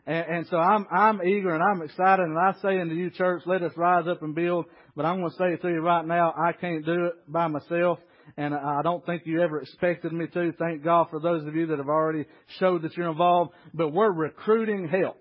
And, 0.06 0.26
and 0.28 0.48
so 0.48 0.58
I'm 0.58 0.88
I'm 0.92 1.22
eager 1.22 1.54
and 1.54 1.64
I'm 1.64 1.84
excited, 1.84 2.26
and 2.26 2.38
I 2.38 2.54
say 2.62 2.82
unto 2.82 2.96
you, 2.96 3.12
church, 3.12 3.44
let 3.46 3.62
us 3.62 3.72
rise 3.78 4.08
up 4.08 4.24
and 4.24 4.34
build. 4.34 4.66
But 4.96 5.06
I'm 5.06 5.20
going 5.20 5.32
to 5.32 5.38
say 5.38 5.54
it 5.54 5.62
to 5.62 5.70
you 5.70 5.82
right 5.82 6.06
now, 6.06 6.34
I 6.36 6.54
can't 6.54 6.86
do 6.86 7.06
it 7.06 7.14
by 7.32 7.48
myself 7.48 8.00
and 8.38 8.54
I 8.54 8.82
don't 8.82 9.06
think 9.06 9.24
you 9.26 9.42
ever 9.42 9.62
expected 9.62 10.14
me 10.14 10.28
to. 10.28 10.54
Thank 10.54 10.84
God 10.84 11.08
for 11.10 11.20
those 11.20 11.46
of 11.46 11.56
you 11.56 11.68
that 11.68 11.78
have 11.78 11.88
already 11.88 12.26
showed 12.60 12.84
that 12.84 12.96
you're 12.96 13.10
involved. 13.10 13.52
But 13.74 13.90
we're 13.90 14.12
recruiting 14.12 14.88
help. 14.88 15.18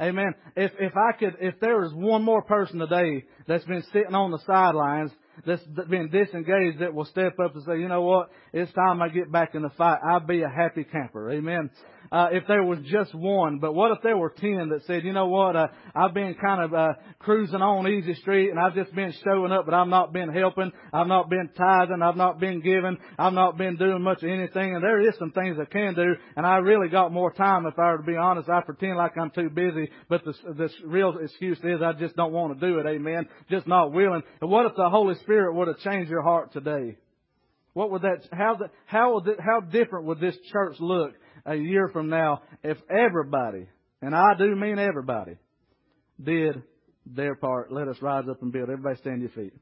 Amen. 0.00 0.34
If 0.54 0.72
if 0.78 0.92
I 0.96 1.16
could, 1.18 1.36
if 1.40 1.58
there 1.60 1.80
was 1.80 1.92
one 1.92 2.22
more 2.22 2.42
person 2.42 2.78
today 2.78 3.24
that's 3.48 3.64
been 3.64 3.82
sitting 3.92 4.14
on 4.14 4.30
the 4.30 4.38
sidelines, 4.46 5.10
that's 5.44 5.62
been 5.90 6.08
disengaged, 6.10 6.78
that 6.80 6.94
will 6.94 7.04
step 7.04 7.34
up 7.44 7.54
and 7.54 7.64
say, 7.64 7.78
you 7.80 7.88
know 7.88 8.02
what, 8.02 8.30
it's 8.52 8.72
time 8.72 9.02
I 9.02 9.08
get 9.08 9.32
back 9.32 9.54
in 9.54 9.62
the 9.62 9.70
fight. 9.70 9.98
I'll 10.08 10.20
be 10.20 10.42
a 10.42 10.48
happy 10.48 10.84
camper. 10.84 11.32
Amen. 11.32 11.70
Uh, 12.10 12.28
if 12.32 12.46
there 12.46 12.62
was 12.62 12.78
just 12.84 13.14
one, 13.14 13.58
but 13.58 13.74
what 13.74 13.92
if 13.92 13.98
there 14.02 14.16
were 14.16 14.30
ten 14.30 14.70
that 14.70 14.84
said, 14.86 15.04
you 15.04 15.12
know 15.12 15.26
what, 15.26 15.56
uh, 15.56 15.68
I've 15.94 16.14
been 16.14 16.34
kind 16.34 16.62
of 16.62 16.74
uh, 16.74 16.94
cruising 17.18 17.62
on 17.62 17.88
easy 17.88 18.14
street 18.14 18.50
and 18.50 18.58
I've 18.58 18.74
just 18.74 18.94
been 18.94 19.12
showing 19.24 19.52
up, 19.52 19.64
but 19.66 19.74
I've 19.74 19.88
not 19.88 20.12
been 20.12 20.32
helping, 20.32 20.72
I've 20.92 21.06
not 21.06 21.28
been 21.28 21.50
tithing, 21.56 22.02
I've 22.02 22.16
not 22.16 22.40
been 22.40 22.60
giving, 22.60 22.96
I've 23.18 23.32
not 23.32 23.58
been 23.58 23.76
doing 23.76 24.02
much 24.02 24.22
of 24.22 24.30
anything, 24.30 24.74
and 24.74 24.82
there 24.82 25.00
is 25.00 25.14
some 25.18 25.32
things 25.32 25.58
I 25.60 25.64
can 25.64 25.94
do, 25.94 26.14
and 26.36 26.46
I 26.46 26.56
really 26.56 26.88
got 26.88 27.12
more 27.12 27.32
time. 27.32 27.66
If 27.66 27.78
I 27.78 27.92
were 27.92 27.98
to 27.98 28.02
be 28.02 28.16
honest, 28.16 28.48
I 28.48 28.60
pretend 28.62 28.96
like 28.96 29.16
I'm 29.18 29.30
too 29.30 29.50
busy, 29.50 29.90
but 30.08 30.24
the 30.24 30.34
the 30.54 30.70
real 30.84 31.16
excuse 31.18 31.58
is 31.62 31.82
I 31.82 31.92
just 31.92 32.16
don't 32.16 32.32
want 32.32 32.58
to 32.58 32.66
do 32.66 32.78
it. 32.78 32.86
Amen. 32.86 33.28
Just 33.50 33.66
not 33.66 33.92
willing. 33.92 34.22
And 34.40 34.50
what 34.50 34.66
if 34.66 34.72
the 34.76 34.88
Holy 34.88 35.14
Spirit 35.16 35.54
would 35.54 35.68
have 35.68 35.78
changed 35.78 36.10
your 36.10 36.22
heart 36.22 36.52
today? 36.52 36.96
What 37.74 37.90
would 37.90 38.02
that? 38.02 38.26
How 38.32 38.58
how 38.86 39.22
how 39.38 39.60
different 39.60 40.06
would 40.06 40.20
this 40.20 40.36
church 40.52 40.76
look 40.80 41.12
a 41.48 41.56
year 41.56 41.88
from 41.92 42.08
now 42.08 42.42
if 42.62 42.76
everybody, 42.90 43.66
and 44.02 44.14
I 44.14 44.34
do 44.38 44.54
mean 44.54 44.78
everybody, 44.78 45.36
did 46.22 46.62
their 47.06 47.34
part? 47.34 47.72
Let 47.72 47.88
us 47.88 47.96
rise 48.02 48.24
up 48.30 48.42
and 48.42 48.52
build. 48.52 48.68
Everybody 48.70 48.96
stand 49.00 49.22
your 49.22 49.30
feet. 49.30 49.54